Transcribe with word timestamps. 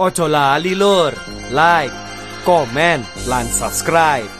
Ojo 0.00 0.28
lali 0.28 0.78
lur, 0.78 1.10
like, 1.50 1.94
komen, 2.46 3.02
lan 3.26 3.46
subscribe. 3.50 4.30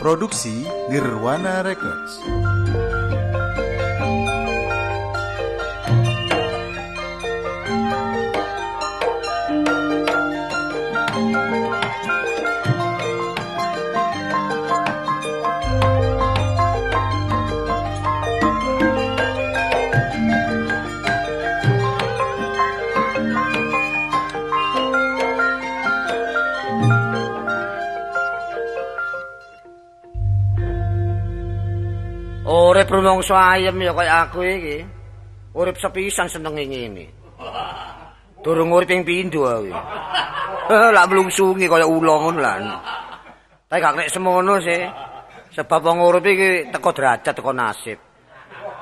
Produksi 0.00 0.64
Nirwana 0.88 1.60
Records. 1.60 2.57
Urip 32.78 32.94
rumangsa 32.94 33.34
ayem 33.58 33.74
ya 33.82 33.90
kaya 33.90 34.22
aku 34.22 34.38
iki. 34.46 34.86
Urip 35.50 35.82
sepisan 35.82 36.30
senenge 36.30 36.62
ngene. 36.62 37.10
Durung 38.38 38.70
urip 38.70 38.86
ping 38.86 39.02
pindho 39.02 39.50
aku. 39.50 39.74
Lah 40.94 41.02
mlungsungi 41.10 41.66
kaya 41.66 41.90
ula 41.90 42.14
ngono 42.22 42.38
lan. 42.38 42.62
Tapi 43.66 43.82
gak 43.82 43.94
nek 43.98 44.10
semono 44.14 44.62
sih. 44.62 44.78
Sebab 45.58 45.80
wong 45.90 46.06
urip 46.06 46.22
iki 46.22 46.70
teko 46.70 46.94
derajat 46.94 47.34
teko 47.34 47.50
nasib. 47.50 47.98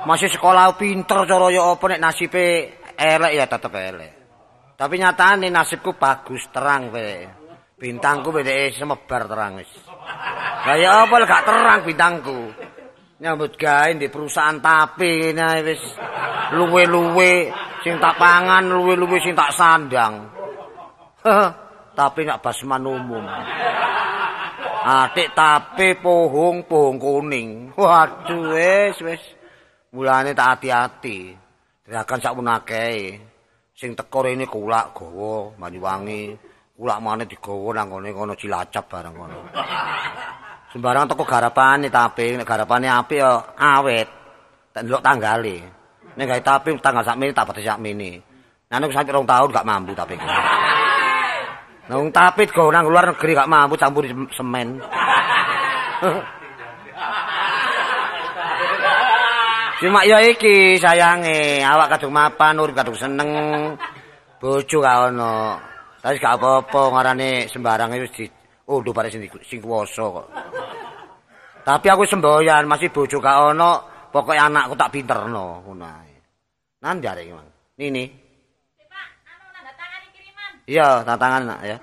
Masih 0.04 0.28
sekolah 0.28 0.76
pinter 0.76 1.24
cara 1.24 1.48
ya 1.48 1.64
apa 1.64 1.96
nek 1.96 2.02
nasibe 2.04 2.76
elek 3.00 3.32
ya 3.32 3.48
tetep 3.48 3.72
elek. 3.72 4.12
Tapi 4.76 4.94
nyatane 5.00 5.48
nasibku 5.48 5.96
bagus 5.96 6.44
terang 6.52 6.92
wae. 6.92 7.24
Bintangku 7.80 8.28
bedeke 8.28 8.76
semebar 8.76 9.24
terang 9.24 9.56
wis. 9.56 9.72
Lah 10.68 10.76
ya 10.76 11.08
apa 11.08 11.16
gak 11.24 11.48
terang 11.48 11.80
bintangku. 11.80 12.75
Nyambut 13.16 13.56
gawe 13.56 13.96
di 13.96 14.08
perusahaan 14.12 14.60
tapi 14.60 15.32
ini 15.32 15.64
wis 15.64 15.82
luwe-luwe 16.52 17.48
sing 17.80 17.96
tak 17.96 18.20
pangan 18.20 18.68
luwe-luwe 18.68 19.16
sing 19.24 19.32
tak 19.32 19.52
sandang. 19.56 20.28
Tapi 21.96 22.20
nak 22.28 22.44
basman 22.44 22.84
umum. 22.84 23.24
Atik 24.86 25.32
tapi 25.32 25.96
pohong 25.98 26.68
pohong 26.68 27.00
kuning. 27.00 27.72
Waduh 27.72 28.52
wis 28.52 28.96
wis. 29.00 29.22
Mulane 29.96 30.36
tak 30.36 30.60
hati-hati. 30.60 31.32
Gerakan 31.88 32.20
sak 32.20 32.36
punake 32.36 32.86
sing 33.72 33.96
tekor 33.96 34.28
ini 34.28 34.44
kulak 34.44 34.92
gawa 34.92 35.56
Banyuwangi. 35.56 36.36
Kulak 36.76 37.00
mana 37.00 37.24
digawa 37.24 37.72
nang 37.72 37.88
kono 37.88 38.36
Cilacap 38.36 38.84
bareng 38.84 39.16
kono 39.16 39.40
Sembarang 40.74 41.06
toko 41.06 41.22
garapane 41.22 41.86
tapi 41.90 42.34
nek 42.34 42.46
garapane 42.46 42.90
apik 42.90 43.18
ya 43.22 43.32
awet. 43.54 44.08
Tak 44.74 44.82
ndelok 44.82 45.02
tanggale. 45.04 45.56
Nek 46.16 46.24
gawe 46.26 46.42
tapi 46.42 46.68
tanggal 46.82 47.04
sakmene 47.06 47.32
tak 47.32 47.46
batas 47.48 47.64
sakmene. 47.64 48.10
Nah 48.66 48.76
nek 48.82 48.90
sampe 48.90 49.14
rong 49.14 49.28
tahun 49.28 49.54
gak 49.54 49.68
mampu 49.68 49.94
tapi. 49.94 50.18
Nang 51.86 52.10
tapi 52.10 52.50
go 52.50 52.66
nang 52.74 52.90
luar 52.90 53.14
negeri 53.14 53.38
gak 53.38 53.46
mampu 53.46 53.78
campur 53.78 54.02
semen. 54.34 54.82
Cuma 59.76 60.08
ya 60.08 60.24
iki 60.24 60.80
sayange, 60.80 61.60
awak 61.60 61.92
kadung 61.94 62.16
mapan, 62.16 62.56
urip 62.56 62.72
kadung 62.72 62.96
seneng. 62.96 63.28
Bojo 64.40 64.80
gak 64.80 65.12
ono. 65.12 65.60
Tapi 66.00 66.16
gak 66.16 66.40
apa-apa 66.40 66.80
ngarane 66.96 67.44
sembarang 67.52 67.92
wis 68.00 68.32
Oh, 68.66 68.82
do 68.82 68.90
bare 68.90 69.06
sing 69.06 69.22
sing 69.46 69.62
kuwasa 69.62 70.02
kok. 70.10 70.26
Tapi 71.62 71.86
aku 71.90 72.02
semboyan 72.06 72.66
masih 72.66 72.90
bojo 72.90 73.18
gak 73.22 73.54
ono, 73.54 73.82
pokoke 74.10 74.38
anakku 74.38 74.74
tak 74.74 74.90
pinterno 74.90 75.62
ngono 75.62 75.86
ae. 75.86 76.14
Nang 76.82 76.98
jare 77.02 77.26
iki, 77.26 77.34
Mang. 77.34 77.46
Nini. 77.78 78.04
Pak, 78.86 79.08
anu 79.26 79.44
tanda 79.54 79.72
tangan 79.74 80.02
kiriman. 80.14 80.50
Iya, 80.66 80.88
tangan 81.02 81.42
nak 81.46 81.60
ya. 81.66 81.78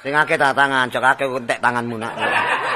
Sing 0.00 0.12
akeh 0.16 0.36
tangan, 0.40 0.88
cok 0.88 1.04
akeh 1.04 1.28
entek 1.28 1.60
tanganmu 1.60 1.96
nak. 2.00 2.12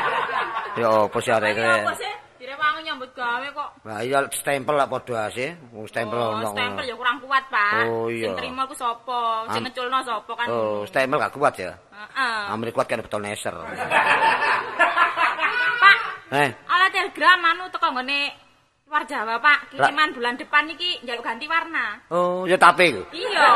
Yo, 0.80 1.08
opo 1.08 1.20
sih 1.24 1.32
arek 1.32 1.56
iki? 1.56 1.64
Apa 1.64 1.94
sih? 1.96 2.12
Direwangi 2.40 2.80
nyambut 2.84 3.10
gawe 3.34 3.48
kok. 3.50 3.70
Lah 3.82 3.98
iya 4.00 4.18
stempel 4.30 4.74
lah 4.74 4.86
padha 4.86 5.26
sih. 5.28 5.50
Wong 5.70 5.84
stempel 5.84 6.14
Oh, 6.14 6.38
ono. 6.38 6.54
stempel 6.54 6.84
ya 6.84 6.94
kurang 6.94 7.18
kuat, 7.18 7.44
Pak. 7.50 7.82
Oh, 7.84 8.06
iya. 8.06 8.30
Sing 8.30 8.38
trimo 8.38 8.62
ku 8.64 8.74
sapa? 8.74 9.50
Sing 9.50 9.62
ngeculno 9.62 9.98
sapa 10.00 10.32
kan? 10.32 10.46
Oh, 10.46 10.86
stempel 10.86 11.18
gak 11.18 11.32
kuat 11.32 11.54
ya. 11.56 11.74
Heeh. 11.90 12.38
Amri 12.48 12.70
kuat 12.70 12.86
kan 12.86 12.98
betul 12.98 13.20
neser. 13.20 13.54
Pak, 15.74 15.96
Eh, 16.32 16.50
oleh 16.50 16.88
telegram 16.90 17.38
anu 17.44 17.68
teko 17.68 17.90
nggone 17.90 18.20
luar 18.84 19.02
Jawa, 19.04 19.38
Pak. 19.38 19.70
Kiriman 19.70 20.10
bulan 20.10 20.34
depan 20.34 20.66
iki 20.68 21.02
njaluk 21.02 21.22
ganti 21.22 21.46
warna. 21.46 21.98
oh 22.08 22.42
ya 22.44 22.54
tapi. 22.56 22.94
Iya. 23.10 23.48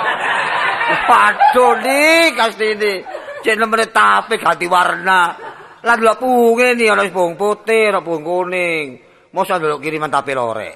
Waduh 1.07 1.75
nih 1.81 2.35
kastini. 2.35 3.03
Cek 3.41 3.55
nemene 3.57 3.87
tape 3.89 4.35
ganti 4.37 4.67
warna. 4.67 5.35
Lah 5.79 5.95
delok 5.95 6.19
punge 6.19 6.75
ni 6.75 6.87
ana 6.87 7.07
pung 7.07 7.35
putih, 7.35 7.91
ana 7.91 8.03
pung 8.03 8.23
kuning. 8.23 8.99
Mosok 9.33 9.57
delok 9.61 9.81
kiriman 9.85 10.09
tape 10.09 10.33
lorek. 10.33 10.75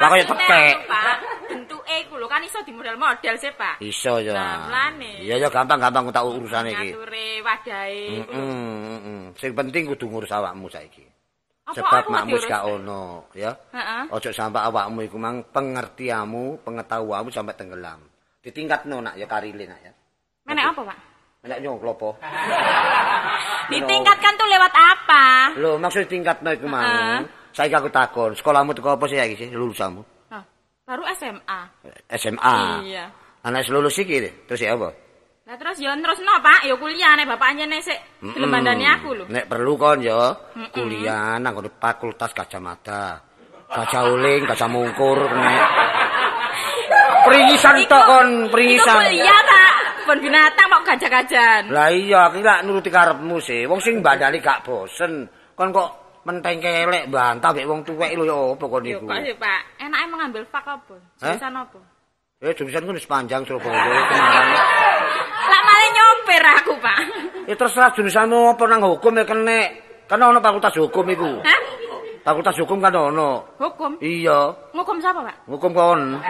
Lah 0.00 0.08
kaya 0.08 0.24
Maksudnya 0.24 0.46
tekek. 0.46 0.76
Pak. 0.86 1.16
Bentuke 1.50 1.96
ku 2.06 2.14
lho 2.16 2.26
kan 2.30 2.40
iso 2.46 2.58
di 2.62 2.72
model-model 2.72 3.34
sih, 3.36 3.52
Pak. 3.52 3.82
Iso 3.82 4.22
ya. 4.22 4.64
Iya 5.20 5.34
ya 5.42 5.48
gampang-gampang 5.50 6.08
tak 6.14 6.24
urusane 6.24 6.70
iki. 6.72 6.94
Ngature 6.94 7.28
wadahe. 7.42 8.02
Heeh. 8.24 9.20
Sing 9.36 9.50
penting 9.52 9.90
kudu 9.90 10.06
ngurus 10.08 10.32
awakmu 10.32 10.70
saiki. 10.70 11.04
Sebab 11.70 12.10
makmu 12.10 12.34
diurus? 12.34 12.50
gak 12.50 12.66
ono, 12.66 13.30
ya. 13.30 13.54
Heeh. 13.70 14.10
Ojo 14.10 14.30
sampai 14.34 14.66
awakmu 14.66 15.06
iku 15.06 15.22
mang 15.22 15.46
pengertianmu, 15.54 16.66
pengetahuanmu 16.66 17.30
sampai 17.30 17.54
tenggelam. 17.54 18.02
Ditingkatno 18.42 18.98
nak 18.98 19.14
ya 19.14 19.26
karile 19.30 19.70
nak 19.70 19.78
ya. 19.84 19.92
Menek 20.50 20.74
apa, 20.74 20.80
Pak? 20.90 20.98
Nek 21.40 21.58
nyong 21.64 21.80
klopo. 21.80 22.20
Ditingkatkan 23.72 24.32
tuh 24.36 24.48
lewat 24.50 24.72
apa? 24.76 25.24
Lho, 25.56 25.80
maksud 25.80 26.04
tingkatno 26.04 26.52
iku 26.52 26.68
mang. 26.68 26.84
Heeh. 26.84 27.20
Saiki 27.56 27.74
aku 27.74 27.88
takon, 27.88 28.36
sekolahmu 28.36 28.76
teko 28.76 28.94
apa 28.94 29.04
sih 29.08 29.16
iki 29.16 29.36
sih 29.40 29.48
lulusanmu? 29.50 30.02
Hah, 30.30 30.44
baru 30.84 31.02
SMA. 31.16 31.60
SMA. 32.14 32.58
Iya. 32.84 33.04
Anak 33.40 33.66
lulus 33.72 33.96
iki 33.96 34.20
terus 34.44 34.60
ya 34.60 34.76
apa? 34.76 34.92
Lah 35.48 35.56
terus 35.58 35.80
ya 35.82 35.96
terusno, 35.96 36.30
Pak, 36.44 36.68
ya 36.68 36.76
kuliah 36.76 37.16
nek 37.18 37.26
bapaknya 37.26 37.66
nek 37.66 37.82
sik 37.82 37.98
gelem 38.22 38.52
bandani 38.52 38.86
aku 38.86 39.18
lho. 39.18 39.24
Nek 39.26 39.48
perlu 39.48 39.74
kon 39.80 39.98
ya 40.04 40.36
kuliah 40.70 41.40
nang 41.40 41.58
fakultas 41.80 42.36
Gajah 42.36 42.60
Mada. 42.62 43.18
Gajah 43.66 44.02
Uling, 44.12 44.46
Gajah 44.46 44.68
Mungkur 44.70 45.18
nek. 45.24 45.62
Pringisan 47.26 47.82
tok 47.88 48.04
kon, 48.06 48.28
Itu 48.46 48.84
kuliah, 48.84 49.40
Pak. 49.42 49.79
Kebun 50.00 50.18
binatang 50.24 50.66
mau 50.72 50.80
gajah-gajahan. 50.80 51.68
Lah 51.68 51.92
iya, 51.92 52.32
iki 52.32 52.40
lak 52.40 52.64
nuruti 52.64 52.88
karepmu 52.88 53.36
sih. 53.38 53.68
Wong 53.68 53.78
sing 53.78 54.00
bandani 54.00 54.40
gak 54.40 54.64
bosen. 54.64 55.28
Kon 55.52 55.70
kok 55.70 55.88
menteng 56.24 56.56
kelek 56.56 57.08
bantah 57.08 57.52
mek 57.52 57.68
wong 57.68 57.84
tuwek 57.84 58.16
lho 58.16 58.24
ya 58.24 58.38
apa 58.56 58.64
kon 58.64 58.84
Yo 58.84 58.96
iku. 58.96 59.04
kok 59.04 59.20
sih, 59.20 59.36
Pak. 59.36 59.60
Enake 59.78 60.06
mengambil 60.08 60.42
fak 60.48 60.64
apa? 60.64 60.96
Jurusan 61.20 61.52
apa? 61.52 61.78
Eh 62.40 62.52
jurusan 62.56 62.82
ku 62.82 62.92
wis 62.96 63.04
panjang 63.04 63.44
Surabaya. 63.44 63.76
Lah 65.50 65.60
malah 65.60 65.88
nyopir 65.92 66.44
aku, 66.56 66.72
Pak. 66.80 66.98
Ya 67.44 67.54
terserah 67.54 67.92
jurusanmu 67.92 68.56
apa 68.56 68.64
nang 68.64 68.80
hukum 68.86 69.12
ya 69.12 69.24
kene. 69.24 69.60
Kan 70.08 70.18
ono 70.18 70.40
fakultas 70.40 70.74
hukum 70.74 71.04
iku. 71.06 71.30
Hah? 71.44 71.60
Fakultas 72.20 72.56
hukum 72.56 72.78
kan 72.78 72.92
ono. 72.92 73.44
Hukum? 73.56 73.96
Iya, 74.00 74.52
Ngukum 74.76 75.00
siapa, 75.00 75.24
Pak? 75.24 75.36
hukum 75.48 75.72
kon. 75.72 76.20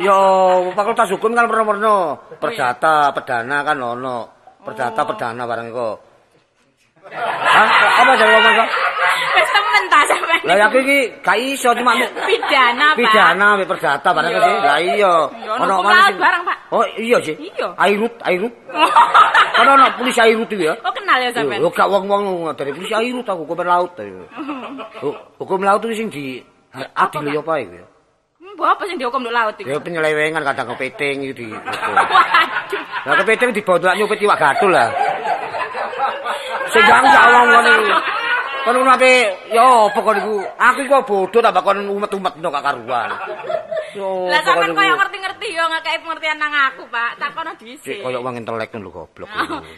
Yo, 0.00 0.18
fakultas 0.72 1.12
hukum 1.12 1.32
kan 1.32 1.44
pernah-pernah. 1.44 2.16
Perdata, 2.36 3.12
perdana 3.12 3.56
kan 3.60 3.76
ono. 3.76 4.18
Perdata, 4.60 5.00
perdana 5.04 5.42
barang 5.44 5.66
iku. 5.68 5.90
Hah? 7.10 7.68
Apa 7.96 8.12
sing 8.14 8.28
ngomong 8.28 8.54
kok? 8.54 8.68
Wis 9.30 9.48
temen 9.48 9.82
ta 9.88 10.00
sampean. 10.04 10.40
Lah 10.44 10.54
ya 10.54 10.64
aku 10.68 10.78
iki 10.80 10.98
gak 11.20 11.36
iso 11.38 11.70
cuma 11.72 11.92
pidana, 11.96 12.92
Pak. 12.92 12.98
pidana 12.98 13.46
mek 13.56 13.66
perdata 13.66 14.08
barang 14.10 14.30
Iya. 14.30 14.40
sih. 14.40 14.54
Lah 14.60 14.78
iya. 14.78 15.12
Ya, 15.42 15.50
ono 15.56 15.64
laut 15.80 16.16
barang, 16.16 16.42
Pak. 16.44 16.56
Oh, 16.70 16.84
iya 16.96 17.18
sih. 17.20 17.34
Iya. 17.36 17.68
Airut, 17.76 18.14
airut. 18.22 18.52
Kan 19.52 19.66
ono 19.74 19.84
polisi 19.96 20.20
airut 20.20 20.48
itu 20.48 20.64
ya. 20.64 20.74
Oh, 20.80 20.92
kenal 20.92 21.18
ya 21.18 21.28
Yo, 21.28 21.34
sampean? 21.34 21.58
yo 21.60 21.68
gak 21.72 21.88
wong-wong 21.88 22.22
dari 22.54 22.70
polisi 22.70 22.94
airut 22.94 23.26
aku 23.26 23.42
hukum 23.48 23.64
laut. 23.64 23.90
Hu- 25.02 25.20
Hukum 25.40 25.60
laut 25.64 25.80
itu 25.82 25.96
sing 25.96 26.08
di 26.12 26.40
adil 26.94 27.24
ya 27.26 27.40
apa 27.40 27.54
iku 27.58 27.74
ya? 27.74 27.86
Hmm, 28.50 28.58
Mbok 28.58 28.66
apa 28.66 28.82
sing 28.90 28.98
dihukum 28.98 29.22
nduk 29.22 29.34
laut 29.34 29.54
iki? 29.54 29.70
Ya 29.70 29.78
penyelewengan 29.78 30.42
kadang 30.42 30.74
kepiting. 30.74 31.30
Waduh. 31.30 31.54
Lah 33.06 33.14
kepiting 33.22 33.50
dibodok 33.54 33.94
nyupet 33.94 34.18
iwak 34.18 34.38
gadul 34.42 34.74
lah. 34.74 34.90
Sing 36.74 36.82
gak 36.82 37.26
wong 37.30 37.46
ngono 37.46 37.70
iki. 37.70 37.94
Kon 38.66 38.74
ngono 38.74 38.90
ape 38.90 39.12
ya 39.54 39.66
apa 39.86 39.98
kon 40.02 40.18
iku? 40.18 40.34
Aku 40.58 40.78
iku 40.82 40.94
bodoh 41.06 41.40
tambah 41.40 41.62
kon 41.62 41.78
umet-umet 41.86 42.34
gak 42.42 42.64
karuan. 42.66 43.10
Oh, 43.98 44.30
Lah 44.30 44.38
sampean 44.46 44.70
koyo 44.70 44.94
ngerti-ngerti 44.94 45.46
yo 45.50 45.66
ngekeki 45.66 45.98
pengertian 46.06 46.38
nang 46.38 46.54
aku, 46.54 46.86
Pak. 46.86 47.18
Takono 47.18 47.50
dhisik. 47.58 47.98
koyo 48.06 48.22
wong 48.22 48.38
intelek 48.38 48.70
lho 48.78 48.90
goblok. 48.90 49.26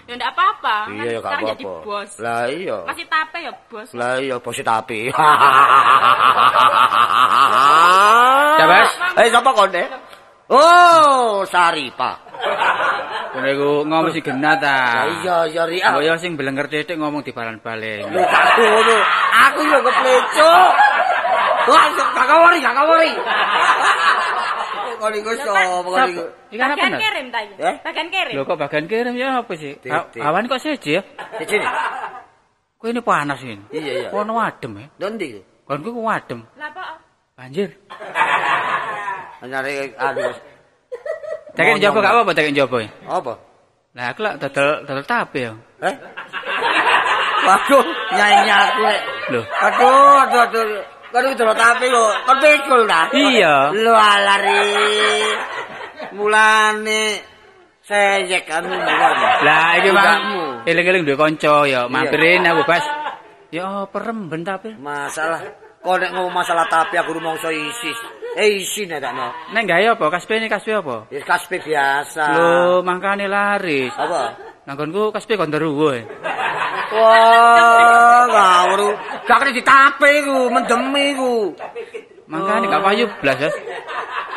Ya 0.05 0.13
ndak 0.21 0.37
apa-apa. 0.37 0.93
Iya 0.93 1.17
ya 1.17 1.21
gak 1.25 1.41
jadi 1.57 1.65
apa-apa. 1.65 1.87
bos. 1.87 2.11
Lah 2.21 2.45
iya. 2.53 2.79
Masih 2.85 3.07
tape 3.09 3.39
ya 3.41 3.53
bos. 3.73 3.89
Lah 3.97 4.21
iya 4.21 4.37
bos 4.37 4.59
tapi. 4.61 5.09
Siapa? 8.59 8.77
Eh 9.17 9.29
sapa 9.33 9.51
konde? 9.57 9.85
Oh, 10.53 11.49
Saripa. 11.49 12.21
Kowe 13.33 13.49
iku 13.49 13.89
ngomong 13.89 14.13
si 14.13 14.21
genah 14.21 14.61
ta. 14.61 15.09
Iya 15.09 15.37
ya 15.49 15.65
ri. 15.65 15.81
Kok 15.81 16.05
ya 16.05 16.21
sing 16.21 16.37
blenger 16.37 16.69
titik 16.69 17.01
ngomong 17.01 17.25
di 17.25 17.33
balan-balen. 17.33 18.13
Gak 18.13 18.45
ngono. 18.61 18.97
Aku 19.49 19.61
yo 19.65 19.79
kepleco. 19.81 20.53
Wah, 21.69 21.85
gak 21.95 22.27
kawari, 22.27 22.59
gak 22.59 22.75
kawari. 22.75 23.13
Kok 25.03 25.35
sapa 25.35 25.61
kok 25.83 25.99
niku? 26.07 26.25
Ikan 26.55 26.69
apa 26.71 26.79
Bagian 26.79 26.95
kirim 27.03 27.27
ta 27.35 27.39
iki? 27.43 27.55
Eh? 27.59 27.75
Bagian 27.83 28.09
kirim. 28.15 28.35
Lho 28.39 28.43
kok 28.47 28.59
bagian 28.59 28.87
kirim 28.87 29.15
ya 29.19 29.29
apa 29.43 29.53
sih? 29.59 29.73
Awan 30.23 30.47
kok 30.47 30.63
seje 30.63 31.01
ya? 31.01 31.03
Nih. 31.43 31.63
Kowe 32.79 32.91
ini 32.91 33.03
panas 33.03 33.39
ini. 33.43 33.63
Iya, 33.75 33.93
iya. 34.07 34.09
Kono 34.15 34.39
adem 34.39 34.79
ya. 34.79 34.87
Kon 35.67 35.81
ku 35.83 35.91
adem. 36.07 36.47
Lah 36.55 36.71
apa? 36.71 37.03
Banjir. 37.35 37.75
Nyari 39.43 39.91
aduh. 39.99 40.35
Tekek 41.59 41.75
Mau 41.75 41.79
njobo 41.83 41.99
gak 41.99 42.13
apa-apa 42.15 42.33
tekek 42.39 42.53
njobo. 42.55 42.77
ya? 42.79 42.91
Apa? 43.11 43.35
Lah 43.99 44.05
aku 44.15 44.21
lak 44.23 44.35
dodol 44.39 44.87
dodol 44.87 45.05
tape 45.05 45.41
ya. 45.51 45.53
Eh? 45.83 45.95
Waduh, 47.43 47.85
nyanyi 48.15 48.51
aku. 48.55 48.83
Loh. 49.35 49.45
Aduh, 49.51 50.15
aduh, 50.23 50.41
aduh. 50.47 50.83
Kan 51.13 51.29
itu 51.29 51.45
lo 51.45 51.53
tapi 51.53 51.93
lo, 51.93 52.09
kan 52.25 52.37
pikul 52.41 52.89
dah. 52.89 53.13
Iya. 53.13 53.69
Lu 53.77 53.93
alari. 53.93 54.65
Mulane 56.17 57.21
seyek 57.85 58.49
anu 58.49 58.73
mulane. 58.73 59.45
Lah 59.45 59.77
iki 59.77 59.93
Udamu. 59.93 60.01
Mang 60.01 60.65
eling-eling 60.65 61.03
duwe 61.05 61.21
kanca 61.21 61.69
ya 61.69 61.85
mampirin 61.85 62.49
aku 62.49 62.65
Bas. 62.65 62.85
Ya 63.53 63.85
peremben 63.93 64.41
tape. 64.41 64.73
Masalah 64.81 65.45
kok 65.85 65.97
nek 66.01 66.17
ngomong 66.17 66.33
masalah 66.33 66.65
tapi 66.73 66.97
aku 66.97 67.13
rumangsa 67.21 67.53
isis. 67.53 67.99
Eh 68.33 68.65
isin 68.65 68.89
ya 68.89 68.97
tak. 68.97 69.13
Nek 69.53 69.69
gawe 69.69 69.93
apa? 69.93 70.05
Kaspe 70.17 70.41
ini 70.41 70.49
kaspe 70.49 70.73
apa? 70.73 71.13
Ya 71.13 71.21
kaspe 71.21 71.61
biasa. 71.61 72.25
Lho, 72.33 72.81
mangkane 72.81 73.29
laris. 73.29 73.93
Apa? 73.93 74.33
Nanggonku 74.65 75.13
kaspe 75.13 75.37
konderuwo. 75.37 75.93
ya. 75.93 76.09
Wah, 76.93 78.25
ngawur. 78.29 78.81
Gak 79.23 79.39
kena 79.39 79.53
ditape 79.55 80.09
iku, 80.23 80.39
mendem 80.51 80.83
iku. 81.15 81.35
Mangkane 82.27 82.67
gak 82.67 82.83
payu 82.83 83.05
blas, 83.21 83.37
Mas. 83.39 83.57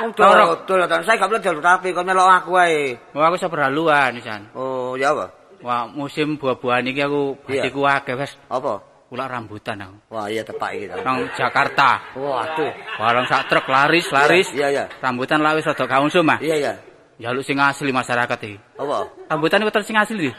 Wong 0.03 0.11
dodol 0.13 0.85
ta. 0.85 1.01
Saya 1.01 1.15
gak 1.17 1.31
dodol 1.39 1.63
tapi 1.63 1.95
kok 1.95 2.05
melok 2.05 2.27
aku 2.43 2.51
ae. 2.59 2.93
Wah, 3.15 3.31
aku 3.31 3.39
seberhaluan 3.39 4.19
pisan. 4.19 4.51
Oh, 4.53 4.93
ya 4.99 5.15
apa? 5.15 5.31
Wah, 5.65 5.89
musim 5.89 6.37
buah-buahan 6.37 6.91
iki 6.91 7.01
aku 7.01 7.39
batiku 7.47 7.87
akeh, 7.87 8.13
Mas. 8.13 8.35
Apa? 8.51 8.83
Ulak 9.09 9.31
rambutan 9.31 9.79
aku. 9.79 9.97
Wah, 10.11 10.27
iya 10.27 10.43
tepak 10.43 10.69
iki. 10.75 10.85
ta. 10.91 10.99
Nang 11.01 11.25
Jakarta. 11.33 11.89
Waduh. 12.13 12.73
Barang 12.99 13.25
sak 13.31 13.47
truk 13.47 13.65
laris, 13.71 14.05
laris. 14.11 14.49
Iya, 14.51 14.67
iya. 14.69 14.85
Rambutan 14.99 15.39
lawis 15.39 15.65
rada 15.65 15.85
kaungsum, 15.87 16.25
Mas. 16.25 16.43
Iya, 16.43 16.55
iya. 16.59 16.73
Jaluk 17.15 17.47
sing 17.47 17.55
asli 17.55 17.95
masyarakat 17.95 18.37
iki. 18.43 18.59
Apa? 18.75 19.07
Rambutan 19.31 19.63
iku 19.63 19.71
terus 19.71 19.87
sing 19.87 19.95
asli. 19.95 20.29
iki. 20.29 20.31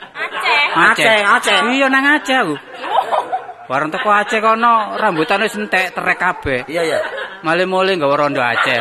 Aceh. 0.76 1.08
Aceh, 1.16 1.20
Aceh. 1.24 1.56
Iya 1.72 1.88
nang 1.88 2.04
Aceh 2.20 2.36
aku. 2.36 2.54
Bareng 3.66 3.90
teko 3.90 4.08
Aceh 4.14 4.38
kono 4.38 4.94
rambutan 4.94 5.42
wis 5.42 5.58
entek 5.58 5.90
terek 5.90 6.18
kabeh. 6.22 6.60
Iya, 6.70 6.82
iya. 6.86 6.98
Male-male 7.42 7.98
nggawa 7.98 8.14
rondo 8.26 8.38
Aceh. 8.38 8.78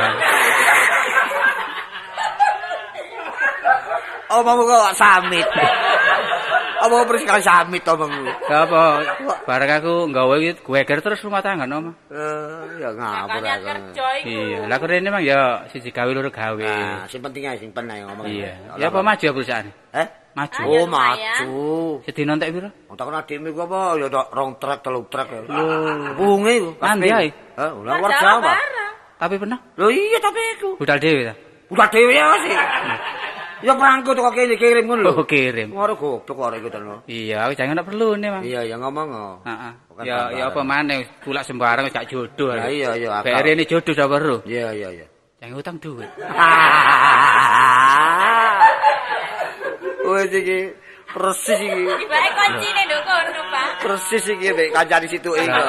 Omongmu 4.29 4.63
kok 4.69 4.93
samit. 4.93 5.47
Apa 6.75 7.01
persis 7.09 7.25
kali 7.25 7.41
samit 7.41 7.81
omongmu? 7.81 8.29
Gak 8.45 8.61
apa, 8.69 8.83
bareng 9.49 9.71
aku 9.81 9.93
nggawa 10.11 10.33
iki 10.37 10.51
geger 10.61 10.99
terus 11.01 11.23
rumah 11.25 11.41
tangga 11.41 11.65
no, 11.65 11.81
Mas. 11.81 11.95
Eh, 12.13 12.83
ya 12.83 12.89
ngapur 12.93 13.41
Makanya 13.41 13.53
aku. 13.57 14.27
Iya, 14.27 14.59
lah 14.69 14.77
kene 14.77 15.01
memang 15.01 15.23
ya 15.25 15.65
siji 15.73 15.89
gawe 15.89 16.11
loro 16.13 16.29
gawe. 16.29 16.61
Nah, 16.61 17.09
sing 17.09 17.25
penting 17.25 17.49
ae 17.49 17.57
simpen 17.57 17.89
ae 17.89 18.05
ngomong. 18.05 18.29
Iya. 18.29 18.53
Ya 18.77 18.93
apa 18.93 19.01
maju 19.01 19.23
ya 19.23 19.33
perusahaan? 19.33 19.65
Eh? 19.97 20.07
Maju. 20.35 20.59
Oh, 20.67 20.83
lumayan. 20.83 21.47
maju. 21.47 22.03
Sedina 22.03 22.35
entek 22.35 22.51
piro? 22.51 22.69
Wong 22.91 22.95
takon 22.99 23.15
adikmu 23.15 23.47
iku 23.55 23.63
apa 23.63 23.79
ya 23.95 24.07
tok 24.11 24.27
rong 24.35 24.51
truk, 24.59 24.79
telu 24.83 25.01
truk. 25.07 25.27
Lho, 25.47 25.63
bunge 26.19 26.51
iku. 26.59 26.69
Mandi 26.75 27.07
ae. 27.07 27.31
Heh, 27.55 27.71
Jawa 27.71 28.07
Jawa. 28.11 28.43
barang. 28.43 28.91
Tapi 29.15 29.35
pernah 29.39 29.59
Lho 29.79 29.87
iya 29.87 30.19
tapi 30.19 30.41
iku. 30.59 30.69
budal 30.75 30.99
dhewe 30.99 31.21
ta? 31.23 31.33
Udah 31.71 31.87
dhewe 31.87 32.11
ya 32.11 32.27
sih. 32.43 32.51
Ya 33.63 33.71
perangko 33.79 34.11
kok 34.11 34.35
kene 34.35 34.59
kirim 34.59 34.85
ngono 34.91 35.01
lho. 35.07 35.11
Oh, 35.15 35.25
kirim. 35.25 35.71
Ngoro 35.71 35.95
goblok 35.95 36.35
kok 36.35 36.59
iku 36.59 36.67
tenan. 36.67 36.99
Iya, 37.07 37.47
aku 37.47 37.55
jangan 37.55 37.79
nak 37.79 37.87
perlu 37.87 38.19
nih, 38.19 38.29
Mang. 38.29 38.43
Iya, 38.43 38.59
ya 38.67 38.75
ngomong. 38.75 39.07
oh. 39.15 39.35
Heeh. 39.47 39.71
Ya 40.03 40.17
ya 40.35 40.43
apa 40.51 40.59
maneh 40.67 41.07
kulak 41.23 41.47
sembarang 41.47 41.87
gak 41.87 42.11
jodoh. 42.11 42.51
Ya, 42.51 42.67
iya, 42.67 42.89
iya. 42.99 43.23
PR 43.23 43.47
ini 43.47 43.63
jodoh 43.63 43.95
sak 43.95 44.11
perlu. 44.11 44.43
Iya, 44.43 44.75
iya, 44.75 44.89
iya. 44.99 45.07
Jangan 45.39 45.55
utang 45.63 45.79
duit. 45.79 46.11
Wes 50.05 50.29
iki 50.29 50.59
persis 51.15 51.59
iki. 51.59 51.83
Tibake 51.85 52.29
kuncine 52.37 52.81
nduk 52.85 53.01
kono, 53.07 53.41
Pak. 53.53 53.69
Persis 53.81 54.25
iki 54.29 54.49
mek 54.53 54.69
kancane 54.75 55.07
situ 55.09 55.31
iki. 55.33 55.61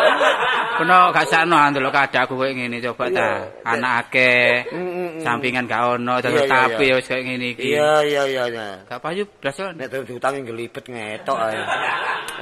Kono 0.77 1.15
gak 1.15 1.27
sakno 1.31 1.57
ndelok 1.71 1.93
kadakku 1.95 2.35
koyo 2.37 2.53
ngene 2.53 2.85
coba 2.85 3.09
ta. 3.09 3.29
Anak 3.65 4.13
akeh. 4.13 4.69
Sampingan 5.25 5.65
gak 5.65 5.97
ono, 5.97 6.21
terus 6.21 6.45
tapi 6.45 6.93
wis 6.93 7.09
koyo 7.09 7.23
ngene 7.25 7.47
iki. 7.57 7.73
Iya, 7.73 8.05
iya, 8.05 8.23
iya, 8.29 8.45
iya. 8.53 8.67
Gak 8.85 9.01
payu 9.01 9.25
blas. 9.41 9.57
Nek 9.57 9.89
terus 9.89 10.05
diutangi 10.05 10.45
ngelibet 10.45 10.85
ngetok 10.85 11.39
ae. 11.41 11.61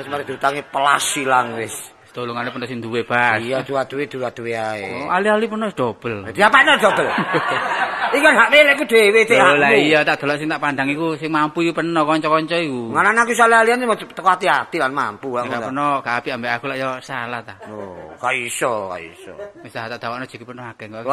Wis 0.03 0.07
mari 0.11 0.27
diutangi 0.27 0.63
pelas 0.67 1.07
ilang 1.15 1.55
wis. 1.55 1.94
Tolongane 2.15 2.55
pun 2.55 2.63
sing 2.71 2.79
duwe 2.79 3.03
bas. 3.03 3.43
Iya, 3.43 3.67
dua-duwe 3.67 4.07
dua-duwe 4.07 4.55
ae. 4.55 4.87
Oh, 5.03 5.11
ali-ali 5.11 5.51
pun 5.51 5.67
wis 5.67 5.75
double. 5.75 6.31
Dadi 6.31 6.47
apane 6.47 6.79
dobel? 6.79 7.11
Iki 8.15 8.23
kan 8.23 8.39
hak 8.39 8.55
milikku 8.55 8.87
dhewe 8.87 9.27
cek 9.27 9.43
Oh 9.43 9.59
lah 9.59 9.75
iya 9.75 10.07
tak 10.07 10.23
delok 10.23 10.39
sing 10.39 10.47
tak 10.47 10.63
pandang 10.63 10.87
iku 10.87 11.19
sing 11.19 11.35
mampu 11.35 11.67
iku 11.67 11.83
peno 11.83 12.07
kanca-kanca 12.07 12.55
iku. 12.63 12.95
Nganan 12.95 13.27
aku 13.27 13.35
salah 13.35 13.67
alian 13.67 13.83
teko 13.83 14.31
hati-hati 14.31 14.79
lan 14.79 14.95
mampu 14.95 15.35
aku. 15.35 15.51
Ora 15.51 15.59
peno 15.59 15.99
gak 15.99 16.23
apik 16.23 16.39
ambek 16.39 16.55
aku 16.55 16.71
lak 16.71 16.79
yo 16.79 17.03
salah 17.03 17.43
ta. 17.43 17.59
Oh, 17.67 18.15
gak 18.15 18.39
iso, 18.39 18.95
gak 18.95 19.03
iso. 19.03 19.35
Wis 19.67 19.75
tak 19.75 19.99
takono 19.99 20.23
jeki 20.31 20.47
peno 20.47 20.63
akeh 20.63 20.87
kok. 20.87 21.03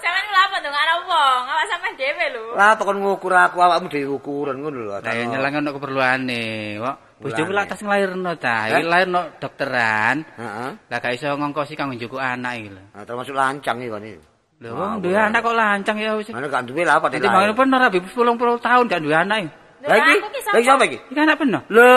Sampeyan 0.00 0.26
lho 0.32 0.40
apa 0.40 0.56
dong 0.64 0.72
ana 0.72 0.94
wong, 1.04 1.42
awak 1.52 1.68
sampean 1.68 1.92
dhewe 2.00 2.26
lho. 2.32 2.56
Lah 2.56 2.72
tekan 2.80 2.96
ngukur 3.04 3.36
aku 3.36 3.60
awakmu 3.60 3.92
dhewe 3.92 4.16
ukuran 4.16 4.64
ngono 4.64 4.78
lho. 4.80 4.96
Lah 5.04 5.12
nyelang 5.12 5.60
ono 5.60 5.76
keperluane, 5.76 6.80
kok. 6.80 7.03
Bojoku 7.14 7.46
Mulane. 7.46 7.56
lak 7.56 7.66
tas 7.70 7.80
nglairno 7.80 8.32
ta. 8.36 8.56
Iki 8.68 8.84
lairno 8.90 9.20
dokteran. 9.38 10.16
Heeh. 10.34 10.70
Lah 10.90 10.98
gak 10.98 11.14
iso 11.14 11.30
ngongkosi 11.30 11.78
kanggo 11.78 11.94
njuku 11.94 12.18
anak 12.18 12.52
iki 12.58 12.68
lho. 12.74 12.82
Termasuk 13.06 13.34
lancang 13.38 13.76
iki 13.78 13.88
kon 13.88 14.02
iki. 14.02 14.18
Lho 14.62 14.70
wong 14.74 14.98
duwe 14.98 15.18
anak 15.18 15.40
kok 15.42 15.54
lancang 15.54 15.96
ya 16.02 16.18
wis. 16.18 16.28
Mana 16.34 16.50
gak 16.50 16.66
duwe 16.66 16.82
lah 16.82 16.98
apa 16.98 17.06
Nanti 17.14 17.28
bangun 17.30 17.54
peno 17.54 17.76
rabi 17.78 17.98
10 18.02 18.58
tahun 18.58 18.84
gak 18.90 19.00
duwe 19.02 19.14
anak 19.14 19.38
iki. 19.46 19.50
Lah 19.84 19.96
iki, 20.00 20.14
lah 20.16 20.58
iki 20.58 20.66
sapa 20.66 20.84
iki? 20.88 20.98
Iki 21.12 21.20
anak 21.22 21.36
peno. 21.36 21.60
Lho, 21.68 21.90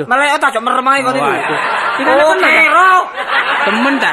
Loh. 0.00 0.06
malah 0.06 0.38
otak 0.38 0.50
jok 0.54 0.62
merem 0.64 0.86
ae 0.88 1.00
kon 1.04 1.12
iki. 1.12 1.22
Waduh. 1.22 1.60
Iki 1.98 2.02
anak 2.08 2.24
Oh, 2.24 2.36
kero. 2.40 2.92
Temen 3.68 3.94
ta? 4.00 4.12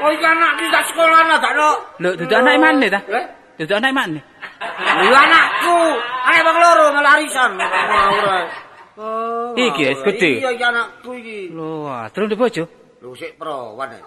Oh, 0.00 0.10
iki 0.14 0.24
anak 0.24 0.50
iki 0.56 0.66
gak 0.72 0.84
sekolah 0.88 1.20
lah 1.28 1.36
gak 1.42 1.52
no. 1.58 1.70
Lho 2.00 2.10
dudu 2.16 2.34
anak 2.34 2.54
mana 2.56 2.86
ta? 2.88 3.00
Eh? 3.04 3.24
Dudu 3.58 3.74
anak 3.74 3.90
mana? 3.92 4.20
Lho 5.02 5.14
anakku, 5.18 5.76
anak 6.24 6.42
bang 6.46 6.56
loro 6.62 6.86
malah 6.94 7.12
arisan. 7.18 7.50
Ae. 7.58 8.66
Oh. 8.98 9.54
Iki 9.54 9.82
ngawur. 9.94 10.04
gede. 10.10 10.30
Iya, 10.42 10.50
iki 10.58 10.64
anakku 10.66 11.10
iki. 11.14 11.38
Lho, 11.54 11.86
terus 12.10 12.26
di 12.26 12.34
bojo. 12.34 12.64
Lho 12.98 13.14
sik 13.14 13.38
perawan 13.38 13.94
ae. 13.94 14.02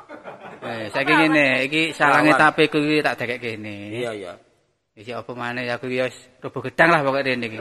Eh, 0.68 0.84
saiki 0.92 1.14
ngene, 1.16 1.64
iki 1.72 1.96
salange 1.96 2.36
Perawan. 2.36 2.52
tape 2.52 2.64
ku 2.68 2.78
iki 2.84 3.00
tak 3.00 3.16
dekek 3.24 3.40
kene. 3.40 3.76
Iya, 3.96 4.12
iya. 4.12 4.34
Iki 4.92 5.16
apa 5.16 5.32
maneh 5.32 5.64
aku 5.72 5.88
iki 5.88 6.04
wis 6.04 6.18
robo 6.44 6.60
gedang 6.60 6.92
lah 6.92 7.00
pokoke 7.00 7.24
rene 7.24 7.48
iki. 7.48 7.60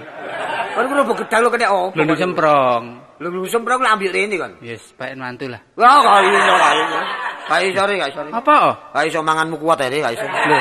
Kon 0.74 0.90
ku 0.90 0.94
robo 0.98 1.12
gedang 1.14 1.40
lo 1.46 1.48
kena 1.54 1.70
opo? 1.70 1.94
Lho 1.94 2.14
semprong. 2.18 2.82
Lho 3.22 3.28
lho 3.30 3.46
semprong 3.46 3.78
lah 3.78 3.94
ambil 3.94 4.10
rene 4.10 4.34
kan. 4.34 4.52
Yes, 4.58 4.82
baik 4.98 5.14
mantu 5.14 5.46
lah. 5.46 5.62
Wah, 5.78 6.02
gak 6.02 6.26
iso, 6.26 6.52
gak 6.58 6.74
iso. 6.74 6.98
Gak 7.46 7.60
iso, 7.62 7.80
Re, 7.86 7.94
gak 7.94 8.10
iso. 8.10 8.20
Re. 8.26 8.30
Apa? 8.34 8.54
oh? 8.66 8.74
Gak 8.90 9.04
iso 9.06 9.18
manganmu 9.22 9.56
kuat 9.62 9.78
ae, 9.86 10.02
gak 10.02 10.18
iso. 10.18 10.26
Lho, 10.26 10.58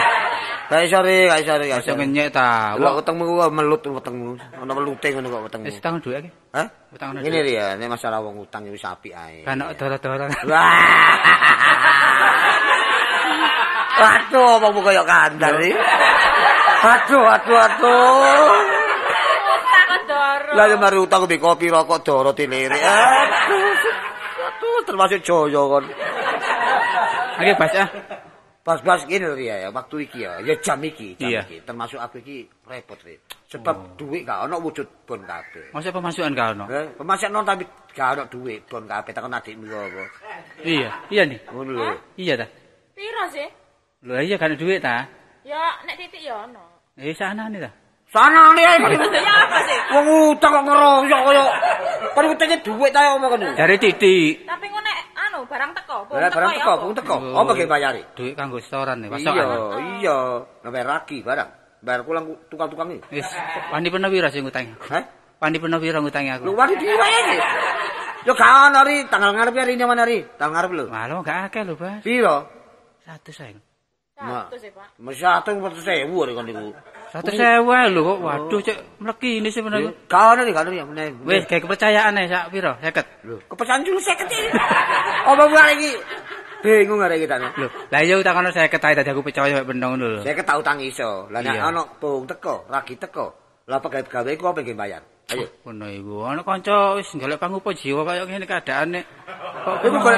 Gak 0.70 0.86
iso, 0.86 1.02
Re, 1.02 1.26
gak 1.26 1.42
iso, 1.42 1.54
Re, 1.58 1.66
gak 1.66 1.82
iso. 1.82 1.90
iso 1.90 1.98
ngenyek 1.98 2.30
ta. 2.30 2.78
Lho 2.78 2.86
Wah, 2.86 2.94
wetengmu 3.02 3.26
ku 3.26 3.34
melut 3.50 3.82
wetengmu. 3.82 4.38
Ono 4.62 4.72
melute 4.78 5.08
ngono 5.10 5.28
kok 5.34 5.42
wetengmu. 5.50 5.66
wis 5.66 5.82
tangan 5.82 5.98
dhuwit 5.98 6.22
iki. 6.22 6.30
Hah? 6.54 6.68
Utang 6.94 7.10
ono 7.10 7.26
Ngene 7.26 7.42
ya, 7.50 7.74
nek 7.74 7.90
masalah 7.90 8.22
wong 8.22 8.46
utang 8.46 8.70
wis 8.70 8.86
apik 8.86 9.18
ae. 9.18 9.42
Kan 9.50 9.58
ono 9.58 9.74
doro-doro. 9.74 10.30
Wah. 10.46 10.70
Waduh, 14.00 14.64
apa 14.64 14.80
kaya 14.80 15.04
kandar 15.04 15.60
iki? 15.60 15.76
Aduh, 16.80 17.24
aduh, 17.28 17.60
aduh. 17.60 18.56
Utang 19.50 19.86
kok 19.90 20.02
doro. 20.06 20.52
Lah 20.54 20.66
ya 20.70 20.78
mari 20.78 20.98
utang 21.02 21.26
mbek 21.26 21.42
kopi 21.42 21.66
rokok 21.68 22.00
doro 22.06 22.30
dilirik. 22.32 22.78
Aduh. 22.78 23.74
Aduh, 24.40 24.80
termasuk 24.86 25.20
joyo 25.26 25.66
kon. 25.66 25.86
Oke, 27.42 27.52
Bas 27.58 27.74
ah. 27.74 27.90
Bas-bas 28.70 29.02
gini 29.10 29.26
lho 29.26 29.34
ya, 29.34 29.66
ya, 29.66 29.70
waktu 29.74 30.06
iki 30.06 30.22
ya, 30.22 30.38
ya 30.46 30.54
jam 30.62 30.78
iki, 30.86 31.18
jam 31.18 31.26
Iya. 31.34 31.42
iki. 31.42 31.58
Termasuk 31.66 31.98
aku 31.98 32.22
iki 32.22 32.46
repot 32.70 33.02
Ri. 33.02 33.18
Sebab 33.50 33.98
duit 33.98 34.22
gak 34.30 34.46
ono 34.46 34.62
wujud 34.62 34.86
bon 35.10 35.26
kabeh. 35.26 35.74
Masa 35.74 35.90
pemasukan 35.90 36.38
gak 36.38 36.54
ono? 36.54 36.70
Eh, 36.70 36.86
pemasak 36.94 37.34
non 37.34 37.42
tapi 37.42 37.66
gak 37.98 38.14
ono 38.14 38.24
duit 38.30 38.62
bon 38.70 38.86
kabeh 38.86 39.10
takon 39.10 39.34
adikmu 39.34 39.66
apa. 39.74 40.06
Iya, 40.62 40.90
iya 41.10 41.26
nih. 41.26 41.42
Ngono 41.50 41.72
lho. 41.74 41.98
Iya 42.14 42.38
ta. 42.38 42.46
Piro 42.94 43.24
sih? 43.34 43.50
Lho 44.06 44.22
iya 44.22 44.38
kan 44.38 44.54
duit 44.54 44.86
ta. 44.86 45.10
Ya 45.42 45.74
nek 45.90 45.98
titik 45.98 46.22
ya 46.22 46.46
ono. 46.46 46.62
Eh 46.94 47.10
sana 47.18 47.50
nih 47.50 47.66
ta. 47.66 47.74
Sana 48.14 48.54
nih. 48.54 48.70
Ya 49.18 49.34
apa 49.50 49.58
sih? 49.66 49.78
Wong 49.98 50.06
utang 50.38 50.54
kok 50.54 50.64
ngeroyok 50.70 51.22
kaya 51.26 51.44
kan 52.14 52.24
utangnya 52.30 52.58
duit 52.62 52.94
ta 52.94 53.18
apa 53.18 53.26
kan. 53.34 53.42
Dari 53.58 53.76
titik. 53.82 54.46
Tapi 54.46 54.66
ngono 54.70 54.86
nek 54.86 55.09
anu 55.40 55.48
barang 55.48 55.72
teko, 55.72 55.98
bung 56.12 56.20
Lah 56.20 56.30
barang 56.30 56.52
teko, 56.60 56.72
apa? 56.76 56.82
bung 56.84 56.94
teko. 57.00 57.16
Apa 57.32 57.52
ge 57.56 57.66
bayari? 57.66 58.02
Duit 58.14 58.36
kanggo 58.36 58.60
setoran 58.60 59.00
nih, 59.00 59.08
Iya, 59.08 59.16
pasokan. 59.16 59.48
iya. 60.04 60.18
Nambah 60.68 60.84
ragi 60.84 61.18
barang. 61.24 61.50
Bayar 61.80 62.02
pulang 62.04 62.26
tukang-tukang 62.52 62.92
iki. 62.92 63.24
Wis, 63.24 63.28
pandi 63.72 63.88
peno 63.88 64.12
pira 64.12 64.28
sing 64.28 64.44
ngutangi? 64.44 64.76
Hah? 64.92 65.04
Pandi 65.40 65.64
peno 65.64 65.80
pira 65.80 66.04
ngutangi 66.04 66.30
aku? 66.36 66.52
Lu 66.52 66.54
wani 66.60 66.76
diwayani. 66.76 67.36
Yo 68.28 68.36
gak 68.36 68.52
ono 68.68 68.84
ri, 68.84 69.08
tanggal 69.08 69.32
ngarep 69.32 69.56
ya 69.56 69.64
rine 69.64 69.86
mana 69.88 70.04
ri? 70.04 70.28
Tanggal 70.36 70.60
ngarep 70.60 70.72
lho. 70.76 70.86
Malah 70.92 71.24
gak 71.24 71.40
akeh 71.48 71.64
lho, 71.64 71.80
Bas. 71.80 72.04
Piro? 72.04 72.52
Satu 73.08 73.32
sayang. 73.32 73.64
Satu 74.20 74.60
sih, 74.60 74.76
Pak. 74.76 75.00
Mesti 75.00 75.24
atuh 75.24 75.56
foto 75.56 75.80
sewu 75.80 76.28
ri 76.28 76.36
kon 76.36 76.44
niku. 76.44 76.76
Satu 77.10 77.30
sewa 77.34 77.90
lho 77.90 78.02
kok. 78.06 78.18
Waduh, 78.22 78.60
cek 78.62 78.78
mleki 79.02 79.42
ini 79.42 79.50
sebenarnya. 79.50 79.92
Gak 80.06 80.24
ono 80.38 80.42
ri, 80.46 80.52
gak 80.54 80.64
ono 80.66 80.72
ri. 80.72 80.80
meneh. 80.86 81.08
Wis, 81.26 81.44
kayak 81.50 81.66
kepercayaan 81.66 82.14
ya, 82.14 82.26
sak 82.30 82.44
piro? 82.54 82.78
50. 82.78 83.26
Lho, 83.26 83.36
kepesan 83.50 83.82
dulu 83.82 83.98
50 83.98 84.30
iki. 84.30 84.42
Apa 85.26 85.44
bukan 85.50 85.68
iki? 85.74 85.92
Bingung 86.60 87.00
arek 87.00 87.24
kita 87.24 87.40
nih. 87.40 87.50
Lho, 87.56 87.68
lah 87.88 88.02
iya 88.04 88.16
utang 88.20 88.36
ono 88.38 88.52
50 88.52 88.68
ae 88.78 88.94
dadi 88.94 89.10
aku 89.10 89.24
percaya 89.24 89.58
mek 89.58 89.66
bendong 89.66 89.92
ngono 89.96 90.06
lho. 90.16 90.22
Saya 90.22 90.36
ketau 90.36 90.60
utang 90.60 90.78
iso. 90.84 91.26
Lah 91.32 91.40
nek 91.40 91.56
Iya. 91.56 91.72
ono 91.72 91.82
bung 91.98 92.28
teko, 92.28 92.68
ragi 92.68 93.00
teko. 93.00 93.49
Lah 93.70 93.78
pegawe-gawe 93.78 94.30
iku 94.34 94.50
apa 94.50 94.66
yang 94.66 94.82
bayar? 94.82 95.02
Ayo. 95.30 95.46
Ngono 95.62 95.86
iku. 95.94 96.26
Ono 96.26 96.42
kanca 96.42 96.98
wis 96.98 97.06
golek 97.14 97.38
pangupa 97.38 97.70
jiwa 97.70 98.02
kaya 98.02 98.26
ngene 98.26 98.50
keadaane. 98.50 99.02
Kok 99.62 99.86
Iku 99.86 99.98
golek 100.02 100.18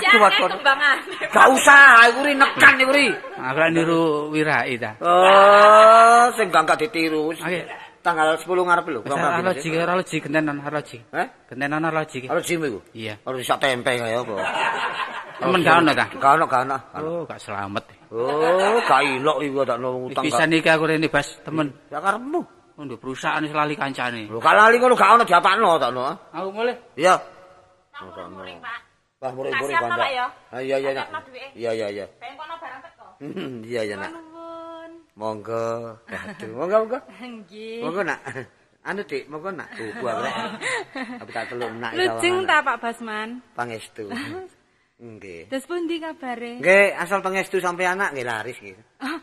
Jangan 0.00 0.20
waduh. 0.24 0.48
kembangan. 0.56 0.96
Gak 1.28 1.46
usah, 1.52 1.84
iku 2.08 2.20
ri 2.24 2.32
nekan 2.32 2.74
iku 2.80 2.92
ri. 2.96 3.06
aku 3.36 3.68
niru 3.68 4.32
wirai 4.32 4.76
ta. 4.80 4.96
Oh, 5.04 6.32
sing 6.36 6.48
gak 6.48 6.64
gak 6.64 6.80
ditiru. 6.80 7.28
Oke. 7.36 7.60
Tanggal 8.00 8.32
10 8.40 8.48
ngarep 8.48 8.86
lho. 8.88 9.00
Arloji, 9.04 9.68
arloji 9.76 10.16
gentenan 10.24 10.56
arloji. 10.64 10.98
Heh? 11.12 11.26
Gentenan 11.52 11.84
arloji. 11.84 12.24
Harus 12.32 12.44
jim 12.48 12.64
iku. 12.64 12.80
Iya. 12.96 13.20
Harus 13.28 13.44
sak 13.44 13.60
tempe 13.60 13.92
kaya 14.00 14.24
apa. 14.24 14.34
Temen 15.40 15.60
gak 15.64 15.76
ono 15.84 15.92
ta? 15.92 16.06
Gak 16.08 16.32
ono, 16.36 16.44
gak 16.48 16.62
ono. 16.64 16.78
Oh, 17.00 17.22
gak 17.28 17.40
selamat. 17.40 17.84
Oh, 18.12 18.76
gak 18.88 19.00
ilok 19.04 19.38
iku 19.44 19.64
tak 19.68 19.76
nang 19.80 20.08
utang. 20.08 20.24
Bisa 20.24 20.44
iki 20.48 20.68
aku 20.68 20.84
rene 20.88 21.08
Bas, 21.12 21.28
temen. 21.44 21.68
Ya 21.92 22.00
karepmu. 22.00 22.40
Untuk 22.80 22.96
perusahaan 22.96 23.44
wis 23.44 23.52
lali 23.52 23.76
kancane. 23.76 24.32
Lho 24.32 24.40
kalau 24.40 24.64
lali 24.64 24.80
ngono 24.80 24.96
gak 24.96 25.20
ono 25.20 25.24
diapakno 25.28 25.76
tak 25.76 25.90
no. 25.92 26.08
Aku 26.32 26.48
mulai. 26.52 26.76
Iya. 26.96 27.20
Pak. 28.00 28.80
Wah, 29.20 29.32
murid-murid 29.36 29.76
Tak 29.76 29.80
siapno, 29.84 29.92
kanca. 29.92 30.00
Pak? 30.00 30.56
Ah, 30.56 30.60
iya 30.64 30.76
iya. 30.80 30.92
Iya 31.52 31.70
iya 31.76 31.86
iya. 31.92 32.06
Pengen 32.16 32.40
kono 32.40 32.54
barang 32.56 32.80
teko. 32.80 33.06
Iya 33.68 33.80
iya 33.84 33.94
nak. 34.00 34.12
Monggo. 35.20 36.00
Aduh, 36.08 36.48
monggo 36.56 36.76
monggo. 36.80 36.98
Nggih. 37.20 37.84
Monggo 37.84 38.00
nak. 38.08 38.20
Anu 38.88 39.04
Dik, 39.04 39.28
monggo 39.28 39.52
nak. 39.52 39.68
Tuh, 39.76 39.92
gua 40.00 40.16
rek. 40.24 40.34
Tapi 41.20 41.30
tak 41.36 41.44
teluk 41.52 41.68
nak 41.76 41.92
Lujeng 41.92 42.48
ta 42.48 42.64
Pak 42.64 42.80
Basman? 42.80 43.44
Pangestu. 43.52 44.08
Nggih. 45.00 45.48
Terus 45.52 45.64
pundi 45.68 45.96
kabare? 46.00 46.60
Nggih, 46.60 46.96
asal 46.96 47.20
pangestu 47.20 47.56
sampai 47.60 47.88
anak 47.88 48.12
nggih 48.16 48.24
laris 48.28 48.56
nggih. 48.60 48.76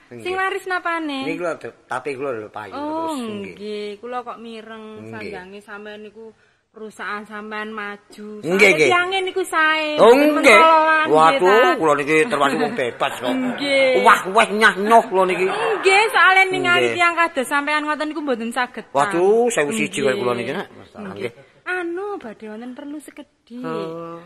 Nggih. 0.10 0.26
sing 0.26 0.34
laris 0.34 0.66
napane? 0.66 1.20
Niki 1.26 1.42
lho 1.42 1.54
tapi 1.86 2.18
kula 2.18 2.34
lho 2.34 2.50
payu 2.50 2.74
Oh, 2.74 3.14
terus 3.14 3.18
nggih. 3.22 3.54
nggih. 3.58 3.90
Kula 4.02 4.18
kok 4.26 4.42
mireng 4.42 5.06
sandange 5.10 5.60
sampean 5.62 6.02
niku 6.06 6.34
perusahaan 6.78 7.26
sampean 7.26 7.74
maju. 7.74 8.46
Nggih, 8.46 8.70
nggih. 8.78 8.90
Tiange 8.94 9.20
niku 9.26 9.42
sae. 9.42 9.98
Oh 9.98 10.14
nggih. 10.14 10.62
Waduh, 11.10 11.74
kula 11.82 11.98
niki 11.98 12.30
termasuk 12.30 12.62
wong 12.62 12.78
bebas 12.78 13.18
kok. 13.18 13.34
Nggih. 13.34 14.06
Wah, 14.06 14.22
wah 14.30 14.46
nyah 14.46 14.78
nyoh 14.78 15.02
kula 15.10 15.26
niki. 15.26 15.50
Nggih, 15.50 16.04
soalnya 16.14 16.44
ningali 16.54 16.94
tiang 16.94 17.18
kados 17.18 17.50
sampean 17.50 17.82
ngoten 17.82 18.14
niku 18.14 18.22
mboten 18.22 18.54
saged. 18.54 18.86
Waduh, 18.94 19.50
saya 19.50 19.66
siji 19.74 20.06
kaya 20.06 20.22
kula 20.22 20.38
niki 20.38 20.54
nak. 20.54 20.70
Masalah 20.70 21.18
nggih. 21.18 21.34
Anu, 21.68 22.16
badhe 22.16 22.48
wonten 22.48 22.72
perlu 22.72 22.96
sekedhik. 23.04 23.60
Oh. 23.60 24.24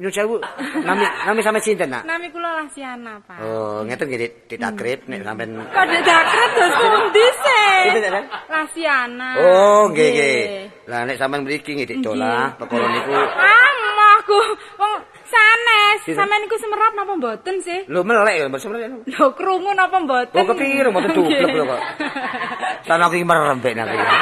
Nyun 0.00 0.08
sewu. 0.08 0.40
Nami 0.80 1.04
nami 1.28 1.40
sampe 1.44 1.60
sinten 1.60 1.92
nak? 1.92 2.08
Nami 2.08 2.32
kula 2.32 2.64
Lasiana, 2.64 3.20
Pak. 3.20 3.44
Oh, 3.44 3.84
ngeten 3.84 4.08
nggih 4.08 4.20
Dik, 4.24 4.32
ditakrib 4.48 5.04
nek 5.04 5.20
sampean 5.20 5.68
Kok 5.68 5.84
dakret 5.84 6.50
dos 6.56 6.72
pundi 6.80 7.26
sih? 7.44 7.76
Dik? 7.92 8.24
Lasiana. 8.48 9.30
Oh, 9.36 9.92
nggih 9.92 10.08
nggih. 10.16 10.40
Lah 10.88 11.04
nek 11.04 11.20
sampean 11.20 11.44
mriki 11.44 11.76
nggih 11.76 11.88
Dik 11.92 12.00
Dola, 12.00 12.56
perkara 12.56 12.88
niku 12.88 13.12
Ah, 13.36 13.68
aku 14.24 14.38
wong 14.80 14.92
sanes. 15.28 16.08
Sampeyan 16.08 16.40
niku 16.48 16.56
semerap 16.56 16.96
napa 16.96 17.12
mboten 17.20 17.60
sih? 17.60 17.84
lho 17.84 18.00
melek 18.00 18.34
ya, 18.40 18.48
sebenarnya. 18.56 18.88
Lho 19.04 19.26
krungu 19.36 19.76
napa 19.76 20.00
mboten? 20.00 20.40
Oh, 20.40 20.44
kepiro 20.56 20.88
mboten 20.88 21.12
dublek 21.12 21.52
lho 21.52 21.64
kok. 21.68 21.80
Sana 22.88 23.08
iki 23.12 23.28
merembek 23.28 23.76
nang 23.76 23.92
iki. 23.92 24.06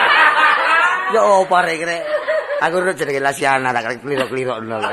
Ya 1.15 1.23
opo 1.23 1.55
rek 1.63 1.87
rek. 1.87 2.03
Aku 2.65 2.75
ora 2.81 2.93
jenenge 2.97 3.21
Lasiana 3.21 3.69
tak 3.71 4.01
kliro-kliro 4.01 4.57
ngono 4.61 4.81
lho. 4.81 4.91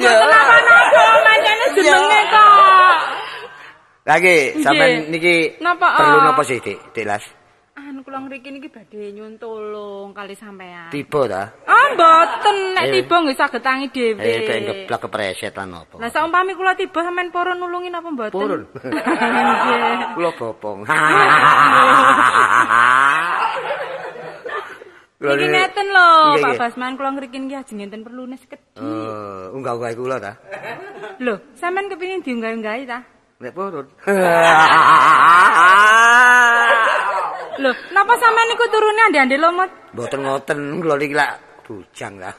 Ya. 0.00 0.12
Napa-napa 0.24 1.04
mancane 1.24 1.66
jenenge 1.76 2.20
kok. 2.32 2.96
Lagi 4.08 4.36
sampean 4.64 5.12
niki 5.12 5.60
Napa, 5.60 6.00
perlu 6.00 6.16
ah? 6.16 6.24
napa 6.32 6.40
sih 6.40 6.56
Dik? 6.64 6.96
Dik 6.96 7.04
Las? 7.04 7.20
Anu 7.76 8.00
kula 8.00 8.24
ngriki 8.24 8.48
niki 8.50 8.72
badhe 8.72 9.12
nyuwun 9.12 9.36
tulung 9.36 10.16
kali 10.16 10.32
sampean. 10.32 10.88
Tiba 10.88 11.28
ta? 11.28 11.42
Ah, 11.68 11.92
mboten 11.92 12.56
nek 12.72 12.84
Eh. 12.88 12.92
tiba 13.04 13.16
nggih 13.20 13.36
saged 13.36 13.60
tangi 13.60 13.92
dhewe. 13.92 14.24
Eh, 14.24 14.48
pengen 14.48 14.64
geblak 14.88 15.00
kepreset 15.04 15.52
lan 15.52 15.76
apa? 15.76 16.00
Lah 16.00 16.08
saumpami 16.08 16.56
kula 16.56 16.72
tiba 16.72 17.04
sampean 17.04 17.28
purun 17.28 17.60
nulungi 17.60 17.92
napa 17.92 18.08
mboten? 18.08 18.32
Purun. 18.32 18.62
Kula 20.16 20.30
bopong. 20.40 20.78
Niki 25.18 25.34
niki- 25.34 25.50
ngeten 25.50 25.86
lho, 25.90 26.08
Pak. 26.38 26.62
Basman 26.62 26.94
kula 26.94 27.10
ngriki 27.10 27.38
niki 27.42 27.58
ajeng 27.58 27.82
enten 27.82 28.06
perlune 28.06 28.38
sekedhik. 28.38 28.78
Eh, 28.78 29.50
unggah-unggah 29.50 29.90
kula 29.98 30.16
ta? 30.22 30.38
Lho, 31.24 31.34
sampean 31.58 31.90
kepengin 31.90 32.22
diunggah-unggahi 32.22 32.86
ta? 32.86 33.02
Nek 33.42 33.50
purun. 33.50 33.86
Lho, 37.62 37.70
napa 37.90 38.14
sampean 38.14 38.46
niku 38.46 38.64
turune 38.70 39.00
ande-ande 39.10 39.36
lomot? 39.42 39.66
Mboten 39.90 40.20
ngoten, 40.22 40.58
kula 40.78 40.94
niki 40.94 41.14
lak 41.18 41.30
bujang 41.66 42.14
lah. 42.22 42.30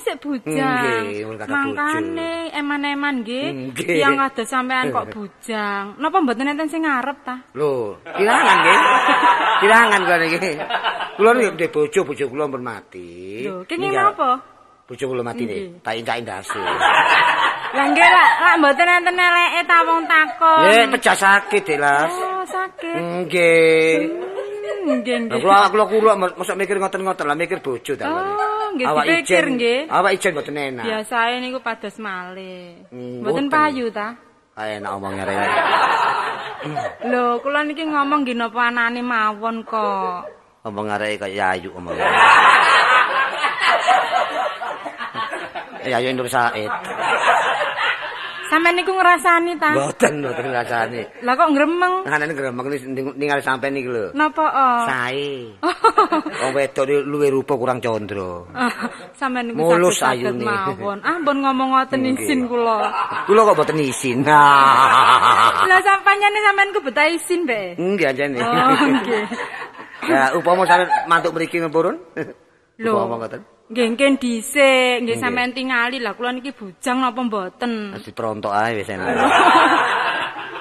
Sik 0.00 0.16
bujang. 0.18 1.04
Nggih, 1.06 1.46
Mangkane 1.46 2.32
eman-eman 2.50 3.22
nggih. 3.22 3.70
Nggih. 3.70 3.86
Tiyang 3.86 4.18
kados 4.18 4.48
sampean 4.48 4.90
kok 4.90 5.10
bujang. 5.10 5.94
Napa 5.94 6.18
mboten 6.18 6.48
enten 6.48 6.66
sing 6.66 6.82
ngarep 6.82 7.18
ta? 7.22 7.38
Lho, 7.52 8.00
kirangan 8.02 8.56
nggih. 8.58 8.78
Kirangan 9.60 10.00
kula 10.02 10.16
niki. 10.18 10.52
Kula 11.14 11.30
niki 11.32 11.50
ndek 11.54 11.70
bojo, 11.70 12.00
bojo 12.02 12.24
kula 12.26 12.44
pun 12.48 12.62
mati. 12.62 13.10
Lho, 13.46 13.62
Ninggal. 13.68 14.10
napa? 14.10 14.30
Bojo 14.82 15.04
kula 15.06 15.22
mati 15.22 15.42
Nggih. 15.44 15.78
tak 15.80 15.94
incak-indase. 15.96 16.58
Lah 17.72 17.86
nggih 17.88 18.04
lah, 18.04 18.28
lak 18.42 18.54
mboten 18.58 18.88
enten 18.90 19.16
eleke 19.16 19.60
ta 19.64 19.76
wong 19.80 20.02
takon. 20.04 20.60
Eh, 20.66 20.84
pecah 20.90 21.16
sakit, 21.16 21.62
Delas. 21.62 22.10
Oh, 22.10 22.42
sakit. 22.44 22.98
Nggih. 23.22 23.94
Hmm, 24.82 24.98
Nggih, 24.98 25.30
Lah 25.30 25.38
nggih. 25.38 25.40
kula 25.40 25.58
kula 25.70 25.84
kula 25.86 26.12
mosok 26.34 26.58
mikir 26.58 26.74
ngoten-ngoten 26.76 27.22
lah 27.22 27.38
mikir 27.38 27.62
bojo 27.62 27.94
ta. 27.94 28.10
Oh, 28.10 28.18
nggih 28.76 28.86
dipikir 28.88 29.44
nggih. 29.56 29.78
Awak 29.88 30.10
ijen 30.16 30.32
mboten 30.34 30.56
enak. 30.56 30.84
Biasae 30.84 31.34
niku 31.40 31.58
pados 31.60 31.96
malih. 32.00 32.82
Mboten 32.92 33.46
payu 33.52 33.92
ta? 33.92 34.16
Ah, 34.52 34.68
enak 34.68 34.92
omongnya 34.96 35.24
rek. 35.24 35.38
Lho, 37.10 37.40
kula 37.42 37.64
niki 37.64 37.82
ngomong 37.88 38.22
nggih 38.22 38.36
napa 38.36 38.68
anane 38.70 39.00
mawon 39.02 39.64
kok. 39.64 40.28
Omong 40.62 40.88
arek 40.94 41.18
kaya 41.26 41.58
Yayu 41.58 41.74
omong. 41.74 41.96
Yayu 45.82 46.14
Nur 46.14 46.28
Said. 46.30 46.70
Sampeyan 48.52 48.76
niku 48.76 48.92
ngrasani 48.92 49.56
ta? 49.56 49.72
Mboten 49.72 50.20
mboten 50.20 50.52
rasane. 50.52 51.00
Lah 51.24 51.32
kok 51.32 51.56
gremeng? 51.56 52.04
Ngane 52.04 52.36
gremeng 52.36 52.66
ning- 52.68 53.16
ningali 53.16 53.40
sampean 53.40 53.80
iki 53.80 53.88
lho. 53.88 54.12
Napa 54.12 54.44
oh? 54.44 54.84
Sae. 54.84 55.56
Wong 56.44 56.52
wedok 56.52 56.84
luwe 56.84 57.32
rupa 57.32 57.56
kurang 57.56 57.80
condro. 57.80 58.44
Sampeyan 59.18 59.56
niku 59.56 59.64
Mulus 59.72 60.04
ayune. 60.04 60.44
mawon. 60.44 61.00
Ah, 61.00 61.16
mbon 61.16 61.40
ngomong 61.40 61.72
ngoten 61.72 62.04
isin 62.12 62.44
kula. 62.44 62.92
Kula 63.24 63.40
kok 63.48 63.56
mboten 63.56 63.80
isin. 63.80 64.20
Lah 65.72 65.80
sampanyane 65.80 66.38
sampean 66.44 66.76
ku 66.76 66.80
betah 66.84 67.08
isin, 67.08 67.48
Mbak. 67.48 67.80
Nggih 67.80 68.06
anjene. 68.12 68.36
Oh, 68.36 68.76
nggih. 68.76 69.24
Ya 70.12 70.36
upama 70.36 70.68
sampean 70.68 70.92
mantuk 71.08 71.32
mriki 71.32 71.56
ngepurun. 71.56 71.96
Lho. 72.82 72.92
Upama 72.98 73.16
ngoten. 73.22 73.40
Nggih 73.72 73.86
nggih 73.94 74.10
dhisik, 74.20 74.94
nggih 75.06 75.16
sampean 75.16 75.54
tingali 75.54 76.02
lah 76.02 76.12
kula 76.18 76.34
niki 76.34 76.52
bujang 76.52 76.98
napa 76.98 77.22
mboten. 77.22 77.94
Mesti 77.94 78.10
trontok 78.12 78.52
ae 78.52 78.76
wis 78.76 78.90
enak. 78.90 79.06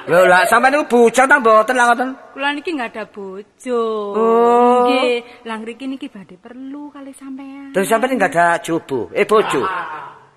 Lho 0.08 0.22
lah 0.30 0.46
sampean 0.46 0.78
niku 0.78 0.86
bujang 0.88 1.26
ta 1.26 1.42
mboten 1.42 1.76
lah 1.76 1.86
ngoten? 1.92 2.10
Kula 2.38 2.50
niki 2.54 2.70
nggak 2.78 2.90
ada 2.94 3.04
bojo. 3.10 3.82
Oh. 4.16 4.86
Nggih, 4.86 5.46
lah 5.50 5.56
ngriki 5.60 5.86
niki 5.90 6.08
badhe 6.14 6.38
perlu 6.38 6.94
kali 6.94 7.12
sampean. 7.18 7.74
Terus 7.74 7.90
sampean 7.90 8.16
enggak 8.16 8.32
ada 8.38 8.62
jobo, 8.62 9.10
eh 9.12 9.26
bojo. 9.26 9.66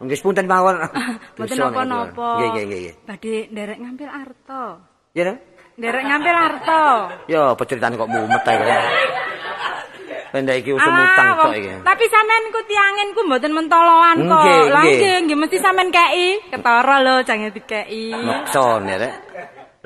Nggih 0.01 0.17
sepunten 0.19 0.49
mawon. 0.49 0.81
Mboten 1.37 1.57
napa-napa. 1.61 2.29
Nggih 2.41 2.49
nggih 2.49 2.65
nggih. 2.67 2.95
Badhe 3.07 3.35
nderek 3.53 3.79
ngambil 3.79 4.09
arta. 4.09 4.65
Ya? 5.15 5.37
Nderek 5.79 6.05
ngambil 6.11 6.35
arta. 6.35 6.83
Ya 7.31 7.55
apa 7.55 7.63
ceritane 7.69 7.95
kok 7.95 8.11
mumet 8.11 8.43
ae. 8.51 8.59
Pendek 10.35 10.67
iki 10.67 10.75
usum 10.75 10.91
utang 10.91 11.39
tok 11.39 11.55
iki. 11.55 11.71
Tapi 11.87 12.05
sampean 12.11 12.51
ku 12.51 12.59
tiangen 12.67 13.09
ku 13.15 13.23
mboten 13.23 13.55
mentoloan 13.55 14.19
kok. 14.27 14.67
Lah 14.67 14.83
nggih. 14.83 15.39
mesti 15.39 15.63
sampean 15.63 15.95
kei. 15.95 16.43
Ketara 16.51 16.99
lho 17.07 17.23
jange 17.23 17.55
dikei. 17.55 18.11
Maksa 18.11 18.83
rek. 18.83 19.15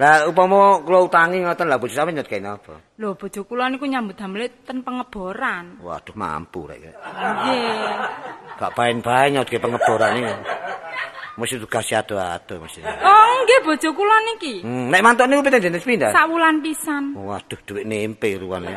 Lah 0.00 0.24
upama 0.24 0.80
kula 0.88 1.04
utangi 1.04 1.44
ngoten 1.44 1.68
lah 1.68 1.76
bojo 1.76 1.92
sampean 1.92 2.16
nyet 2.16 2.32
kene 2.32 2.56
apa? 2.56 2.80
Lho 2.96 3.12
bojo 3.12 3.44
kula 3.44 3.68
niku 3.68 3.84
nyambut 3.84 4.16
damel 4.16 4.48
ten 4.64 4.80
pengeboran. 4.80 5.84
Waduh 5.84 6.16
mampu 6.16 6.64
rek. 6.64 6.96
Nggih. 6.96 7.92
Gak 8.56 8.72
bain-bain 8.72 9.36
nyot 9.36 9.52
pengeboran 9.52 10.16
iki. 10.16 10.32
Mesti 11.38 11.54
tugas 11.62 11.86
ado-ado 11.94 12.54
mesti. 12.58 12.82
Oh 12.82 13.30
nggih 13.46 13.60
bojo 13.62 13.88
kula 13.94 14.16
niki. 14.26 14.66
Hmm, 14.66 14.90
nek 14.90 15.02
mantuk 15.06 15.30
niku 15.30 15.46
pinten 15.46 15.62
jenis 15.62 15.86
pindah? 15.86 16.10
Sak 16.10 16.26
wulan 16.26 16.58
pisan. 16.58 17.14
Waduh, 17.14 17.58
duit 17.62 17.86
nempe 17.86 18.34
ruane. 18.34 18.74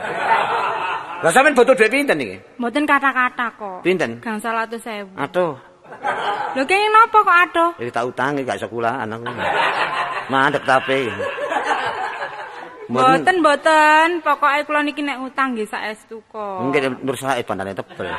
Lah 1.22 1.32
sampean 1.34 1.58
butuh 1.58 1.74
duit 1.74 1.90
pinten 1.90 2.22
iki? 2.22 2.38
Mboten 2.62 2.86
kata-kata 2.86 3.58
kok. 3.58 3.82
Pinten? 3.82 4.22
Gangsal 4.22 4.54
atus 4.62 4.78
sewu. 4.86 5.10
Atuh, 5.18 5.58
Lho 6.56 6.64
kene 6.64 6.88
napa 6.94 7.20
kok 7.20 7.38
adoh? 7.50 7.70
iki 7.82 7.90
tak 7.90 8.06
utangi 8.08 8.46
gak 8.46 8.62
sekulahan 8.62 9.10
aku. 9.10 9.26
Mandek 10.30 10.62
tape. 10.62 11.10
Mboten 12.92 13.36
mboten, 13.40 14.08
pokoke 14.20 14.60
kula 14.68 14.84
niki 14.84 15.00
nek 15.00 15.24
utang 15.24 15.56
nggih 15.56 15.64
saestu 15.64 16.20
kok. 16.28 16.60
Mungkin 16.60 17.00
nur 17.00 17.16
sae 17.16 17.40
bandane 17.48 17.72
tebel. 17.72 18.12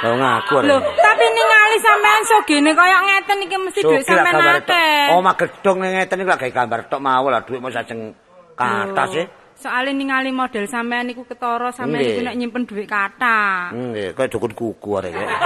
Lah 0.00 0.16
ngaku 0.16 0.64
Lho, 0.64 0.80
tapi 0.80 1.24
ningali 1.28 1.76
sampean 1.84 2.22
sogene 2.24 2.72
kaya 2.72 3.04
ngeten 3.04 3.44
iki 3.44 3.56
mesti 3.60 3.80
dhuwit 3.84 4.08
sampean 4.08 4.64
akeh. 4.64 5.12
Omah 5.12 5.34
gedhong 5.36 5.76
ning 5.84 5.92
ngeten 5.92 6.24
iki 6.24 6.30
lak 6.32 6.40
gawe 6.40 6.52
gambar 6.56 6.80
tok 6.88 7.04
mawon 7.04 7.28
lah 7.36 7.44
duit 7.44 7.60
mau 7.60 7.68
sajeng 7.68 8.16
katas 8.56 9.12
e. 9.20 9.24
Soale 9.60 9.92
ningali 9.92 10.32
model 10.32 10.64
sampean 10.64 11.04
niku 11.04 11.28
ketara 11.28 11.68
sampean 11.68 12.00
Nggih. 12.00 12.16
niku 12.16 12.20
nek 12.24 12.36
nyimpen 12.40 12.64
dhuwit 12.64 12.88
kathah. 12.88 13.76
Nggih, 13.76 14.16
kaya 14.16 14.32
dukun 14.32 14.52
kuku 14.56 14.88
arek 14.96 15.12
iki. 15.12 15.26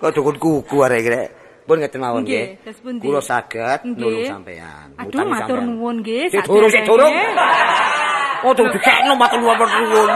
Kaya 0.00 0.10
dukun 0.16 0.36
kuku 0.40 0.76
arek 0.80 0.98
iki. 1.04 1.12
Pun 1.68 1.84
ngeten 1.84 2.00
mawon 2.00 2.24
Nggih? 2.24 2.56
Kula 3.04 3.20
saged 3.20 3.84
nulung 3.84 4.24
sampean. 4.24 4.88
Aduh, 4.96 5.28
matur 5.28 5.60
nuwun 5.60 6.00
nggih. 6.00 6.32
Sik 6.32 6.48
durung, 6.48 6.72
sik 6.72 6.88
durung. 6.88 7.12
Oh, 8.40 8.56
tuh 8.56 8.72
dikekno 8.72 9.12
matur 9.20 9.44
nuwun. 9.44 10.08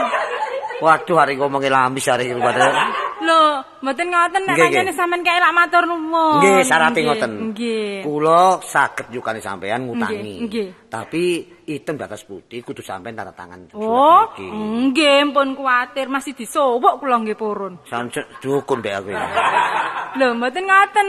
Waduh, 0.81 1.15
hari 1.21 1.37
ngomongin 1.37 1.69
lamis 1.69 2.09
hari 2.09 2.25
iki 2.25 2.41
padahal. 2.41 2.73
Lho, 3.23 3.43
mboten 3.79 4.07
ngoten 4.11 4.41
nek 4.43 4.55
pancene 4.59 4.91
nggih. 4.91 4.97
sampean 4.97 5.21
kae 5.23 5.39
lak 5.39 5.53
matur 5.55 5.83
nuwun. 5.87 6.43
Nggih, 6.43 6.63
Nggih, 6.67 7.03
ngoten. 7.07 7.31
Nggih. 7.51 7.91
Kula 8.03 8.59
saged 8.59 9.07
nyukani 9.15 9.39
sampean 9.39 9.87
ngutangi. 9.87 10.33
Nggih. 10.43 10.67
Tapi 10.91 11.23
item 11.63 11.95
batas 11.95 12.27
putih 12.27 12.59
kudu 12.59 12.83
sampean 12.83 13.15
tanda 13.15 13.31
tangan 13.31 13.71
Oh, 13.73 14.27
nggih, 14.35 15.31
pun 15.31 15.55
kuwatir 15.55 16.11
masih 16.11 16.35
disowok 16.35 16.99
kula 16.99 17.23
nggih 17.23 17.39
purun. 17.39 17.79
Sampe 17.87 18.27
dukun 18.43 18.83
mbek 18.83 18.93
aku. 18.99 19.09
Lho, 20.19 20.27
mboten 20.37 20.63
ngoten. 20.67 21.07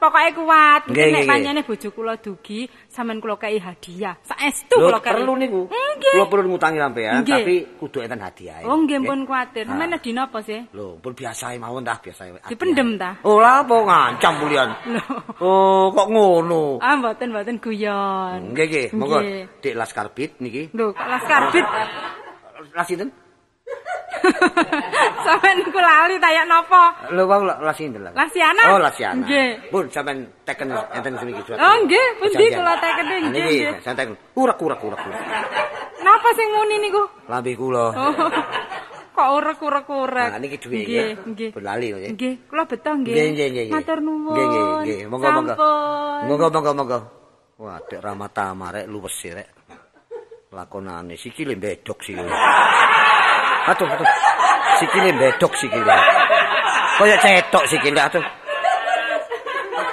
Pokoke 0.00 0.30
kuat. 0.36 0.82
Nek 0.92 1.28
pancene 1.28 1.60
bojo 1.64 1.88
kula 1.92 2.14
dugi, 2.20 2.68
sampean 2.88 3.20
kula 3.20 3.36
kei 3.36 3.58
hadiah. 3.60 4.16
Saestu 4.24 4.76
kula 4.76 5.00
kei. 5.02 5.12
perlu 5.12 5.34
niku. 5.36 5.68
Kula 5.68 6.26
perlu 6.30 6.46
ngutangi 6.54 6.78
sampean, 6.80 7.24
tapi 7.24 7.76
kudu 7.76 8.04
enten 8.04 8.20
hadiah. 8.22 8.64
Oh, 8.64 8.76
nggih 8.78 9.02
pun 9.02 9.24
kuwatir. 9.28 9.64
Sampeyan 9.68 9.98
dina 10.00 10.28
apa 10.28 10.38
sih? 10.44 10.60
Lho, 10.72 10.96
pun 11.00 11.12
biasa 11.12 11.55
mawon 11.58 11.84
dah 11.84 11.96
biasa. 12.00 12.22
hadiah. 12.28 12.48
Dipendem 12.48 12.88
ta? 13.00 13.16
Oh, 13.26 13.40
lah 13.40 13.60
apa 13.64 13.74
ngancam 13.74 14.32
bulian. 14.40 14.68
Lho. 14.92 15.02
Oh, 15.40 15.84
kok 15.92 16.08
ngono. 16.08 16.78
Ah, 16.80 16.94
mboten 16.96 17.32
mboten 17.32 17.56
guyon. 17.58 18.52
Nggih, 18.54 18.66
nggih. 18.66 18.86
Monggo. 18.96 19.18
Dik 19.60 19.74
Laskar 19.76 20.08
Bit 20.14 20.40
niki. 20.40 20.70
Lho, 20.72 20.92
kok 20.92 21.06
las 21.06 21.24
karbit. 21.24 21.66
Las 22.76 22.86
sinten? 22.88 23.10
Sampeyan 25.26 25.58
niku 25.60 25.78
lali 25.78 26.16
ta 26.22 26.30
ya 26.30 26.42
napa? 26.46 26.94
Lho, 27.10 27.26
wau 27.26 27.42
las 27.44 27.76
sinten 27.76 28.02
lah. 28.06 28.12
Lasiana? 28.14 28.62
Oh, 28.74 28.78
Lasiana. 28.80 29.22
Nggih. 29.26 29.70
Pun 29.70 29.84
sampean 29.90 30.26
teken 30.46 30.70
enten 30.72 31.14
sing 31.20 31.28
iki. 31.34 31.52
Oh, 31.54 31.74
nggih, 31.84 32.06
pundi 32.22 32.44
kula 32.54 32.74
tekene, 32.80 33.14
Nah, 33.14 33.18
nggih, 33.28 33.44
niki, 33.44 33.56
nggih. 33.66 33.82
Saya 33.84 33.94
teken. 33.98 34.14
Urak 34.38 34.58
urak 34.62 34.80
urak. 34.82 35.00
Napa 36.02 36.28
sing 36.38 36.48
muni 36.54 36.76
niku? 36.80 37.02
Lambe 37.26 37.52
kula. 37.58 37.86
Kok 39.16 39.28
urek-urek-urek. 39.40 40.28
Nah, 40.28 40.40
niki 40.44 40.60
dhuwit 40.60 40.84
Nggih, 40.84 41.08
nggih. 41.24 41.50
Pun 41.56 41.62
lali 41.64 41.86
kok 41.88 42.00
ya. 42.04 42.08
Nggih, 42.12 42.34
kula 42.52 42.62
beto 42.68 42.90
nggih. 42.92 43.14
Nggih, 43.16 43.26
nggih, 43.32 43.48
nggih. 43.48 43.64
nggih. 43.64 43.76
Matur 43.80 43.98
nuwun. 44.04 44.32
Nggih, 44.36 44.44
nggih, 44.44 44.64
nggih. 44.84 44.98
Monggo, 45.08 45.28
monggo. 45.32 45.54
Sampun. 45.56 46.20
Monggo, 46.28 46.46
monggo, 46.52 46.72
monggo. 46.76 46.98
Wah, 47.56 47.80
Dek 47.88 48.00
Ramatama 48.04 48.68
rek 48.68 48.84
luwes 48.92 49.16
rek. 49.32 49.48
Lakonane 50.52 51.16
sikile 51.16 51.56
bedok 51.56 52.04
sikile. 52.04 52.28
Aduh, 53.72 53.88
aduh. 53.88 54.08
Sikile 54.76 55.10
bedok 55.16 55.52
sikile. 55.56 55.96
Kaya 57.00 57.16
cetok 57.16 57.64
sikile 57.72 58.00
aduh. 58.04 58.24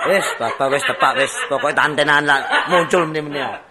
Wis, 0.03 0.27
bapak 0.35 0.67
wis 0.67 0.83
tepak 0.83 1.15
wis. 1.15 1.31
Pokoke 1.47 1.71
tantenan 1.71 2.27
muncul 2.67 3.07
meneh-meneh. 3.07 3.62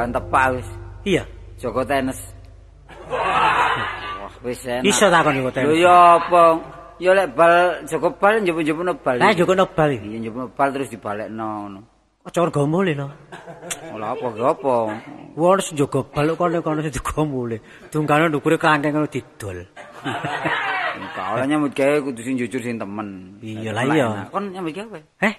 Penggawean 0.00 0.16
tepak 0.16 0.44
wis. 0.56 0.68
iya. 1.04 1.24
Joko 1.60 1.84
tenis. 1.84 2.16
Wah, 3.12 4.32
wis 4.40 4.64
enak. 4.64 4.88
Iso 4.88 5.12
takon 5.12 5.36
Lho 5.36 5.52
tenis. 5.52 5.76
ya 5.76 6.16
apa? 6.16 6.56
Ya 6.96 7.12
lek 7.12 7.36
bal 7.36 7.84
Joko 7.84 8.08
bal 8.16 8.40
njupuk-njupukno 8.40 8.96
bal. 9.04 9.20
Lah 9.20 9.36
Joko 9.36 9.52
nobal 9.52 9.92
iki. 9.92 10.08
Iya 10.08 10.18
njupukno 10.24 10.48
bal 10.56 10.68
terus 10.72 10.88
dibalekno 10.88 11.44
ngono. 11.44 11.80
Aja 12.24 12.40
ora 12.40 12.50
gomole 12.52 12.92
lho. 12.96 13.08
Olah 13.92 14.16
apa 14.16 14.26
ge 14.32 14.40
apa? 14.44 14.74
Wong 15.36 15.60
njogo 15.76 16.00
bal 16.08 16.32
kok 16.32 16.48
kono 16.64 16.80
sing 16.80 16.92
digomole. 16.96 17.60
Dunggane 17.92 18.32
ndukure 18.32 18.56
krangkeng 18.56 18.96
ngono 18.96 19.08
didol. 19.12 19.68
Kalau 21.12 21.44
nyambut 21.44 21.76
gawe 21.76 21.96
kudu 22.00 22.20
sing 22.24 22.40
jujur 22.40 22.60
sing 22.64 22.80
temen. 22.80 23.36
Iya 23.44 23.72
lah, 23.76 23.84
iya. 23.92 24.08
Kon 24.32 24.48
nyambut 24.48 24.72
gawe. 24.72 25.00
Eh, 25.20 25.34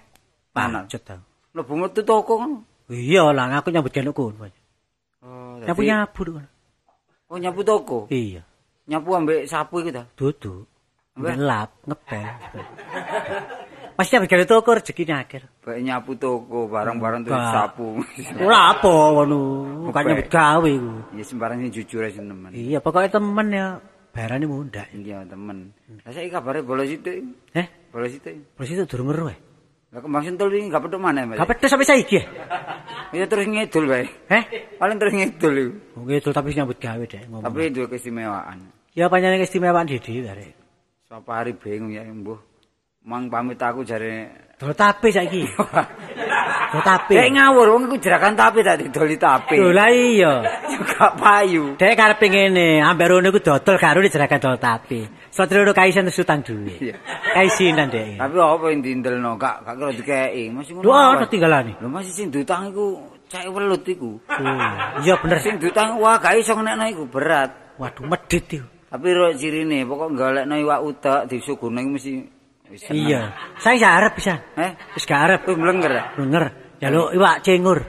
Mana? 0.54 0.86
pancet 0.86 1.02
ta. 1.02 1.18
Mlebu 1.54 1.74
metu 1.82 2.02
toko 2.06 2.38
ngono. 2.38 2.62
Iya 2.92 3.32
lah, 3.32 3.48
aku 3.56 3.72
nyambut 3.72 3.90
gawe 3.90 4.12
kono. 4.12 4.52
Oh, 5.24 5.56
Nyapu 5.64 5.82
nyapu 5.82 6.22
kono. 6.28 6.44
Oh, 7.32 7.38
nyapu 7.40 7.64
toko. 7.64 8.12
Iya, 8.12 8.44
Nyapu 8.86 9.16
ambek 9.16 9.48
sapu 9.48 9.80
iku 9.80 9.96
ta. 9.96 10.04
duduk. 10.20 10.68
Mbak. 11.16 11.32
Ngelap, 11.36 11.70
ngepel. 11.88 12.24
Pasti 13.96 14.12
nyambut 14.16 14.30
gawe 14.30 14.46
toko 14.46 14.70
rezekine 14.74 15.14
akeh. 15.16 15.44
Baik 15.62 15.82
nyapu 15.84 16.12
toko, 16.16 16.68
barang-barang 16.68 17.24
Mbak. 17.24 17.52
sapu. 17.54 17.88
Ora 18.40 18.76
apa 18.76 18.90
ngono. 18.90 19.40
Bukan 19.88 20.02
nyambut 20.04 20.28
gawe 20.28 20.68
iku. 20.68 20.92
Ya 21.16 21.24
sembarang 21.24 21.58
sing 21.62 21.72
jujur 21.72 22.02
aja 22.04 22.20
temen. 22.20 22.52
Iya, 22.52 22.80
pokoknya 22.80 23.10
temen 23.14 23.48
ya. 23.52 23.66
Bayarane 24.12 24.44
mundak. 24.44 24.92
Iya, 24.92 25.24
temen. 25.24 25.72
Lah 26.04 26.12
saiki 26.12 26.28
kabare 26.28 26.60
bolos 26.60 26.92
itu. 26.92 27.24
Eh, 27.56 27.68
Bolos 27.92 28.12
itu. 28.12 28.28
terus 28.56 28.70
itu 28.70 28.84
durung 28.84 29.08
ngeru 29.08 29.32
eh. 29.32 29.40
Lah 29.92 30.00
kembang 30.00 30.24
sentul 30.24 30.48
iki 30.56 30.72
gak 30.72 30.88
petuk 30.88 31.04
maneh, 31.04 31.28
Mas. 31.28 31.36
Gak 31.36 31.52
pedes 31.52 31.68
sampai 31.68 31.84
saiki 31.84 32.16
ya? 33.16 33.26
Terus 33.28 33.44
ngidul 33.44 33.86
bae. 33.92 34.08
Eh, 34.32 34.44
Paling 34.80 34.96
terus 34.96 35.12
ngidul 35.12 35.54
iku. 35.54 35.72
Oke, 36.00 36.14
itu 36.18 36.30
tapi 36.32 36.56
nyambut 36.56 36.80
gawe 36.80 37.04
deh 37.04 37.22
ngomong. 37.28 37.44
Tapi 37.44 37.76
duwe 37.76 37.88
keistimewaan. 37.92 38.72
ya 38.96 39.12
panjangnya 39.12 39.44
keistimewaan 39.44 39.88
di 39.92 40.00
dhewe 40.00 40.32
arek. 40.32 40.56
Sapa 41.12 41.44
hari 41.44 41.52
bingung 41.54 41.92
ya, 41.92 42.08
mbuh. 42.08 42.40
Mang 43.04 43.28
pamit 43.28 43.60
aku 43.60 43.84
jare 43.84 44.32
Dol 44.62 44.78
tape 44.78 45.10
saiki. 45.10 45.42
Do 46.72 46.80
tapi. 46.86 47.18
Dek 47.18 47.34
ngawur 47.34 47.68
wong 47.76 47.84
iku 47.90 47.98
jerakan 47.98 48.38
tapi 48.38 48.62
tak 48.62 48.78
didoli 48.80 49.18
tapi. 49.18 49.58
Lho 49.58 49.74
lah 49.74 49.90
iya. 49.90 50.34
Juga 50.72 51.18
payu. 51.18 51.76
Dek 51.76 51.98
karepe 51.98 52.30
ngene, 52.30 52.80
ambek 52.80 53.10
rono 53.10 53.28
iku 53.34 53.42
dodol 53.42 53.76
karo 53.82 54.00
jerakan 54.06 54.40
dol 54.40 54.58
tapi. 54.62 55.04
Satrirono 55.34 55.74
kaisen 55.74 56.06
terus 56.08 56.22
utang 56.22 56.46
duwe. 56.46 56.94
Kaisinan 57.34 57.90
dek. 57.90 58.22
Tapi 58.22 58.36
apa 58.38 58.66
yang 58.70 58.80
dindelno 58.86 59.36
gak 59.36 59.66
gak 59.66 59.76
kira 59.82 59.92
dikeki. 59.98 60.44
Masih 60.54 60.72
ngono. 60.78 60.86
Lho 60.86 60.94
ana 60.94 61.26
tinggalane. 61.26 61.74
Lho 61.82 61.90
masih 61.90 62.14
sing 62.14 62.28
diutang 62.30 62.70
iku 62.70 63.04
cek 63.28 63.50
welut 63.50 63.84
iku. 63.84 64.22
Oh, 64.30 64.72
iya 65.02 65.18
bener. 65.20 65.42
Sing 65.42 65.58
diutang 65.58 65.98
wah 65.98 66.22
gak 66.22 66.38
iso 66.38 66.54
ngenekno 66.54 66.86
iku 66.88 67.04
berat. 67.10 67.50
Waduh 67.82 68.06
medit 68.08 68.46
iku. 68.48 68.68
Tapi 68.94 69.08
ro 69.12 69.34
cirine 69.36 69.84
pokok 69.90 70.14
golekno 70.14 70.56
iwak 70.56 70.80
utek 70.86 71.22
disuguhne 71.28 71.82
iku 71.84 71.92
mesti. 71.98 72.14
Iya. 72.92 73.22
Saya 73.60 73.76
gak 73.80 73.96
arep 74.02 74.14
bisa. 74.18 74.34
Eh, 74.58 74.72
Wis 74.96 75.06
gak 75.06 75.22
arep. 75.28 75.40
tuh 75.46 75.56
mlenger. 75.60 75.92
ya? 75.92 76.06
Jaluk 76.82 77.14
iwak 77.14 77.46
cengur. 77.46 77.80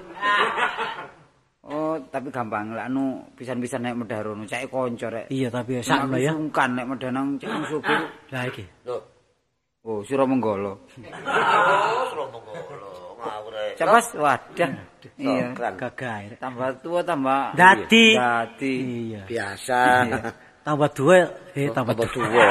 Oh, 1.72 1.96
tapi 2.12 2.28
gampang 2.28 2.76
lah 2.76 2.84
anu 2.90 3.24
pisan-pisan 3.32 3.80
nek 3.80 3.96
medhah 3.96 4.20
rono 4.20 4.44
cek 4.44 4.68
kanca 4.68 5.08
rek. 5.08 5.32
Iya 5.32 5.48
tapi 5.48 5.80
sakno 5.80 6.20
ya. 6.20 6.36
Sungkan 6.36 6.76
nek 6.76 6.84
medhah 6.84 7.08
nang 7.08 7.40
cek 7.40 7.48
nang 7.48 7.64
supir. 7.64 7.96
Lah 8.28 8.44
iki. 8.44 8.64
Oh, 9.82 9.98
Suro 10.04 10.28
Menggolo. 10.28 10.84
Ngawur 13.22 13.54
ae. 13.56 13.72
Cepas 13.78 14.06
wadah. 14.14 14.70
Iya. 15.16 15.56
Gagah. 15.56 16.36
Tambah 16.38 16.68
tua 16.84 17.00
tambah 17.02 17.56
Dadi. 17.56 18.14
Dadi. 18.14 18.74
Iya. 19.08 19.22
Biasa. 19.26 19.80
Tambah 20.62 20.90
dua, 20.94 21.26
eh 21.58 21.66
tambah 21.74 21.98
Tambah 21.98 22.08
dua. 22.14 22.46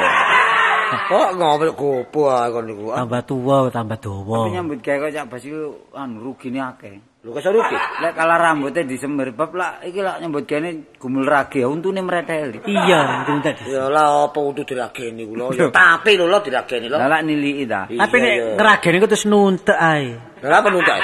Tuwa. 0.92 1.08
Kok 1.12 1.30
ngomel 1.40 1.72
gopo 1.74 2.22
kon 2.28 2.64
niku. 2.68 2.84
Ah, 2.92 3.08
Tambah 3.08 3.22
tua, 3.24 3.56
tambah 3.72 3.98
dawa. 3.98 4.38
Tapi 4.46 4.52
nyambut 4.56 4.80
gawe 4.84 4.98
kok 5.08 5.12
cak 5.16 5.26
bas 5.32 5.44
iku 5.48 5.62
anu 5.96 6.16
rugine 6.20 6.60
akeh. 6.60 6.96
Lu 7.22 7.38
kesel 7.38 7.54
rugi. 7.54 7.78
Lek 8.02 8.14
kala 8.18 8.36
rambutnya 8.36 8.82
disemir 8.82 9.30
bab 9.32 9.54
lah 9.54 9.80
iki 9.86 10.02
lah 10.02 10.18
nyambut 10.20 10.44
gawe 10.50 10.70
gumul 10.98 11.24
rage 11.24 11.62
untune 11.64 12.02
mreteli. 12.02 12.60
Iya, 12.66 13.24
itu 13.24 13.32
tadi. 13.46 13.64
Ya 13.70 13.88
lah 13.88 14.26
apa 14.28 14.40
kudu 14.42 14.66
dirageni 14.66 15.24
kula. 15.30 15.54
Ya 15.54 15.70
tapi 15.70 16.18
lho 16.18 16.26
lho 16.26 16.42
dirageni 16.42 16.90
lho. 16.90 16.98
Lah 16.98 17.08
lak 17.08 17.22
niliki 17.24 17.64
ta. 17.70 17.86
Tapi 17.88 18.16
nek 18.20 18.36
ngeragene 18.58 18.98
ku 19.00 19.08
terus 19.08 19.26
nuntek 19.30 19.78
ae. 19.78 20.18
Lah 20.44 20.60
apa 20.60 20.68
nuntak? 20.74 20.98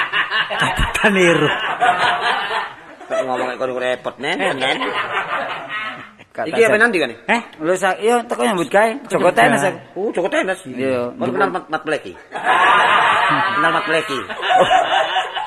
Kan 0.98 1.14
iru. 1.14 1.48
Kok 3.08 3.20
ngomong 3.24 3.54
kok 3.54 3.66
repot 3.78 4.14
nen 4.18 4.36
nen. 4.36 4.78
Iki 6.46 6.60
apa 6.62 6.76
nanti 6.78 6.96
kan? 7.02 7.10
Eh, 7.10 7.40
Lho 7.58 7.74
sak 7.74 7.98
iya 7.98 8.22
teko 8.22 8.46
nyambut 8.46 8.70
gawe 8.70 8.90
Joko 9.10 9.30
tenis 9.34 9.64
aku. 9.66 9.78
Oh, 9.98 10.08
Joko 10.14 10.28
tenis. 10.30 10.60
Iya. 10.70 11.10
Kok 11.18 11.26
kenal 11.34 11.50
mat 11.50 11.64
mat 11.66 11.82
pleki. 11.82 12.12
Kenal 13.58 13.70
mat 13.74 13.84
pleki. 13.88 14.18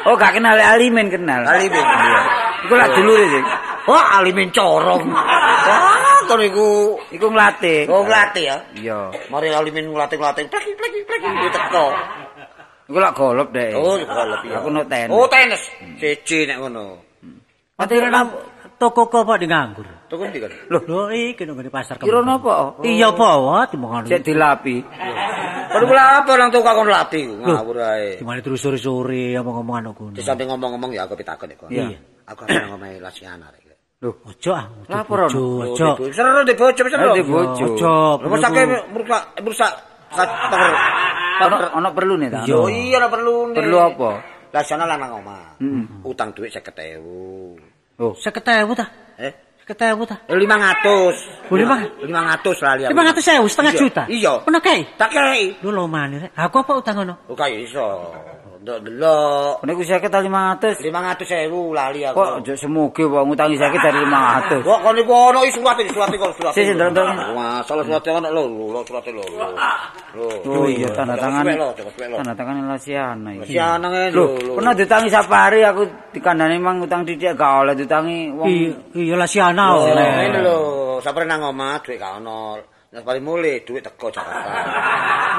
Oh 0.01 0.17
gak 0.17 0.33
kenal 0.33 0.57
Alimin 0.57 1.13
kenal. 1.13 1.45
Alimin. 1.45 1.77
Iya. 1.77 2.21
Iku 2.65 2.73
lak 2.73 2.89
dulure 2.97 3.25
sih. 3.29 3.43
Wah, 3.85 4.17
alimin 4.17 4.49
corong. 4.49 5.05
Wah, 5.13 6.25
kok 6.25 6.37
niku 6.41 6.97
Iku 7.13 7.29
nglatih. 7.29 7.85
Oh, 7.85 8.01
ngelatih 8.01 8.43
ya. 8.49 8.57
Iya. 8.73 8.99
Mari 9.29 9.53
alimin 9.53 9.93
ngelatih-ngelatih. 9.93 10.49
Pleki 10.49 10.73
pleki 10.73 10.99
pleki 11.05 11.29
teko. 11.53 11.93
Iku 12.89 12.97
lak 12.97 13.13
golop 13.13 13.53
deh. 13.53 13.77
Oh, 13.77 13.93
golep 13.93 14.41
ya. 14.49 14.57
Aku 14.57 14.73
no 14.73 14.81
tenis. 14.89 15.13
Oh, 15.13 15.29
tenis. 15.29 15.61
Siji 16.01 16.49
nek 16.49 16.57
ngono. 16.65 16.97
Ate 17.77 17.93
nang 18.01 18.33
toko 18.81 19.05
kok 19.05 19.37
di 19.37 19.45
nganggur. 19.45 20.00
Tuku 20.11 20.27
ndi 20.27 20.43
kan? 20.43 20.51
Loh, 20.67 20.83
lho 20.83 21.01
iki 21.15 21.47
nang 21.47 21.55
ngene 21.55 21.71
pasar 21.71 21.95
Kira 21.95 22.19
napa? 22.19 22.75
Iya 22.83 23.15
apa 23.15 23.27
wae 23.39 23.63
dimongano. 23.71 24.11
Cek 24.11 24.27
dilapi. 24.27 24.83
Perlu 25.71 25.85
kula 25.87 26.03
apa 26.19 26.31
nang 26.35 26.51
tukang 26.51 26.75
kon 26.75 26.91
latih 26.91 27.31
ngawur 27.31 27.79
ae. 27.79 28.19
Gimana 28.19 28.43
terus 28.43 28.59
sore-sore 28.59 29.39
omong-omongan 29.39 29.95
aku. 29.95 30.11
Di 30.11 30.19
samping 30.19 30.51
ngomong-ngomong 30.51 30.91
ya 30.91 31.07
aku 31.07 31.15
pitakon 31.15 31.55
iku. 31.55 31.71
Iya. 31.71 31.95
Aku 32.27 32.43
kan 32.43 32.75
ngomahi 32.75 32.99
Lasiana 32.99 33.47
rek. 33.55 33.71
Ojo 34.01 34.51
ah. 34.51 34.65
ojo, 34.67 34.89
Laporan. 34.91 35.29
Ojo, 35.29 35.77
ojo. 35.77 35.87
di- 36.01 36.11
Seru 36.11 36.41
di 36.41 36.55
bojo 36.57 36.81
seru. 36.89 37.05
Oh, 37.07 37.15
di 37.15 37.23
bojo. 37.23 37.65
Ojo. 37.77 37.93
Rumah 38.19 38.39
sakit 38.41 38.65
merusak 38.91 39.21
merusak 39.45 39.71
pamer 40.11 40.71
Ono 41.41 41.55
ono 41.77 41.89
perlu 41.95 42.13
nih 42.19 42.29
ta? 42.33 42.41
Yo 42.43 42.67
iya 42.67 42.99
ora 42.99 43.07
perlu. 43.07 43.55
Perlu 43.55 43.77
apa? 43.79 44.09
Lasiana 44.51 44.83
lanang 44.89 45.23
omah. 45.23 45.55
Utang 46.03 46.35
duit 46.35 46.51
50.000. 46.51 48.01
Oh. 48.01 48.11
Seketewu 48.17 48.73
ta? 48.73 48.89
Eh, 49.21 49.50
Seketewu 49.71 50.03
ta? 50.03 50.19
500. 50.27 51.15
Oh, 51.47 51.55
lima- 51.55 51.87
500 52.03 52.59
lali 52.59 52.81
aku. 52.83 52.91
500.000 52.91 53.47
setengah 53.47 53.71
Iya. 53.71 53.79
juta. 53.79 54.03
Iya. 54.11 54.33
Kei? 54.59 54.81
Tak 54.99 55.09
kei. 55.15 55.55
Lo 55.63 55.87
mana 55.87 56.27
rek? 56.27 56.31
Aku 56.35 56.59
apa 56.59 56.71
utang 56.75 56.95
ngono? 56.99 57.15
Oh 57.31 57.35
kaya 57.39 57.55
iso. 57.55 57.79
Ndok 58.61 58.77
delok. 58.85 59.65
Niku 59.65 59.81
sakit 59.81 60.13
500. 60.13 60.85
500.000 60.85 61.49
lali 61.73 62.05
aku. 62.05 62.13
Kok 62.13 62.29
ojo 62.45 62.53
semoga 62.53 63.03
wong 63.09 63.33
ngutangi 63.33 63.57
sakit 63.57 63.79
dari 63.81 63.99
500. 64.05 64.61
Kok 64.61 64.79
kon 64.85 64.97
iku 65.01 65.13
ono 65.17 65.39
iki 65.41 65.57
surat 65.57 65.75
iki 65.81 65.89
surat 65.89 66.09
iki 66.13 66.21
surat. 66.37 66.53
Si, 66.53 66.61
si, 66.69 66.71
ndok, 66.77 66.93
ndok. 66.93 67.05
Masalah 67.33 67.83
surat 67.89 68.05
ono 68.05 68.29
lho, 68.29 68.43
lho 68.69 68.81
surat 68.85 69.01
lho. 69.09 69.25
Lho. 70.13 70.27
Oh 70.45 70.69
iya 70.69 70.93
tanda 70.93 71.17
tangan. 71.17 71.41
Lo, 71.57 71.73
lo. 71.73 72.17
Tanda 72.21 72.33
tangan 72.37 72.69
Lasiana 72.69 73.29
iki. 73.33 73.49
Lasiana 73.49 73.87
ngene 73.89 74.09
Lho, 74.13 74.25
pernah 74.53 74.73
ditangi 74.77 75.09
sapari 75.09 75.65
aku 75.65 76.13
dikandani 76.13 76.61
mang 76.61 76.85
utang 76.85 77.01
didik 77.01 77.33
gak 77.33 77.65
oleh 77.65 77.73
ditangi 77.73 78.29
wong. 78.29 78.45
Iya, 78.93 79.17
lah 79.17 79.25
si 79.25 79.41
ana 79.41 79.73
oleh. 79.73 80.05
ngene 80.29 80.39
lho, 80.45 80.57
sapre 81.01 81.25
nang 81.25 81.49
omah 81.49 81.81
dhuwit 81.81 81.97
gak 81.97 82.21
ono. 82.21 82.61
Nek 82.91 83.07
bali 83.07 83.23
mulih 83.23 83.63
dhuwit 83.63 83.87
teko 83.87 84.11
Jakarta. 84.11 84.51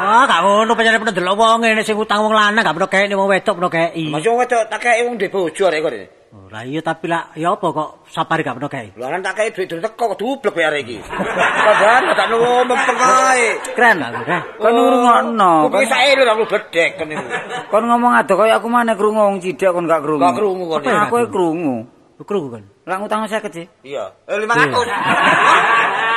Wah, 0.00 0.24
gak 0.24 0.40
ngono 0.40 0.72
pancen 0.72 0.96
pernah 0.96 1.12
delok 1.12 1.36
wong 1.36 1.60
ngene 1.60 1.84
sing 1.84 2.00
utang 2.00 2.24
wong 2.24 2.32
lanang 2.32 2.64
gak 2.64 2.72
pernah 2.72 2.88
kei 2.88 3.12
wong 3.12 3.28
wedok 3.28 3.54
pernah 3.60 3.68
kei. 3.68 4.08
Masih 4.08 4.32
wong 4.32 4.40
wedok 4.40 4.72
tak 4.72 4.80
kei 4.80 5.04
wong 5.04 5.20
duwe 5.20 5.28
bojo 5.28 5.68
arek 5.68 5.84
kok. 5.84 5.92
Oh, 6.32 6.48
lah 6.48 6.64
iya 6.64 6.80
tapi 6.80 7.12
lah 7.12 7.28
ya 7.36 7.52
apa 7.52 7.66
kok 7.68 8.08
sapari 8.08 8.40
gak 8.40 8.56
pernah 8.56 8.72
kei? 8.72 8.96
Lho 8.96 9.04
lan 9.04 9.20
tak 9.20 9.36
kei 9.36 9.52
dhuwit 9.52 9.68
dhuwit 9.68 9.84
teko 9.84 10.16
kok 10.16 10.18
dublek 10.24 10.52
bayar 10.56 10.80
iki. 10.80 10.96
Padahal 11.04 12.02
tak 12.16 12.26
nunggu 12.32 12.52
mempeng 12.72 12.96
kae. 12.96 13.44
Keren 13.76 13.96
lah 14.00 14.08
kowe. 14.16 14.38
Kon 14.56 14.72
ngrungokno. 14.72 15.52
Kok 15.68 15.76
bisa 15.76 15.96
elu 16.08 16.24
aku 16.24 16.44
bedek 16.56 16.90
kon 16.96 17.06
niku. 17.12 17.26
Kon 17.68 17.84
ngomong 17.84 18.12
ado 18.16 18.32
kaya 18.40 18.56
aku 18.56 18.68
mana 18.72 18.96
krungu 18.96 19.20
wong 19.28 19.44
cidak 19.44 19.76
kon 19.76 19.84
gak 19.84 20.00
krungu. 20.00 20.24
Gak 20.24 20.40
krungu 20.40 20.64
kon. 20.72 20.80
Apa 20.88 21.04
aku 21.04 21.28
krungu. 21.28 21.76
Krungu 22.24 22.48
kan. 22.48 22.64
Lah 22.88 22.96
ngutang 22.96 23.28
sakit 23.28 23.52
sih. 23.52 23.66
Iya. 23.84 24.08
Eh 24.24 24.40
500. 24.40 24.72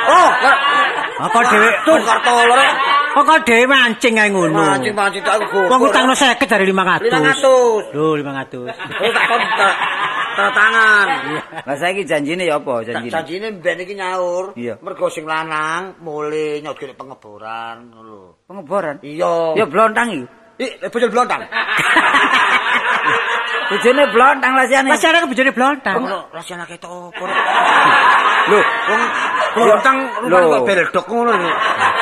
Oh, 0.06 0.30
Apa 1.16 1.38
dhewe 1.48 1.68
tuh 1.88 1.96
kartu 2.04 2.30
lore. 2.44 2.68
kok 3.16 3.24
kok 3.24 3.38
dhewe 3.48 3.64
mancing 3.64 4.14
ae 4.20 4.28
ngono. 4.28 4.60
Mancing-mancing 4.60 5.22
tak 5.24 5.40
aku 5.40 5.64
Wong 5.72 5.80
utangno 5.88 6.12
50 6.12 6.44
dari 6.44 6.64
500. 6.68 7.08
500. 7.08 7.96
Lho, 7.96 8.06
500. 8.20 8.68
Oh, 9.00 9.10
tak 9.16 9.24
kon 9.24 9.42
tangan. 10.36 11.06
Lah 11.64 11.76
saiki 11.80 12.04
janjine 12.04 12.44
ya 12.44 12.60
apa 12.60 12.84
janjine? 12.84 13.08
janjine 13.08 13.48
ben 13.56 13.80
iki 13.80 13.96
nyaur. 13.96 14.52
Mergo 14.84 15.08
sing 15.08 15.24
lanang 15.24 15.96
mulai 16.04 16.60
nyot 16.60 16.76
kene 16.76 16.92
pengeboran 16.92 17.88
ngono 17.88 18.00
lho. 18.04 18.44
Pengeboran. 18.44 19.00
Iya. 19.00 19.56
Ya 19.56 19.64
blontang 19.64 20.12
iki. 20.12 20.26
Ih, 20.56 20.72
bocil 20.88 21.12
blontang. 21.12 21.40
Bojone 23.66 24.04
blontang 24.14 24.52
Lasiane. 24.54 24.94
Masih 24.94 25.10
ada 25.10 25.26
kebojone 25.26 25.50
blontang. 25.50 25.98
Ngono, 25.98 26.30
rasane 26.30 26.64
ketok. 26.70 27.12
Lho, 28.46 28.60
wong 28.62 29.02
blontang 29.56 29.98
Lho. 30.28 30.36
rupane 30.38 30.46
kok 30.46 30.62
beldok 30.68 31.06
ngono 31.10 31.32
lho. 31.34 31.50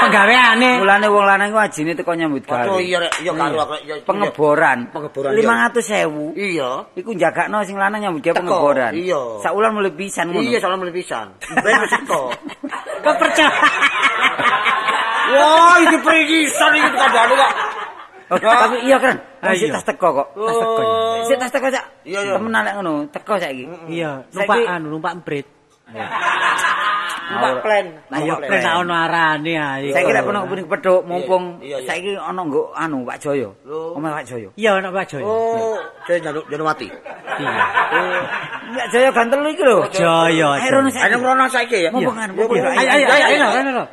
Penggaweane. 0.05 0.71
Mulane 0.85 1.07
wong 1.09 1.25
lanang 1.25 1.49
ku 1.51 1.59
ajine 1.59 1.93
teko 1.97 2.13
nyambut 2.13 2.45
gawe. 2.45 2.69
Oh 2.69 2.77
iya 2.77 3.01
rek, 3.01 3.13
iya 3.25 3.33
karo 3.33 3.57
aku 3.65 3.75
iya. 3.81 3.95
Pengeboran. 4.05 4.79
Pengeboran, 4.93 5.33
500.000. 5.33 6.37
Iya. 6.37 6.71
Iku 7.01 7.11
jagakno 7.17 7.65
sing 7.65 7.81
lanang 7.81 8.05
nyambut 8.05 8.21
gawe 8.21 8.37
pengeboran. 8.37 8.93
iya. 8.93 9.41
Saulan 9.41 9.73
mulai 9.73 9.95
pisan 9.97 10.29
ngono. 10.31 10.45
Iya, 10.45 10.59
salah 10.61 10.77
mulai 10.77 10.93
pisan. 10.93 11.33
Ben 11.65 11.81
wis 11.81 11.93
teko. 11.97 12.23
Kok 13.05 13.15
percaya? 13.17 13.53
Wah, 15.35 15.77
iki 15.85 15.97
perigisan 16.05 16.71
iki 16.77 16.89
tekan 16.93 17.11
balu 17.13 17.35
kok. 17.37 17.53
Oh, 18.33 18.39
tapi 18.41 18.77
iya 18.89 18.97
keren. 18.97 19.21
Ah, 19.45 19.53
Wis 19.53 19.69
iya. 19.69 19.77
tas 19.77 19.85
teko 19.85 20.09
kok. 20.17 20.29
Tas 20.33 20.57
teko. 20.57 20.83
Sik 21.29 21.37
tas 21.37 21.53
teko 21.53 21.67
sak. 21.69 21.85
Iya, 22.09 22.21
iya. 22.25 22.33
Temenan 22.37 22.65
lek 22.65 22.75
ngono, 22.81 22.93
teko 23.13 23.37
saiki. 23.37 23.65
Iya, 23.89 24.25
numpak 24.33 24.57
anu, 24.65 24.87
numpak 24.97 25.13
emprit. 25.21 25.47
Numpak 27.25 27.53
plan. 27.65 27.87
Lah 28.13 28.19
yo 28.21 28.35
kena 28.37 28.61
tak 28.61 28.75
ono 28.85 28.95
arane 28.95 29.53
ae. 29.57 29.89
Saiki 29.97 30.13
lek 30.13 30.25
pernah 30.29 30.41
kepengin 30.45 30.67
pedhok 30.69 31.01
mumpung 31.09 31.45
saiki 31.89 32.13
ana 32.21 32.41
nggo 32.45 32.73
anu 32.77 33.05
Pak 33.09 33.17
Joyo. 33.21 33.51
Omah 33.67 34.11
Pak 34.21 34.25
Joyo. 34.29 34.49
Iya, 34.61 34.71
ono 34.81 34.89
Pak 34.93 35.05
Joyo. 35.09 35.25
Oh, 35.25 35.77
saya 36.05 36.21
jaluk 36.21 36.45
jaluk 36.53 36.67
mati. 36.69 36.89
Iya. 37.41 37.53
Mbak 38.77 38.87
Joyo 38.93 39.09
gantel 39.13 39.41
iki 39.49 39.65
lho. 39.65 39.79
Joyo. 39.93 40.49
Ayo 40.57 40.69
rono 40.73 40.89
saiki. 40.93 41.05
Ayo 41.09 41.17
krono 41.21 41.45
saiki 41.49 41.77
ya. 41.85 41.91
Mumpung 41.93 42.17
anu, 42.21 42.33
ayo, 42.37 42.65
ayo, 42.77 43.07
ayo, 43.09 43.85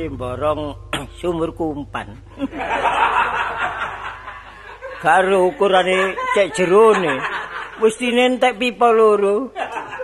mari 0.00 0.16
mborong 0.16 0.62
sumur 1.20 1.52
kumpan. 1.52 2.16
Karo 5.04 5.52
ukurane 5.52 6.16
cek 6.32 6.56
jerone. 6.56 7.20
Wis 7.84 8.00
dinentek 8.00 8.56
pipa 8.56 8.88
loro. 8.92 9.52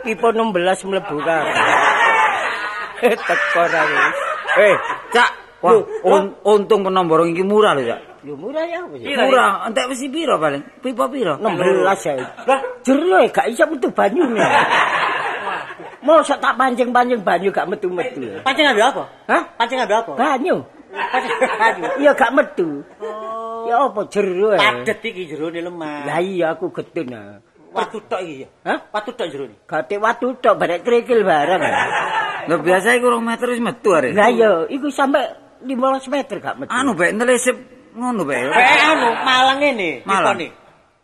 Pipa 0.05 0.37
16 0.37 0.85
mlebu 0.89 1.17
kabeh. 1.25 1.57
Teko 3.29 3.63
ra 3.73 3.83
wis. 3.89 4.17
Eh, 4.57 4.77
Cak. 5.17 5.31
Wah, 5.65 5.73
un- 6.05 6.37
untung 6.45 6.85
penomborong 6.85 7.33
iki 7.33 7.41
murah 7.41 7.73
lho, 7.73 7.89
Cak. 7.89 8.01
Yo 8.21 8.37
murah 8.37 8.69
ya. 8.69 8.85
Murah, 8.85 9.65
entek 9.65 9.89
wis 9.89 10.05
piro 10.13 10.37
paling? 10.37 10.61
Pipa 10.85 11.09
piro? 11.09 11.41
16 11.41 12.21
ya. 12.21 12.29
Lah, 12.45 12.61
jero 12.85 13.25
gak 13.33 13.49
iso 13.49 13.65
metu 13.65 13.89
banyune. 13.97 14.45
Mosok 16.07 16.39
tak 16.39 16.55
pancing-pancing 16.55 17.21
banyu 17.27 17.51
gak 17.51 17.67
metu-metu. 17.67 18.39
Pancing 18.47 18.67
ambil 18.71 18.95
apa? 18.95 19.03
Hah? 19.27 19.43
Pancing 19.59 19.79
ambil 19.83 19.97
apa? 20.07 20.13
Banyu. 20.15 20.57
Banyu. 20.63 21.87
Iya 22.03 22.11
gak 22.15 22.33
metu. 22.33 22.87
Ya 23.67 23.91
apa 23.91 24.01
jero 24.07 24.55
e. 24.55 24.59
Padet 24.63 25.03
iki 25.03 25.27
jerone 25.27 25.59
lemah. 25.59 26.07
Lah 26.07 26.23
iya 26.23 26.55
aku 26.55 26.71
getun 26.71 27.11
ah. 27.11 27.43
Watu 27.75 27.99
tok 28.07 28.23
iki 28.23 28.47
ya. 28.47 28.49
Hah? 28.63 28.79
Watu 28.95 29.11
tok 29.19 29.27
jerone. 29.27 29.59
Gate 29.67 29.99
watu 29.99 30.39
tok 30.39 30.55
barek 30.55 30.87
krikil 30.87 31.27
bareng. 31.27 31.61
Lho 32.49 32.63
biasa 32.63 32.95
iku 32.95 33.11
2 33.11 33.27
meter 33.27 33.47
wis 33.51 33.59
metu 33.59 33.91
are. 33.91 34.15
Lah 34.15 34.31
iya, 34.31 34.71
iku 34.71 34.87
sampe 34.95 35.19
15 35.67 36.07
meter 36.07 36.39
gak 36.39 36.55
metu. 36.63 36.71
Anu 36.71 36.95
bek 36.95 37.11
nelesip 37.19 37.59
ngono 37.99 38.23
bek. 38.23 38.39
Kayak 38.55 38.81
anu 38.95 39.09
Malang 39.27 39.59
ngene, 39.59 39.91
Malang. 40.07 40.39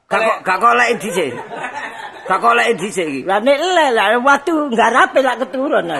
Gak 0.06 0.20
kok 0.22 0.38
gak 0.46 0.58
kolek 0.62 0.88
dhisik. 1.02 1.34
Gak 2.32 2.40
kolek 2.40 2.80
dhisik 2.80 3.04
iki. 3.04 3.20
Lah 3.28 3.44
nek 3.44 3.60
le 3.60 3.92
lah 3.92 4.16
watu 4.24 4.72
ngarape 4.72 5.20
lak 5.20 5.36
keturun. 5.44 5.84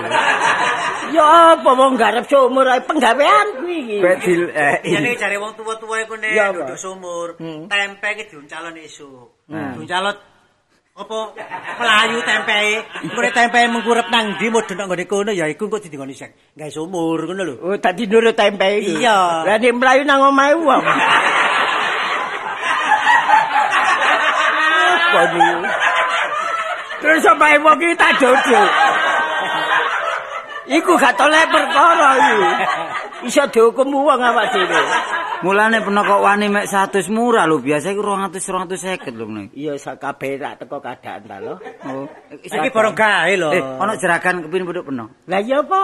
Ya 1.12 1.52
apa 1.52 1.76
wong 1.76 2.00
garap 2.00 2.24
sumur 2.24 2.64
ae 2.64 2.80
penggaweanku 2.88 3.68
iki. 3.68 4.00
Bek 4.00 4.16
dil 4.24 4.48
eh. 4.48 4.80
Jane 4.80 5.12
jare 5.20 5.36
wong 5.36 5.52
tuwa-tuwa 5.60 6.00
iku 6.00 6.16
nek 6.16 6.56
duduk 6.56 6.80
sumur, 6.80 7.36
Hmm. 7.36 7.68
tempe 7.68 8.16
iki 8.16 8.32
diuncalon 8.32 8.72
esuk. 8.80 9.44
Diuncalon 9.44 10.16
apa 10.96 11.18
melayu 11.76 12.16
tempe. 12.24 12.60
Nek 13.12 13.32
tempe 13.36 13.60
mengkurep 13.68 14.08
nang 14.08 14.40
ndi 14.40 14.48
mudhun 14.48 14.72
nang 14.72 14.88
nggone 14.88 15.04
kono 15.04 15.36
ya 15.36 15.44
iku 15.52 15.68
kok 15.68 15.84
didingoni 15.84 16.16
sek. 16.16 16.56
Gawe 16.56 16.72
sumur 16.72 17.28
ngono 17.28 17.42
lho. 17.44 17.54
Oh 17.60 17.76
tadi 17.76 18.08
nurut 18.08 18.32
tempe 18.32 18.80
iki. 18.80 19.04
Iya. 19.04 19.44
Lah 19.44 19.60
nek 19.60 19.72
mlayu 19.76 20.08
nang 20.08 20.32
omahe 20.32 20.56
wong. 20.56 20.80
Terus 27.02 27.26
apa 27.26 27.46
wong 27.58 27.76
iki 27.82 27.94
tak 27.98 28.12
dodol. 28.22 28.66
Iku 30.70 30.92
gak 30.94 31.18
tolek 31.18 31.44
perkara 31.50 32.08
iki. 32.14 32.34
Iso 33.26 33.42
dihukum 33.50 33.90
wong 33.90 34.20
awak 34.22 34.54
dhewe. 34.54 34.80
Mulane 35.42 35.82
peno 35.82 36.06
kok 36.06 36.22
wani 36.22 36.46
mek 36.46 36.70
100 36.70 37.10
murah 37.10 37.50
lho, 37.50 37.58
biasa 37.58 37.90
iku 37.90 38.14
200 38.14 38.38
250 38.38 39.18
lho 39.18 39.26
meneh. 39.26 39.50
Iya 39.58 39.74
sakabeh 39.74 40.38
rak 40.38 40.62
teko 40.62 40.78
kadaan 40.78 41.26
ta 41.26 41.42
lho. 41.42 41.58
Oh, 41.82 42.06
Iki 42.30 42.70
barang 42.70 42.94
gawe 42.94 43.34
lho. 43.34 43.50
Eh, 43.50 43.58
ana 43.58 43.98
jeragan 43.98 44.46
kepin 44.46 44.62
peno. 44.62 45.10
Lah 45.26 45.40
iya 45.42 45.58
apa? 45.58 45.80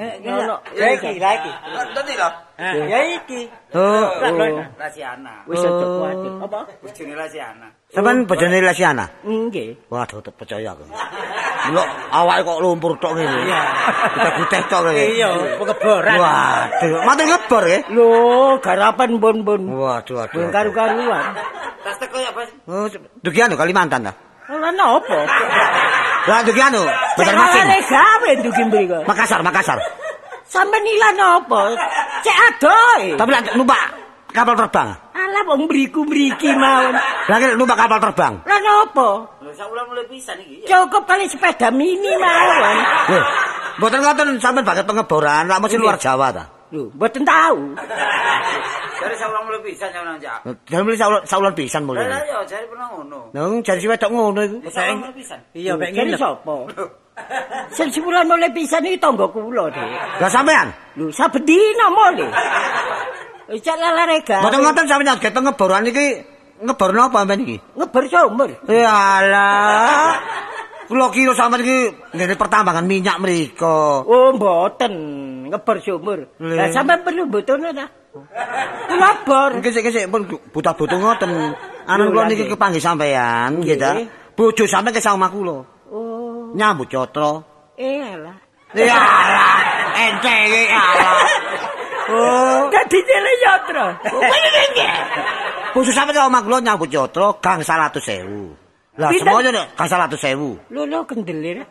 Eh, 0.00 0.16
Ngono. 0.24 0.56
Ya 0.72 0.96
iki, 0.96 1.20
lah 1.20 1.32
iki. 1.36 1.50
Tadi 1.92 2.12
lho. 2.16 2.28
Ah, 2.62 2.78
Ya 2.78 2.98
iki. 3.18 3.50
Oh, 3.74 4.06
oh. 4.06 4.62
Lasiana. 4.78 5.42
Wis 5.50 5.58
aja 5.58 5.82
kuwatir. 5.82 6.32
Apa? 6.46 6.60
Bojone 6.78 7.14
Lasiana. 7.18 7.68
Sampeyan 7.90 8.22
bojone 8.22 8.58
Lesiana? 8.62 9.04
Nggih. 9.26 9.90
Waduh, 9.90 10.22
tak 10.22 10.38
percaya 10.38 10.70
aku. 10.70 10.86
Lho, 11.74 11.82
awake 12.10 12.42
kok 12.46 12.58
lumpur 12.62 12.92
tok 13.02 13.18
ngene. 13.18 13.38
Iya. 13.50 13.60
Kita 14.14 14.30
guteh 14.38 14.60
tok 14.70 14.80
ngene. 14.86 15.02
Iya, 15.10 15.28
pengeboran. 15.58 16.16
Waduh, 16.22 17.02
mati 17.02 17.22
ngebor 17.26 17.64
ya? 17.66 17.78
Lho, 17.90 18.08
garapan 18.62 19.10
bun-bun. 19.18 19.62
Waduh, 19.66 20.14
waduh. 20.22 20.30
Bun 20.30 20.46
karu-karuan. 20.54 21.24
Tas 21.82 21.98
teko 21.98 22.18
ya, 22.22 22.30
Bos. 22.30 22.46
Oh, 22.70 22.86
dugi 23.26 23.42
anu 23.42 23.58
Kalimantan 23.58 24.06
ta? 24.06 24.14
Lah 24.52 24.70
napa? 24.70 25.18
Lah 26.30 26.40
dugi 26.46 26.62
anu, 26.62 26.82
Banjar 27.18 27.34
Masin. 27.34 27.66
Cek 27.66 27.82
gawe 27.90 28.30
dugi 28.46 28.62
mriko. 28.70 28.98
Makassar, 29.06 29.42
Makassar. 29.42 29.78
Sampe 30.52 30.76
nilan 30.84 31.16
apa? 31.16 31.62
Cek 32.20 32.36
adoe. 32.52 33.16
Tapi 33.16 33.30
lek 33.32 33.56
numpak 33.56 33.80
kapal 34.36 34.52
terbang. 34.52 34.92
Alah 35.16 35.42
wong 35.48 35.64
mriku 35.64 36.04
mriki 36.04 36.52
mawon. 36.52 36.92
Lah 37.00 37.36
nek 37.40 37.56
numpak 37.56 37.80
kapal 37.80 37.96
terbang. 38.04 38.36
Lah 38.44 38.58
napa? 38.60 39.08
Lho 39.40 39.50
saulan 39.56 39.88
mulai 39.88 40.04
pisan 40.12 40.36
iki. 40.44 40.68
Cukup 40.68 41.08
kali 41.08 41.24
sepeda 41.24 41.72
mini 41.72 42.12
mawon. 42.20 42.76
Lho, 43.16 43.20
mboten 43.80 43.98
ngoten 44.04 44.28
sampeyan 44.44 44.68
bakat 44.68 44.84
pengeboran, 44.84 45.48
lak 45.48 45.56
mesti 45.64 45.80
luar 45.80 45.96
Jawa 45.96 46.28
ta? 46.36 46.44
Lho, 46.68 46.92
mboten 46.92 47.24
tahu. 47.24 47.72
Jare 49.00 49.16
saulan 49.16 49.40
mulai 49.48 49.60
pisan 49.64 49.88
saulan 49.88 50.20
jak. 50.20 50.36
Jangan 50.68 50.84
beli 50.84 50.98
saulan, 51.00 51.22
saulan 51.24 51.52
pisan 51.56 51.82
mulai. 51.88 52.12
Lah 52.12 52.20
ya 52.28 52.44
jare 52.44 52.68
peno 52.68 52.84
ngono. 52.92 53.32
Nang 53.32 53.64
jari 53.64 53.80
si 53.80 53.88
wedok 53.88 54.10
ngono 54.12 54.40
iku. 54.44 54.56
Mulai 54.68 55.16
pisan. 55.16 55.40
Iya, 55.56 55.80
mek 55.80 55.96
Jadi 55.96 56.12
ngene. 56.12 56.20
sapa? 56.20 56.54
Sing 57.72 57.88
sebulan 57.92 58.28
mulai 58.28 58.52
pisan 58.52 58.84
iki 58.84 59.00
tangga 59.00 59.28
kula, 59.28 59.68
Dik. 59.72 59.88
Lah 60.20 60.30
sampean? 60.32 60.68
Lho, 60.96 61.08
saben 61.12 61.44
dina 61.44 61.88
mulai. 61.92 62.28
Wis 63.52 63.60
cek 63.60 63.76
lalare 63.76 64.24
gawe. 64.24 64.40
Mboten 64.44 64.60
ngoten 64.64 64.84
sampeyan 64.88 65.20
get 65.20 65.32
pengeboran 65.32 65.84
iki 65.88 66.24
ngebor 66.64 66.90
napa 66.96 67.24
sampean 67.24 67.44
iki? 67.44 67.56
Ngeber 67.76 68.04
sumur. 68.08 68.50
Yalah. 68.64 70.16
Kula 70.88 71.06
kira 71.12 71.32
sampean 71.36 71.60
iki 71.64 71.78
ngene 72.16 72.34
pertambangan 72.36 72.84
minyak 72.88 73.20
mriku. 73.20 74.08
Oh, 74.08 74.32
mboten. 74.36 74.94
Ngeber 75.52 75.76
sumur. 75.84 76.18
Lah 76.40 76.68
sampean 76.72 77.04
perlu 77.04 77.28
mboten 77.28 77.60
ta? 77.76 77.86
Kula 78.88 79.10
bor. 79.24 79.50
Kesik-kesik 79.60 80.08
pun 80.08 80.28
buta 80.28 80.72
butuh 80.72 80.96
ngoten. 80.96 81.28
Anak 81.88 82.08
kula 82.08 82.24
niki 82.28 82.48
kepanggih 82.48 82.80
sampean, 82.80 83.60
nggih 83.60 83.76
ta. 83.76 84.00
Bojo 84.32 84.64
sampean 84.64 84.96
ke 84.96 85.04
omah 85.04 85.28
kula. 85.28 85.58
Nyambut 86.54 86.88
cotro. 86.92 87.30
eh 87.78 88.00
alah. 88.04 88.36
Yalah, 88.72 89.58
ente 89.96 90.34
iki 90.48 90.62
alah. 90.68 91.24
Oh, 92.12 92.68
Dadi 92.72 92.98
yatra. 93.44 93.86
bojo 95.72 95.88
sampean 95.92 96.16
ke 96.16 96.20
omah 96.20 96.40
kula 96.44 96.58
nyambut 96.60 96.88
cotro 96.92 97.40
gang 97.40 97.60
100.000. 97.64 99.00
Lah 99.00 99.08
Pinten? 99.08 99.24
semoyo 99.24 99.48
nek 99.52 99.66
gang 99.76 99.88
100.000. 99.88 100.68
Lho 100.72 100.82
lho 100.84 100.98
kendelir. 101.08 101.64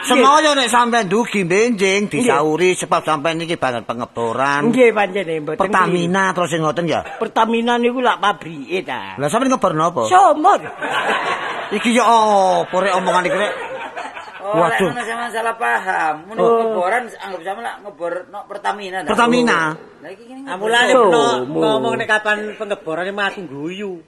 Semoyo 0.00 0.56
nek 0.56 0.72
sampean 0.72 1.06
dugi 1.06 1.44
benjing 1.44 2.08
disauri 2.08 2.72
sebab 2.72 3.04
sampean 3.04 3.36
niki 3.36 3.60
banget 3.60 3.84
pengeboran. 3.84 4.72
Nggih 4.72 4.96
pancene 4.96 5.34
mboten. 5.44 5.60
Pertamina 5.60 6.32
terus 6.32 6.48
sing 6.48 6.64
ngoten 6.64 6.88
ya. 6.88 7.04
Pertamina 7.20 7.76
niku 7.76 8.00
lak 8.00 8.16
pabrike 8.16 8.80
ta. 8.80 9.20
Lah 9.20 9.28
sampean 9.28 9.52
ngebor 9.52 9.72
napa? 9.76 10.08
Sumur. 10.08 10.60
Iki 11.70 11.90
ya 11.92 12.04
apa 12.08 12.76
rek 12.80 12.94
omongan 12.96 13.28
iki 13.28 13.38
rek? 13.38 13.52
Oh, 14.40 14.56
Waduh. 14.56 14.88
ngono 14.88 15.02
sampean 15.04 15.30
salah 15.30 15.54
paham. 15.60 16.14
Mun 16.32 16.36
Oh. 16.40 16.48
ngeboran 16.64 17.02
anggap 17.12 17.40
sampean 17.44 17.64
lak 17.68 17.76
ngebor 17.84 18.12
no 18.32 18.38
Pertamina. 18.48 18.98
dah. 19.04 19.10
Pertamina. 19.12 19.58
Lah 20.00 20.10
iki 20.16 20.24
kene 20.24 20.48
Amulane 20.48 20.92
Oh, 20.96 21.44
ngomong 21.44 21.94
nek 22.00 22.08
kapan 22.08 22.56
pengeboran 22.56 23.12
aku 23.12 23.40
guyu. 23.44 24.00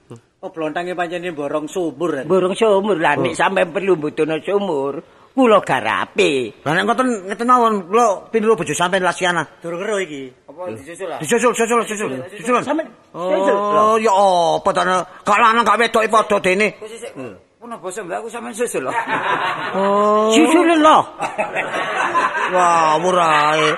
Oh 0.43 0.49
blontange 0.51 0.97
pancene 0.97 1.31
borong 1.31 1.69
sumur. 1.69 2.25
Burung 2.25 2.57
sumur 2.57 2.97
lah 2.97 3.13
nek 3.15 3.37
sampean 3.37 3.69
perlu 3.69 3.93
mbutuhno 3.95 4.41
sumur. 4.41 5.21
Kula 5.33 5.57
garape. 5.65 6.61
Lah 6.61 6.71
nek 6.77 6.85
ngoten 6.85 7.07
ngeten 7.25 7.47
mawon 7.49 7.89
kula 7.89 8.29
pinuru 8.29 8.53
bojo 8.53 8.73
sampean 8.77 9.01
Lasiana. 9.01 9.41
Durung 9.61 9.81
kero 9.81 9.97
iki. 9.97 10.29
apa 10.45 10.61
disusul 10.77 11.07
lah. 11.09 11.17
Disusul, 11.17 11.51
susul, 11.57 11.81
susul, 11.89 12.09
susul. 12.37 12.61
Sampean 12.61 12.87
Oh, 13.17 13.97
ya 13.97 14.13
apa 14.13 14.69
ta 14.69 14.81
gak 15.25 15.37
lanang 15.41 15.65
gak 15.65 15.77
wedok 15.81 16.05
padha 16.05 16.37
dene. 16.37 16.77
Puno 17.57 17.79
basa 17.81 18.05
mbak 18.05 18.21
aku 18.21 18.29
sampean 18.29 18.53
susul 18.53 18.85
loh. 18.85 18.93
Oh. 19.73 20.29
Susul 20.37 20.69
lho. 20.69 20.97
Wah, 22.53 22.93
murahe. 23.01 23.73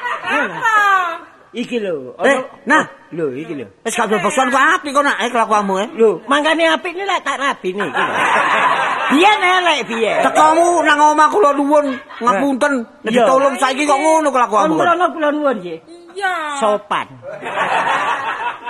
Iki 1.56 1.80
lho. 1.80 2.20
Eh, 2.20 2.40
nah, 2.68 2.84
lho 3.16 3.32
iki 3.32 3.56
lho. 3.56 3.68
wis 3.88 3.96
gak 3.96 4.12
bosan 4.20 4.52
kok 4.52 4.60
apik 4.76 4.92
kok 4.92 5.08
nak 5.08 5.24
eh 5.24 5.32
kelakuanmu 5.32 5.74
eh. 5.80 5.88
Lho, 5.96 6.20
mangkane 6.28 6.68
apik 6.68 6.92
ini 6.92 7.08
lek 7.08 7.24
tak 7.24 7.40
rabine 7.40 7.88
iki. 7.88 8.04
lho. 8.04 8.16
Biyen 9.16 9.40
elek 9.40 9.80
biyen. 9.88 10.20
Tekamu 10.26 10.84
nang 10.84 11.00
omah 11.16 11.30
kula 11.32 11.56
nuwun 11.56 11.96
ngapunten. 12.20 12.74
Nek 13.08 13.12
ditolong 13.16 13.56
saiki 13.56 13.88
kok 13.88 14.00
ngono 14.02 14.28
kelakuanmu. 14.36 14.76
Kon 14.76 14.84
mrono 14.84 15.06
kula 15.16 15.30
nuwun 15.32 15.58
nggih. 15.64 15.80
Iya. 16.16 16.34
Sopan. 16.64 17.08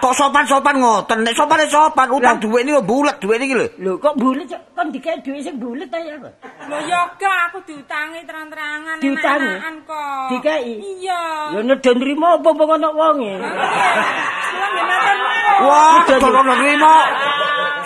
Kok 0.01 0.13
sopan-sopan 0.13 0.75
ngoten. 0.81 1.21
Nek 1.21 1.33
sopan 1.37 1.61
ya 1.61 1.67
sopan, 1.69 2.09
utang 2.09 2.37
dhuwit 2.41 2.65
niku 2.65 2.81
bulet 2.81 3.15
dhuwit 3.21 3.39
iki 3.41 3.55
lho. 3.55 3.67
Lho 3.79 3.91
kok 4.01 4.17
bulet 4.17 4.45
Cok? 4.49 4.61
kon 4.75 4.87
dikek 4.91 5.21
dhuwit 5.21 5.45
sing 5.45 5.55
bulet 5.61 5.87
ta 5.89 5.97
ya. 6.01 6.17
kok? 6.17 6.33
Lho 6.69 6.77
ya 6.89 6.99
gak 7.15 7.37
aku 7.49 7.57
diutangi 7.69 8.19
terang-terangan 8.25 8.97
Diutangi? 8.99 9.45
enak-enakan 9.45 9.75
kok. 9.85 10.27
Dikei? 10.33 10.73
Iya. 10.99 11.23
Ya 11.53 11.59
nedhe 11.61 11.91
nrimo 11.95 12.27
apa 12.41 12.49
apa 12.49 12.63
ana 12.75 12.89
wonge. 12.91 13.33
Matur 13.39 15.15
nuwun. 15.15 15.65
Wah, 15.69 15.97
tolong 16.05 16.45
nerima. 16.49 16.93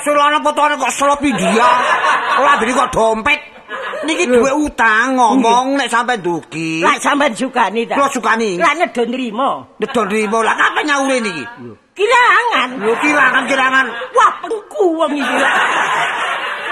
Sulane 0.03 0.39
potone 0.41 0.73
kok 0.79 0.91
selop 0.95 1.21
India. 1.21 1.67
Lambene 2.39 2.71
kok 2.73 2.89
dompet. 2.95 3.58
Niki 3.99 4.25
duwe 4.31 4.51
utang 4.55 5.19
ngomong 5.19 5.75
nek 5.75 5.91
sampe 5.91 6.15
dugi. 6.23 6.79
Lah 6.79 6.95
sampean 6.99 7.35
sukani 7.35 7.83
ta? 7.83 7.99
Kula 7.99 8.07
sukani. 8.07 8.55
Lah 8.55 8.71
nedo 8.75 9.03
nrimo. 9.03 9.75
Nedon 9.75 10.07
rimo 10.07 10.39
lah 10.39 10.55
kapan 10.55 10.83
nyaure 10.87 11.17
niki? 11.19 11.43
Kirangan. 11.91 12.79
Lho 12.79 12.93
kirangan-kirangan. 12.95 13.85
Wah, 14.15 14.31
pengku 14.39 14.85
wong 14.95 15.11
iki. 15.19 15.35
lah. 15.35 15.53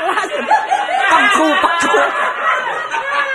Wah, 0.08 0.24
Pengku, 1.08 1.48
pengku. 1.60 1.96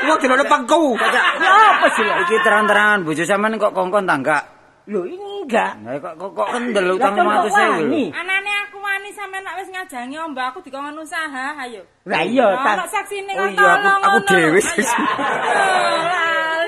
Wong 0.09 0.19
dilone 0.19 0.45
pengku. 0.49 0.83
Lah 0.97 1.65
apa 1.77 1.87
sih 1.93 2.05
lah? 2.09 2.17
Iki 2.25 2.37
terang-terangan 2.41 3.05
bojo 3.05 3.23
sampean 3.23 3.61
kok 3.61 3.77
kongkon 3.77 4.09
ta 4.09 4.17
enggak? 4.17 4.43
Lho 4.83 5.07
enggak. 5.07 5.79
Lah 5.87 5.95
kok 6.03 6.15
kok, 6.19 6.31
kok 6.35 6.49
kendel 6.51 6.87
utang 6.99 7.15
kok 7.15 7.23
500 7.23 7.55
ewu. 7.55 7.55
wani? 7.55 8.05
Anane 8.11 8.53
aku 8.67 8.77
wani 8.83 9.09
sampean 9.15 9.43
nak 9.47 9.55
wis 9.55 9.71
ngajangi 9.71 10.17
mbak 10.35 10.47
aku 10.51 10.59
dikongkon 10.67 10.99
usaha, 10.99 11.55
ayo. 11.63 11.83
Lah 12.03 12.23
iya 12.27 12.47
ta. 12.59 12.73
Ono 12.83 12.87
saksine 12.91 13.31
Oh 13.31 13.47
kok 13.47 13.55
iya, 13.55 13.63
aku- 13.63 13.79
tolong 13.79 14.03
aku 14.03 14.19
ngono. 14.19 14.27
dhewe. 14.27 14.61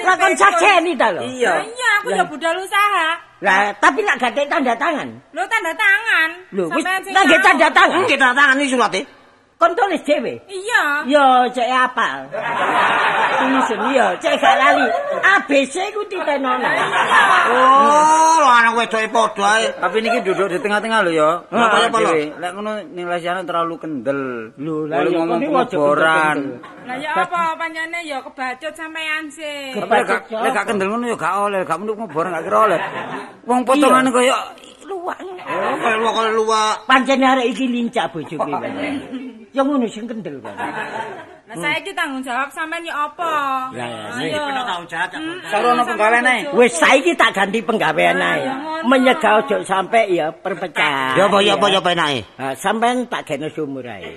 Lah 0.05 0.15
kon 0.21 0.35
sakseni 0.37 0.93
ta 0.95 1.09
lho. 1.11 1.21
Iya. 1.25 1.53
Aku 2.03 2.09
ya 2.13 2.25
budal 2.29 2.55
usaha. 2.61 3.07
Lah 3.43 3.73
tapi 3.83 4.01
nak 4.07 4.17
gak 4.21 4.37
tanda 4.47 4.75
tangan. 4.77 5.09
Lo 5.35 5.43
tanda 5.51 5.73
tangan. 5.75 6.31
Lho 6.55 6.65
wis 6.71 6.85
tahu. 6.87 7.11
tanda 7.43 7.69
tangan. 7.73 7.99
Nggih 8.05 8.19
tanda 8.21 8.35
tangan 8.37 8.57
iki 8.61 8.71
surate. 8.71 9.01
Kon 9.65 9.73
tulis 9.73 10.05
dhewe. 10.05 10.37
Iya. 10.45 11.09
Yo, 11.09 11.25
cek 11.49 11.65
apa? 11.73 12.29
Tulisan 13.41 13.81
yo, 13.97 14.13
cek 14.21 14.37
gak 14.37 14.57
lali. 14.61 14.85
ABC 15.25 15.89
ku 15.97 16.05
ditenono. 16.05 16.69
Oh, 17.49 18.45
lanang 18.45 18.77
wedoke 18.77 19.09
padha 19.09 19.65
ae. 19.65 19.73
Tapi 19.73 19.97
niki 20.05 20.21
duduk 20.21 20.53
di 20.53 20.61
tengah-tengah 20.61 21.01
lho 21.09 21.13
ya. 21.17 21.31
Bapak 21.49 21.81
apa, 21.89 21.97
dhewe. 21.97 22.37
Lek 22.37 22.51
ngono 22.53 22.71
ning 22.93 23.09
lasiane 23.09 23.41
terlalu 23.49 23.75
kendel. 23.81 24.21
Lho, 24.61 24.85
iya, 24.85 25.01
ngomong 25.17 25.41
pengeboran. 25.41 26.37
kendel-kendel. 26.37 26.85
Lah 26.85 26.97
ya 27.01 27.11
apa 27.17 27.41
pancene 27.57 27.99
ya 28.05 28.19
kebacut 28.21 28.73
sampean 28.77 29.25
sih. 29.33 29.73
Lek 29.81 30.53
gak- 30.53 30.67
kendel 30.69 30.93
ngono 30.93 31.09
ya 31.09 31.17
gak 31.17 31.35
oleh, 31.41 31.65
gak 31.65 31.81
menduk 31.81 31.97
pengeboran 32.05 32.37
gak 32.37 32.45
kira 32.45 32.59
oleh. 32.69 32.81
Wong 33.49 33.65
potongane 33.65 34.13
koyo 34.13 34.37
luwak. 34.87 35.19
Oh, 35.21 35.75
kaya 35.81 35.97
luwak 35.99 36.13
kaya 36.15 36.31
luwak. 36.33 36.75
Pancen 36.87 37.21
arek 37.21 37.47
iki 37.51 37.65
lincah 37.67 38.07
bojoku 38.09 38.51
kan. 38.63 38.73
Ya 39.55 39.63
ngono 39.63 39.87
sing 39.87 40.05
kendel 40.05 40.43
kan. 40.43 40.55
Lah 41.45 41.57
saiki 41.61 41.93
tanggung 41.93 42.25
jawab 42.25 42.49
sampean 42.51 42.81
ya 42.89 43.05
apa? 43.05 43.69
Ya, 43.77 43.85
ya, 44.17 44.41
Ayo. 44.41 44.65
tanggung 44.65 44.89
jawab. 44.89 45.11
Sarono 45.53 45.83
penggawean 45.85 46.25
ae. 46.25 46.41
Wis 46.57 46.73
saiki 46.75 47.13
tak 47.15 47.37
ganti 47.37 47.61
penggawean 47.61 48.17
ae. 48.17 48.43
ya. 48.49 48.55
Menyegah 48.89 49.45
ojo 49.45 49.61
sampe 49.63 50.09
ya 50.09 50.33
perpecahan. 50.33 51.15
Ya 51.21 51.29
apa 51.29 51.39
ya 51.45 51.55
apa 51.61 51.67
ya 51.69 51.79
apa 51.85 51.91
enake? 51.93 52.21
Nah, 52.41 52.53
sampean 52.57 53.05
tak 53.07 53.29
gene 53.29 53.53
sumur 53.53 53.85
ae. 53.85 54.17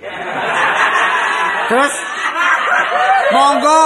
Terus 1.67 1.93
monggo 3.36 3.84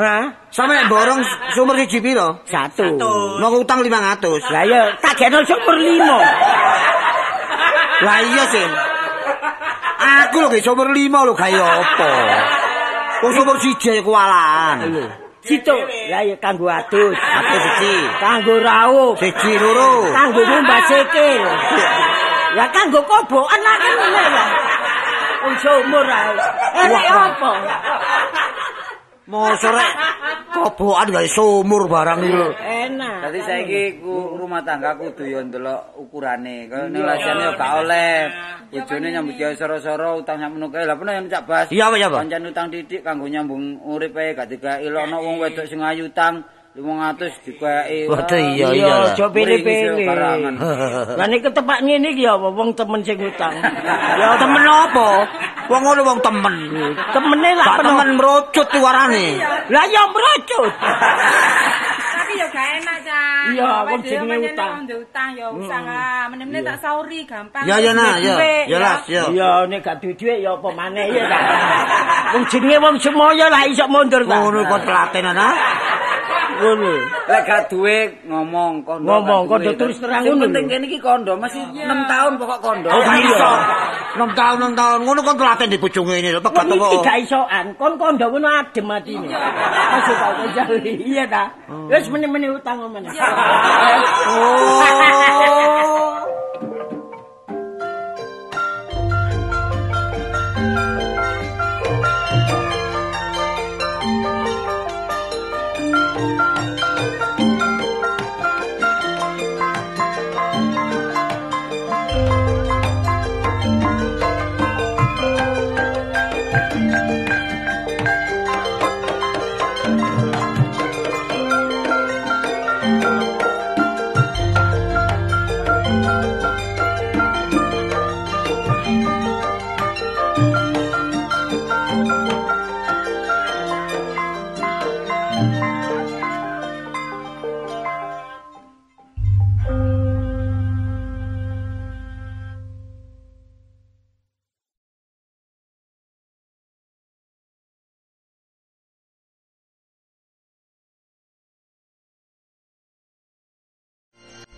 Hah? 0.00 0.32
sampe 0.48 0.80
borong 0.88 1.20
sumur 1.52 1.76
siji 1.76 2.00
piro? 2.00 2.40
Satu. 2.48 2.96
Monggo 3.36 3.60
utang 3.60 3.84
500. 3.84 4.48
Lah 4.48 4.64
ya 4.64 4.96
tak 4.96 5.12
gene 5.20 5.44
sumur 5.44 5.76
limo. 5.76 6.18
Lah 8.00 8.18
iya 8.24 8.44
sih. 8.48 8.66
Aku 10.00 10.40
lho 10.40 10.48
ge 10.48 10.64
sumur 10.64 10.88
5 10.88 10.96
lho 10.96 11.32
gawe 11.36 11.60
apa? 11.60 12.10
Wong 13.20 13.32
sumur 13.36 13.56
siji 13.60 13.92
ae 13.92 14.00
kualaan. 14.00 14.88
Situ. 15.44 15.76
Lah 16.08 16.24
ya 16.24 16.36
kanggo 16.40 16.64
adus. 16.64 17.12
Aku 17.20 17.54
siji. 17.60 17.94
Kanggo 18.24 18.56
raup. 18.56 19.20
Siji 19.20 19.52
loro. 19.60 20.08
Kanggo 20.16 20.40
nyumbah 20.40 20.80
sikil. 20.88 21.42
Ya 22.56 22.64
kanggo 22.72 23.04
kobokan 23.04 23.60
lah 23.60 23.76
kan 23.76 23.92
ya. 24.00 24.44
Wong 25.44 25.54
sumur 25.60 26.08
ae. 26.08 26.32
Enek 26.88 27.04
apa? 27.12 27.52
Mosok 29.30 29.70
rek 29.70 29.92
kobokan 30.50 31.14
gawe 31.14 31.28
sumur 31.30 31.86
barang 31.86 32.18
iki 32.26 32.34
lho. 32.34 32.50
Enak. 32.58 33.30
Dadi 33.30 33.40
saiki 33.46 33.82
ku 34.02 34.34
rumah 34.34 34.66
tangga 34.66 34.98
kudu 34.98 35.22
yo 35.22 35.38
ndelok 35.46 35.94
ukurane. 36.02 36.66
Kaya 36.66 36.90
ning 36.90 37.06
lasiane 37.06 37.42
yo 37.46 37.52
gak 37.54 37.72
oleh. 37.86 38.14
Bojone 38.74 39.06
nyambut 39.14 39.38
gawe 39.38 39.54
soro-soro 39.54 40.18
utang 40.18 40.42
sak 40.42 40.50
menuke. 40.50 40.82
Lah 40.82 40.98
pernah 40.98 41.14
yang 41.14 41.30
cak 41.30 41.46
bas. 41.46 41.66
Iya 41.70 41.90
apa 41.90 41.96
ya, 42.02 42.10
Pak? 42.10 42.18
Pancen 42.26 42.50
utang 42.50 42.66
didik 42.74 43.00
kanggo 43.06 43.26
nyambung 43.30 43.78
urip 43.86 44.18
ae 44.18 44.34
gak 44.34 44.50
digawe 44.50 44.82
ana 44.82 45.16
wong 45.22 45.38
wedok 45.38 45.66
sing 45.70 45.78
ayu 45.78 46.10
utang 46.10 46.42
500 46.70 47.42
digawe. 47.42 47.98
Waduh 48.14 48.38
iya 48.54 48.66
iya. 48.70 48.70
Iya, 48.78 48.94
aja 49.10 49.26
pilih-pilih. 49.26 50.06
Lah 51.18 51.26
nek 51.26 51.42
ketepak 51.42 51.82
ngene 51.82 52.14
iki 52.14 52.22
ya 52.22 52.38
wong 52.38 52.78
temen 52.78 53.02
sing 53.02 53.18
utang. 53.18 53.50
Ya 54.14 54.38
temen 54.38 54.62
apa? 54.62 55.08
Wong 55.66 55.82
ngono 55.82 56.00
wong 56.06 56.18
temen. 56.22 56.54
Temene 57.10 57.50
lah 57.58 57.82
temen 57.82 58.08
merucut 58.14 58.66
tuarane. 58.70 59.42
Lah 59.66 59.84
ya 59.90 60.02
mrocut. 60.14 60.70
Ya 62.60 62.66
enak, 62.76 62.98
Cak. 63.08 63.42
Iya, 63.56 63.64
Awake 63.64 63.88
wong 63.88 64.00
jenenge 64.04 64.48
utang. 64.52 64.72
duwe 64.84 64.96
utang 65.00 65.30
ya 65.32 65.46
usaha. 65.48 66.08
Meneh-meneh 66.28 66.60
tak 66.60 66.76
sauri 66.84 67.20
gampang. 67.24 67.64
Ya 67.64 67.76
ya 67.80 67.92
nah, 67.96 68.20
ya. 68.20 68.36
Duwe, 68.36 68.54
Ya 68.68 68.78
las, 68.78 69.02
ya. 69.08 69.22
Iya 69.32 69.50
nek 69.64 69.80
gak 69.80 69.96
duwe 70.04 70.12
dhuwit 70.20 70.44
ya 70.44 70.50
apa 70.52 70.68
maneh 70.76 71.06
ya 71.08 71.24
ta. 71.24 71.38
Wong 72.36 72.44
jenenge 72.52 72.76
wong 72.84 72.94
semoyo 73.00 73.46
lah 73.48 73.62
iso 73.64 73.86
mundur 73.88 74.22
ta. 74.28 74.36
Ngono 74.44 74.60
kok 74.68 74.80
telaten 74.84 75.24
ana. 75.24 75.48
Ngono. 76.60 76.92
Lek 77.30 77.42
gak 77.48 77.62
duwe 77.72 77.96
ngomong 78.28 78.84
kondo. 78.84 79.06
Ngomong, 79.08 79.42
kondo 79.48 79.70
terus 79.80 79.96
terang 79.96 80.20
ngono 80.28 80.44
penting 80.52 80.66
kene 80.68 80.84
iki 80.84 80.98
kondo 81.00 81.32
masih 81.40 81.62
6 81.72 81.88
tahun 82.12 82.32
pokok 82.36 82.58
kondo. 82.60 82.88
Oh 82.92 83.00
iya. 83.00 83.16
iso. 83.24 83.52
6 84.10 84.34
tahun 84.36 84.56
6 84.74 84.80
tahun 84.80 84.98
ngono 85.06 85.20
kok 85.22 85.36
telaten 85.38 85.70
di 85.70 85.78
bojone 85.78 86.14
ini 86.18 86.28
lho 86.34 86.42
pegat 86.42 86.66
Wong 86.68 86.82
iki 86.84 86.98
gak 87.00 87.18
isoan, 87.24 87.66
kon 87.80 87.94
kondo 87.96 88.26
ngono 88.28 88.48
adem 88.50 88.90
atine. 88.92 89.28
Masih 89.32 90.14
tau 90.20 90.32
kejali. 90.44 90.92
Iya 91.06 91.24
ta. 91.30 91.44
Wis 91.88 92.06
meneh-meneh 92.10 92.49
utang 92.56 92.78
meneh. 92.90 93.12
Oh. 94.30 94.90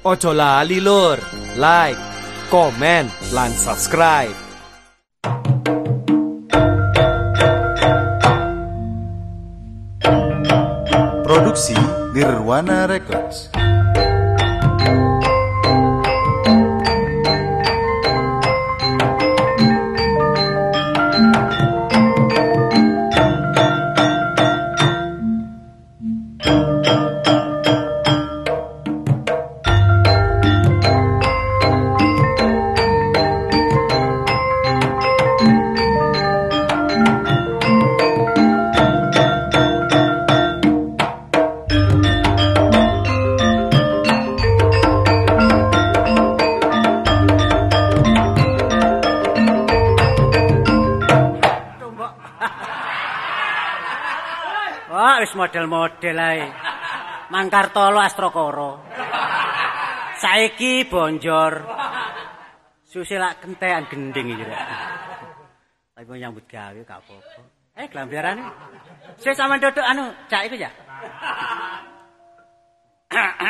Ojo 0.04 0.32
lali 0.34 0.80
lur, 0.80 1.18
like, 1.54 2.00
komen, 2.50 3.06
lan 3.30 3.50
subscribe. 3.54 4.34
Produksi 11.22 11.78
Nirwana 12.14 12.90
Records. 12.90 13.61
Model-model 56.02 56.18
ae. 56.18 56.52
Mangkartolo 57.30 58.00
Astrokoro. 58.02 58.82
Saiki 60.18 60.84
bonjor. 60.90 61.62
Susila 62.84 63.34
kentean 63.40 63.86
gending 63.88 64.34
iki 64.36 64.44
rek. 64.44 64.58
Tapi 65.94 66.06
mau 66.08 66.16
nyambut 66.18 66.44
gawe 66.44 66.80
gak 66.84 67.00
apa-apa. 67.00 67.42
Eh, 67.78 67.88
glambiarane. 67.88 68.44
Sik 69.16 69.32
sampean 69.32 69.62
duduk 69.64 69.80
anu, 69.80 70.12
cak 70.28 70.44
iku 70.50 70.56
ya. 70.60 70.70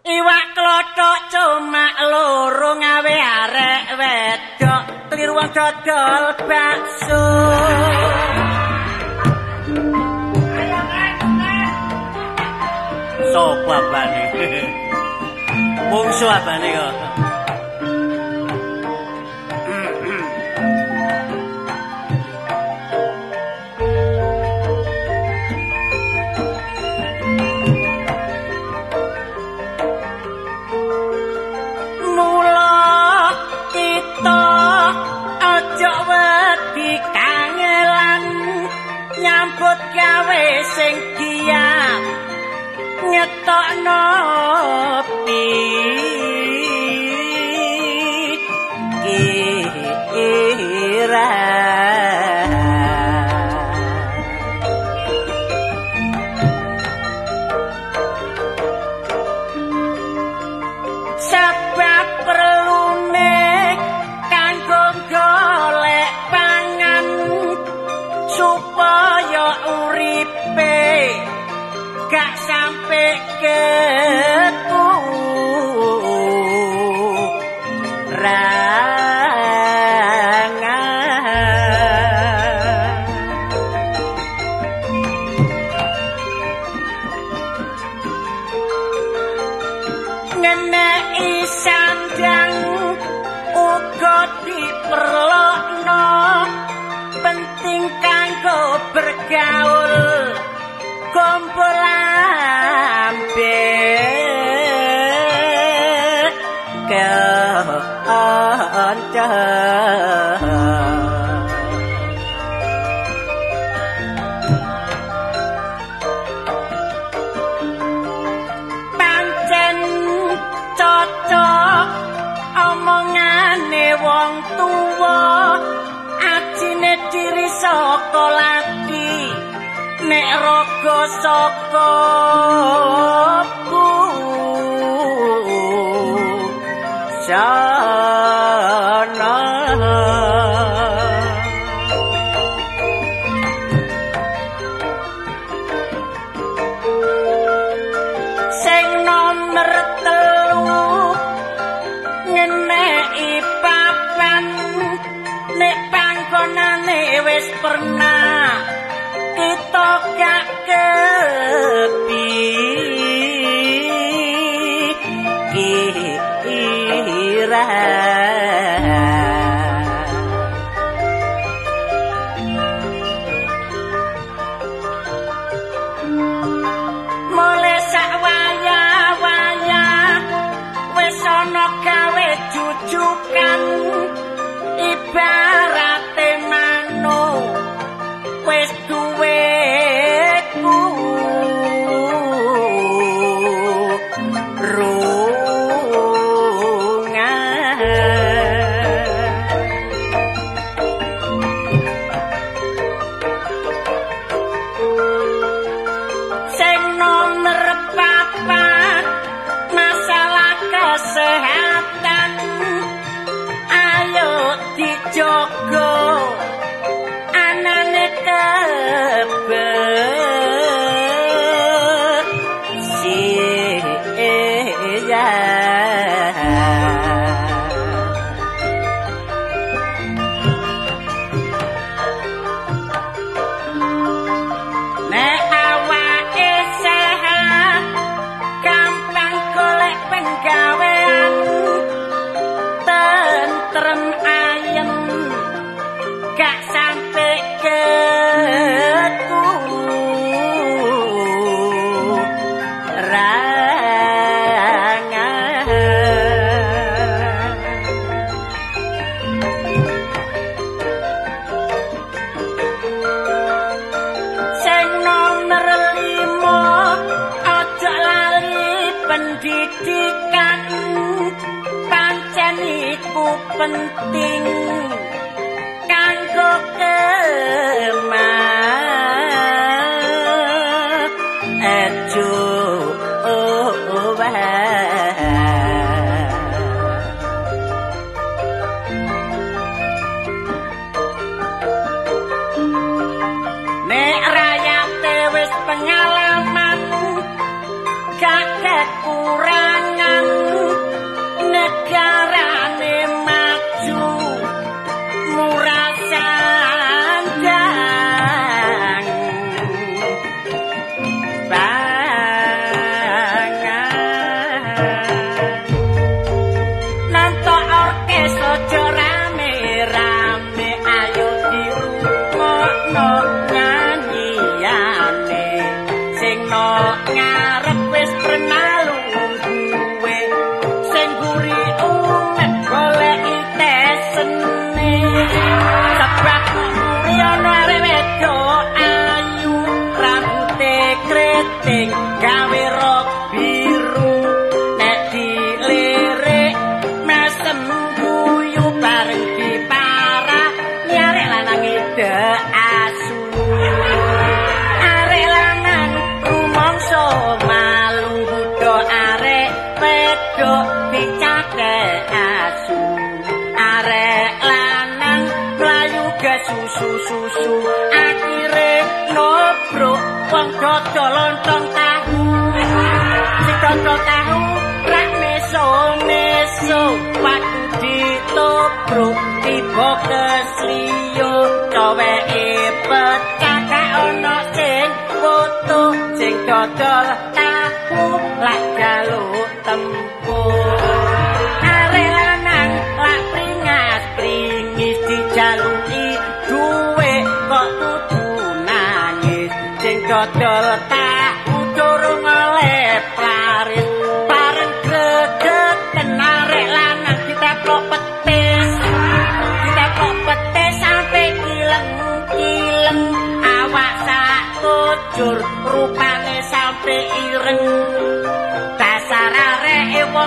Iwak 0.00 0.46
klothok 0.56 1.18
cuma 1.28 1.92
loro 2.08 2.72
ngawe 2.72 3.16
arek 3.20 3.84
wedok 4.00 4.82
kliru 5.12 5.36
wong 5.36 5.52
dodol 5.52 6.24
bakso. 6.48 7.20
Sopo 13.32 13.70
abane? 13.72 14.22
Mungsu 15.90 16.26
abane 16.26 16.70
kok. 16.74 17.29
Ngetokno 43.40 44.00
pi 45.24 45.99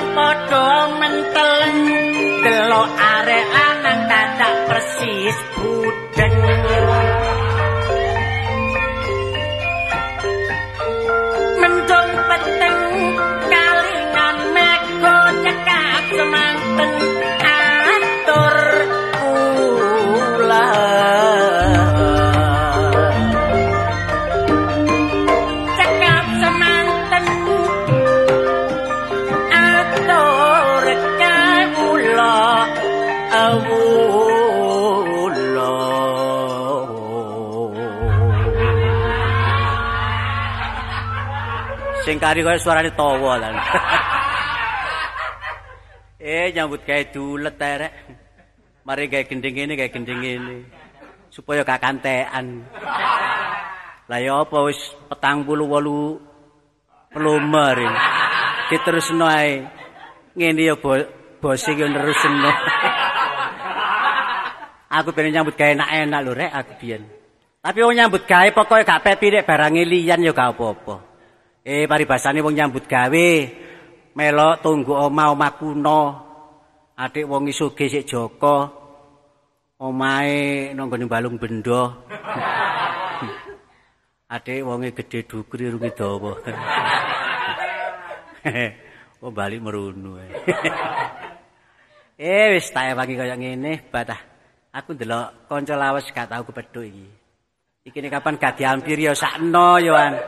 padha 0.01 0.89
menteleng 0.97 1.81
delok 2.41 2.89
arek 2.97 3.45
Kari 42.33 42.41
kaya 42.41 42.57
suarane 42.57 42.89
tawa 42.97 43.37
lan. 43.37 43.53
eh 46.17 46.49
nyambut 46.49 46.81
gawe 46.81 47.13
dulet 47.13 47.53
terek. 47.61 47.93
Mari 48.89 49.05
gawe 49.05 49.21
gending 49.29 49.53
ngene 49.53 49.77
gawe 49.77 49.93
gending 49.93 50.17
ngene. 50.17 50.65
Supaya 51.29 51.61
kakantekan. 51.61 52.65
Lah 54.09 54.17
ya 54.17 54.41
apa 54.41 54.65
wis 54.65 54.81
48 55.13 57.13
pelumer. 57.13 57.77
Diterusno 58.65 59.29
ae. 59.29 59.69
Ngene 60.33 60.61
ya 60.65 60.73
bo 60.73 60.97
bos 61.37 61.61
iki 61.69 61.85
nerusno. 61.85 62.49
aku 64.97 65.13
pengen 65.13 65.37
nyambut 65.37 65.53
gawe 65.53 65.69
enak-enak 65.69 66.19
lho 66.25 66.33
rek 66.33 66.49
aku 66.49 66.81
biyen. 66.81 67.05
Tapi 67.61 67.77
wong 67.77 67.93
nyambut 67.93 68.25
gawe 68.25 68.49
pokoke 68.57 68.81
gak 68.81 69.05
pepirek 69.05 69.45
barange 69.45 69.85
liyan 69.85 70.25
ya 70.25 70.33
gak 70.33 70.57
apa-apa. 70.57 71.12
Eh 71.63 71.87
paribasane 71.87 72.43
wong 72.43 72.59
nyambut 72.59 72.83
gawe 72.91 73.29
melok 74.19 74.59
tunggu 74.59 74.91
omah-omah 74.91 75.51
kuno. 75.55 76.01
Adik 76.99 77.23
wong 77.23 77.47
isuge 77.47 77.87
sik 77.87 78.03
Joko. 78.03 78.67
Omahe 79.79 80.75
nang 80.75 80.91
nggone 80.91 81.07
balung 81.07 81.39
bendo. 81.39 81.87
Adik 84.35 84.59
wonge 84.67 84.91
gedhe 84.91 85.23
dukri 85.23 85.71
rungi 85.71 85.95
dawa. 85.95 86.35
Oh 89.23 89.31
balik 89.31 89.63
merunu. 89.63 90.19
eh 92.19 92.45
wis 92.51 92.67
tak 92.75 92.91
ewangi 92.91 93.15
kaya 93.15 93.39
ngene, 93.39 93.87
batah. 93.87 94.19
Aku 94.75 94.99
ndelok 94.99 95.47
kanca 95.47 95.79
lawas 95.79 96.11
gak 96.11 96.27
tau 96.27 96.43
kepethuk 96.43 96.83
iki. 96.83 97.07
Iki 97.87 98.11
kapan 98.11 98.35
gak 98.35 98.59
diampir 98.59 98.99
ya 98.99 99.15
sakno 99.15 99.79
yoan. 99.79 100.19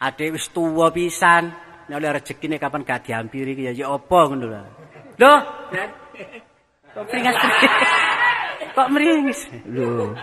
Adik 0.00 0.40
wis 0.40 0.48
tuwa 0.48 0.88
pisan. 0.88 1.52
Nek 1.92 1.96
oleh 2.00 2.10
rezeki 2.16 2.46
nek 2.48 2.60
kapan 2.62 2.86
gak 2.88 3.04
diampiri 3.04 3.52
ya 3.52 3.72
ya 3.76 3.92
apa 3.92 4.18
ngono 4.32 4.46
lho. 4.48 4.62
Lho. 5.20 5.34
Kok 6.96 7.04
pringas. 7.04 7.36
Kok 8.76 8.88
meringis? 8.94 9.40
Lho, 9.68 10.14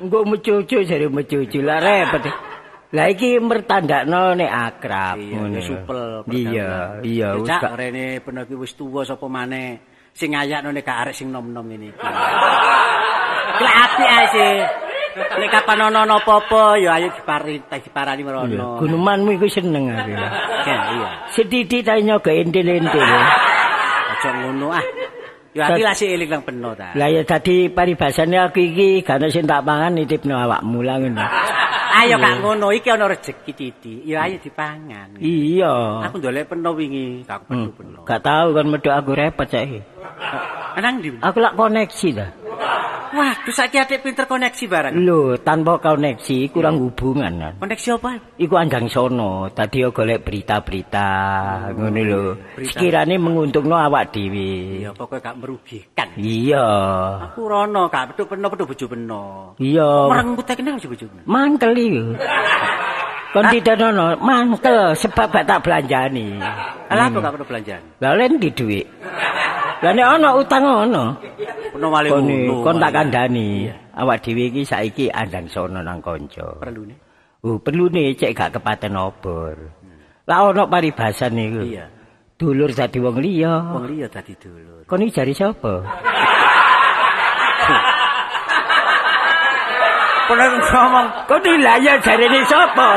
engko 0.00 0.18
mecucu 0.26 0.82
jare 0.82 1.06
mecucu 1.06 1.60
lah 1.62 1.78
repot. 1.78 2.26
Lah 2.90 3.06
iki 3.06 3.38
mertandakno 3.38 4.34
nek 4.34 4.50
akrab 4.50 5.14
Iya, 5.22 5.62
supel. 5.62 6.26
Iya, 6.26 6.70
iya 7.06 7.28
wis 7.38 7.46
gak 7.46 7.78
rene 7.78 8.18
ben 8.18 8.42
iki 8.42 8.58
wis 8.58 8.74
tuwa 8.74 9.06
sapa 9.06 9.30
maneh 9.30 9.78
sing 10.10 10.34
ayakno 10.34 10.74
nek 10.74 10.82
gak 10.82 11.06
arek 11.06 11.14
sing 11.14 11.30
nom-nom 11.30 11.70
ngene 11.70 11.94
iki. 11.94 12.02
Lek 13.62 13.74
apik 13.78 14.08
ae 14.10 14.26
sih. 14.34 14.89
Nek 15.10 15.50
kapan 15.50 15.90
ono 15.90 16.06
apa-apa 16.06 16.78
ya 16.78 16.94
ayo 17.00 17.10
dipari 17.10 17.58
diparani 17.58 18.22
merono. 18.22 18.78
Gunumanmu 18.78 19.34
iku 19.34 19.46
seneng 19.50 19.90
aku. 19.90 20.14
Ya, 20.14 20.78
iya. 20.94 21.08
Sedidi 21.34 21.82
ta 21.82 21.98
nyoga 21.98 22.30
entil-entil. 22.30 23.02
Aja 23.02 24.30
ngono 24.38 24.70
ah. 24.70 24.84
Ya 25.50 25.66
iki 25.74 25.82
lah 25.82 25.94
sik 25.98 26.14
eling 26.14 26.30
nang 26.30 26.42
peno 26.46 26.78
ta. 26.78 26.94
Lah 26.94 27.10
ya 27.10 27.26
dadi 27.26 27.66
paribasane 27.66 28.38
aku 28.38 28.62
iki 28.62 29.02
gak 29.02 29.18
ono 29.18 29.26
sing 29.34 29.50
tak 29.50 29.66
pangan 29.66 29.98
nitipno 29.98 30.38
awakmu 30.38 30.78
lah 30.86 31.02
ngono. 31.02 31.26
Ayo 31.90 32.14
gak 32.22 32.38
ngono 32.38 32.70
iki 32.70 32.86
ana 32.94 33.10
rezeki 33.10 33.52
Titi. 33.58 33.94
Ya 34.06 34.30
ayo 34.30 34.38
dipangan. 34.38 35.18
Iya. 35.18 36.06
Aku 36.06 36.22
ndolek 36.22 36.46
peno 36.46 36.70
wingi, 36.70 37.26
gak 37.26 37.50
Hmm. 37.50 37.66
pedu 37.66 37.70
peno. 37.82 37.98
Gak 38.06 38.22
tahu 38.22 38.54
kan 38.54 38.66
medhok 38.70 38.94
aku 38.94 39.10
repot 39.18 39.48
saiki. 39.50 39.82
Anang 40.78 41.02
ndi? 41.02 41.18
Aku 41.18 41.42
lak 41.42 41.58
koneksi 41.58 42.08
ta. 42.14 42.26
Waduh 43.10 43.50
saiki 43.50 43.74
atik 43.82 44.06
pinter 44.06 44.22
koneksi 44.30 44.64
barang. 44.70 44.94
Lho, 45.02 45.34
tanpa 45.42 45.82
koneksi 45.82 46.54
kurang 46.54 46.78
hubungan 46.78 47.42
kan. 47.42 47.54
Koneksi 47.58 47.98
apa? 47.98 48.10
Iku 48.38 48.54
andang 48.54 48.86
sono, 48.86 49.50
tadi 49.50 49.82
yo 49.82 49.90
golek 49.90 50.22
berita-berita 50.22 51.08
ngono 51.74 52.00
lho. 52.06 52.22
Sekirane 52.62 53.18
menguntungno 53.18 53.74
awak 53.74 54.14
dhewe. 54.14 54.86
Ya 54.86 54.94
pokoknya 54.94 55.26
gak 55.26 55.36
merugikan. 55.42 56.08
Iya. 56.14 56.66
Aku 57.34 57.50
rono 57.50 57.90
gak 57.90 58.14
pedu 58.14 58.30
peno 58.30 58.46
pedu 58.46 58.64
bojo 58.70 58.86
peno. 58.86 59.24
Iya. 59.58 59.90
Merenggut 60.06 60.46
ae 60.46 60.54
kenapa 60.54 60.86
bojo 60.86 61.04
peno? 61.10 61.22
Mangkel 61.26 61.72
iku. 61.74 62.04
Kon 63.30 63.46
didenono 63.46 64.18
mangkel 64.18 64.98
sebab 64.98 65.30
gak 65.30 65.46
tak 65.46 65.62
belanjani. 65.62 66.42
Lah 66.90 67.06
apa 67.06 67.18
gak 67.22 67.32
pedu 67.38 67.46
belanjaan? 67.46 67.82
Lah 68.02 68.10
len 68.18 68.42
di 68.42 68.50
dhuwit. 68.50 68.86
Lah 69.80 69.92
nek 69.94 70.06
ana 70.18 70.34
utang 70.34 70.66
ono, 70.66 71.14
Peno 71.70 71.86
wali 71.94 72.10
ngono. 72.10 72.66
kon 72.66 72.82
tak 72.82 72.90
kandhani. 72.90 73.70
Awak 73.94 74.18
dhewe 74.26 74.50
iki 74.50 74.66
saiki 74.66 75.06
andang 75.14 75.46
sono 75.46 75.78
nang 75.78 76.02
kanca. 76.02 76.58
perlune. 76.58 76.98
Oh, 77.46 77.62
perlune 77.62 78.18
cek 78.18 78.34
gak 78.34 78.58
kepaten 78.58 78.98
obor. 78.98 79.54
Lah 80.26 80.50
ono 80.50 80.66
paribasan 80.66 81.38
iku. 81.38 81.62
Iya. 81.62 81.86
Dulur 82.34 82.74
dadi 82.74 82.98
wong 82.98 83.22
liya. 83.22 83.78
Wong 83.78 83.86
liya 83.86 84.10
dadi 84.10 84.34
dulur. 84.34 84.82
Kon 84.90 85.06
iki 85.06 85.14
jari 85.14 85.32
sapa? 85.32 85.86
Peno 90.30 90.46
ngomong, 90.62 91.06
iki 91.26 91.52
lah 91.58 91.76
ya 91.82 91.98
jarene 91.98 92.38
sapa? 92.46 92.88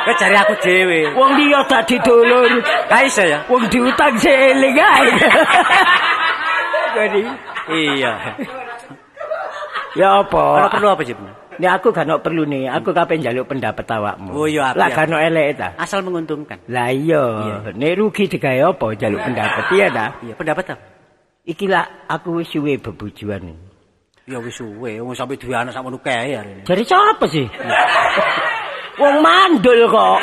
kok 0.00 0.14
jare 0.18 0.36
aku 0.42 0.54
dhewe. 0.64 1.00
Wong 1.14 1.30
liya 1.38 1.60
dadi 1.70 1.96
dulur. 2.02 2.50
Gak 2.90 3.06
iso 3.06 3.22
ya? 3.22 3.38
Wong 3.46 3.62
diutang 3.70 4.16
seeling 4.18 4.74
ae. 4.74 5.06
Jadi 6.90 7.22
Iya. 7.70 8.12
ya 9.94 10.08
Ora 10.26 10.66
apa? 10.66 10.74
perlu 10.74 10.88
apa 10.90 11.02
sih? 11.06 11.14
Peno? 11.14 11.30
Nek 11.60 11.70
aku 11.76 11.92
gak 11.92 12.08
ono 12.08 12.18
perlu 12.24 12.42
nih, 12.48 12.72
aku 12.72 12.90
kapan 12.90 13.20
njaluk 13.20 13.46
pendapat 13.52 13.84
awakmu. 13.84 14.32
Oh, 14.32 14.48
iya, 14.48 14.72
Lah 14.72 14.88
gak 14.90 15.12
elek 15.12 15.60
ta. 15.60 15.76
Asal 15.76 16.00
menguntungkan. 16.00 16.56
Lah 16.72 16.88
iya, 16.90 17.60
nek 17.70 17.92
rugi 18.00 18.26
digawe 18.26 18.74
apa 18.74 18.86
njaluk 18.96 19.20
pendapat 19.22 19.64
iya 19.76 19.86
ta? 19.92 20.06
Iya, 20.24 20.34
pendapat 20.34 20.64
apa? 20.74 20.82
Iki 21.44 21.66
lah 21.70 21.84
aku 22.08 22.40
wis 22.42 22.50
suwe 22.50 22.80
bebujuan. 22.80 23.69
Ya 24.28 24.38
wis 24.38 24.54
suwe, 24.54 25.00
wong 25.00 25.16
sampe 25.16 25.34
duwe 25.40 25.56
anak 25.56 25.74
sakmono 25.74 25.98
kae 25.98 26.36
arene. 26.36 26.62
Jadi 26.68 26.82
siapa 26.84 27.24
sih? 27.26 27.48
Wong 29.00 29.16
mandul 29.24 29.88
kok. 29.90 30.18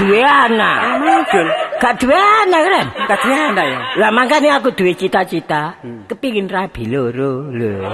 Duwe 0.00 0.20
anak. 0.24 0.78
Mandul. 0.98 1.46
Gak 1.78 2.00
duwe 2.00 2.16
anak 2.16 2.60
kan? 2.66 2.86
Gak 3.06 3.18
duwe 3.22 3.36
anak 3.36 3.64
ya. 3.68 3.78
Lah 4.00 4.10
makanya 4.10 4.50
aku 4.58 4.72
duwe 4.74 4.96
cita-cita 4.96 5.76
kepingin 6.08 6.48
rabi 6.50 6.88
loro 6.88 7.46
lho. 7.52 7.84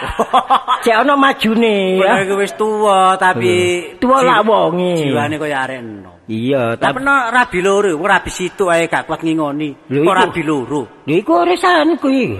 Cek 0.82 0.96
ono 1.04 1.12
majune 1.20 2.00
Ya 2.00 2.16
ya. 2.16 2.24
iku 2.24 2.40
wis 2.40 2.56
tuwa 2.56 3.20
tapi 3.20 3.84
Tuwa 4.00 4.24
lak 4.24 4.48
wonge. 4.48 5.04
Jiwane 5.04 5.36
kaya 5.36 5.68
arek 5.68 5.78
enom. 5.84 6.16
Iya, 6.30 6.78
Tapi 6.78 7.02
no 7.04 7.12
rabi 7.28 7.58
loro, 7.60 7.90
wong 7.98 8.06
rabi 8.08 8.30
situ 8.32 8.70
ae 8.72 8.88
gak 8.88 9.04
kuat 9.04 9.20
ngingoni. 9.20 9.76
Kok 9.86 10.00
iku- 10.00 10.14
rabi 10.16 10.42
loro? 10.42 10.80
lho 11.04 11.12
iku 11.14 11.32
urusanku 11.44 12.08
iki. 12.08 12.38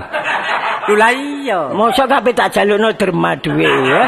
Lho 0.88 0.94
lah 0.96 1.10
iya. 1.12 1.60
Mosok 1.70 2.06
kabeh 2.06 2.32
tak 2.32 2.52
jalukno 2.52 2.88
derma 2.94 3.36
duwe 3.36 3.68
ya. 3.86 4.02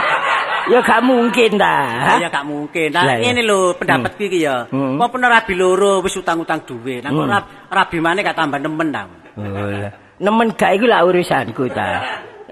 Ya 0.63 0.79
gak 0.79 1.03
mungkin 1.03 1.59
ta. 1.59 1.77
Ya 2.23 2.31
gak 2.31 2.47
mungkin. 2.47 2.95
Nah, 2.95 3.19
ngene 3.19 3.43
lho 3.43 3.75
pendapatku 3.75 4.23
iki 4.23 4.47
ya. 4.47 4.71
Hmm. 4.71 4.95
Apa 4.95 5.11
pernah 5.11 5.29
rabi 5.29 5.59
loro 5.59 5.99
wis 6.01 6.15
utang-utang 6.15 6.63
duwe. 6.63 7.03
Nah 7.03 7.11
kok 7.11 7.19
Hmm. 7.19 7.33
rab- 7.35 7.51
rabi 7.69 7.99
maneh 7.99 8.23
gak 8.23 8.39
tambah 8.39 8.63
nemen 8.63 8.89
ta. 8.89 9.03
Oh. 9.35 9.91
Nemen 10.23 10.55
gak 10.55 10.79
iku 10.79 10.87
lah 10.87 11.03
urusanku 11.03 11.67
ta. 11.75 11.89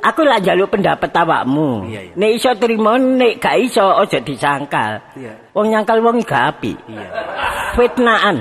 Aku 0.00 0.24
lah 0.24 0.40
njaluk 0.40 0.72
pendapat 0.72 1.12
awakmu. 1.12 1.86
Iya, 1.86 2.00
iya. 2.08 2.12
Nek 2.16 2.30
iso 2.32 2.50
trimo, 2.56 2.96
nek 2.96 3.36
gak 3.36 3.56
iso 3.60 3.84
aja 3.84 4.18
disangkal. 4.18 4.96
Iya. 5.14 5.32
Wong 5.52 5.70
nyangkal 5.70 6.00
wong 6.00 6.24
gak 6.24 6.56
apik. 6.56 6.76
Iya. 6.88 7.04
Fitnaan. 7.76 8.36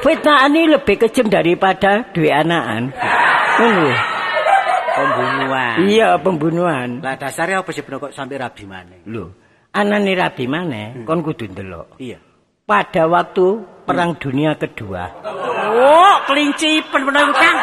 Fitnaan 0.00 0.50
ini 0.50 0.72
lebih 0.72 0.96
kejam 0.98 1.28
daripada 1.28 2.04
duwe 2.10 2.32
anakan. 2.32 2.90
Ngono. 3.60 3.88
Pembunuhan. 5.74 5.90
Iya, 5.90 6.08
pembunuhan. 6.22 6.88
Lah 7.02 7.14
dasarnya 7.18 7.66
apa 7.66 7.70
sih 7.74 7.82
kok 7.82 8.14
sampai 8.14 8.36
rabi 8.38 8.64
maneh? 8.64 9.00
Lho, 9.10 9.24
anane 9.74 10.12
rabi 10.14 10.44
maneh 10.46 11.02
kon 11.02 11.26
kudu 11.26 11.50
ndelok. 11.50 11.98
Iya. 11.98 12.22
Pada 12.66 13.06
waktu 13.06 13.46
Perang 13.86 14.18
Dunia 14.18 14.58
Kedua. 14.58 15.22
Oh, 15.76 16.14
kelincipen 16.26 17.06
bener 17.06 17.30
iku, 17.30 17.34
Kang. 17.38 17.58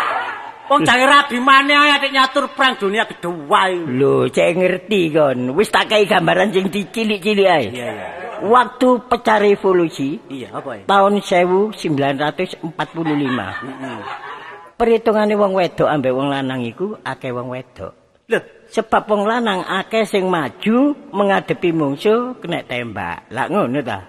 Wong 0.71 0.87
jange 0.87 1.03
rabi 1.03 1.43
maneh 1.43 1.75
ae 1.75 2.07
nyatur 2.07 2.47
perang 2.55 2.79
dunia 2.79 3.03
kedua. 3.03 3.67
Lho, 3.67 4.31
cek 4.31 4.55
ngerti 4.55 5.11
kon. 5.11 5.51
Wis 5.59 5.67
tak 5.67 5.91
kei 5.91 6.07
gambaran 6.07 6.55
sing 6.55 6.71
dicilik-cilik 6.71 7.47
ae. 7.51 7.67
Iya, 7.67 7.87
iya. 7.91 8.07
Waktu 8.43 9.07
pecah 9.07 9.39
revolusi 9.39 10.19
Iya, 10.31 10.51
apa 10.55 10.79
ya? 10.79 10.83
tahun 10.87 11.19
1945. 11.19 12.63
Heeh. 12.63 13.99
Perhitungane 14.73 15.37
wong 15.37 15.53
wedok 15.53 15.85
ambek 15.85 16.13
wong 16.13 16.27
lanang 16.33 16.65
iku 16.65 16.97
akeh 17.05 17.29
wong 17.29 17.53
wedok. 17.53 17.93
Lho, 18.29 18.39
Sebab 18.73 19.05
wong 19.05 19.29
lanang 19.29 19.61
akeh 19.61 20.01
sing 20.09 20.25
maju 20.25 20.97
menghadapi 21.13 21.69
mungsuh 21.69 22.41
kena 22.41 22.65
tembak. 22.65 23.29
Lah 23.29 23.45
ngono 23.45 23.79
ta? 23.85 23.99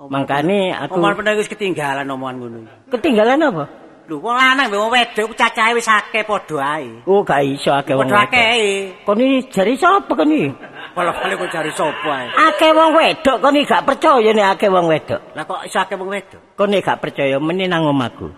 Mangkane 0.00 0.72
aku 0.72 0.96
omongan 0.96 1.16
bener 1.16 1.34
wis 1.40 1.48
ketinggalan 1.48 2.08
omongan 2.08 2.36
ngono. 2.40 2.58
ketinggalan 2.92 3.40
apa? 3.40 3.64
Lho, 4.08 4.16
wong 4.20 4.36
lanang 4.36 4.66
mbek 4.68 4.80
wong 4.84 4.92
wedok 4.92 5.32
cacahe 5.32 5.72
wis 5.72 5.88
akeh 5.88 6.26
padha 6.28 6.58
ae. 6.76 6.90
Oh, 7.08 7.24
gak 7.24 7.40
iso 7.46 7.72
akeh 7.72 7.96
wong 7.96 8.04
Padha 8.10 8.20
wedok. 8.20 8.36
akeh. 8.36 8.60
Kon 9.08 9.20
iki 9.22 9.38
jari 9.48 9.74
sapa 9.80 10.12
kon 10.12 10.28
iki? 10.28 10.48
Kalau 10.90 11.12
kali 11.14 11.34
kok 11.40 11.50
cari 11.54 11.70
sapa 11.72 12.10
ae. 12.10 12.26
Akeh 12.36 12.70
wong 12.76 12.90
wedok 12.92 13.36
kon 13.40 13.56
iki 13.56 13.64
gak 13.64 13.84
percaya 13.88 14.30
nek 14.36 14.48
akeh 14.58 14.68
wong 14.68 14.86
wedok. 14.92 15.20
Lah 15.32 15.44
kok 15.48 15.60
iso 15.64 15.78
akeh 15.80 15.96
wong 15.96 16.10
wedok? 16.12 16.40
Kon 16.58 16.68
nek 16.68 16.84
gak 16.84 17.00
percaya 17.00 17.36
meneh 17.40 17.64
nang 17.70 17.88
omahku. 17.88 18.28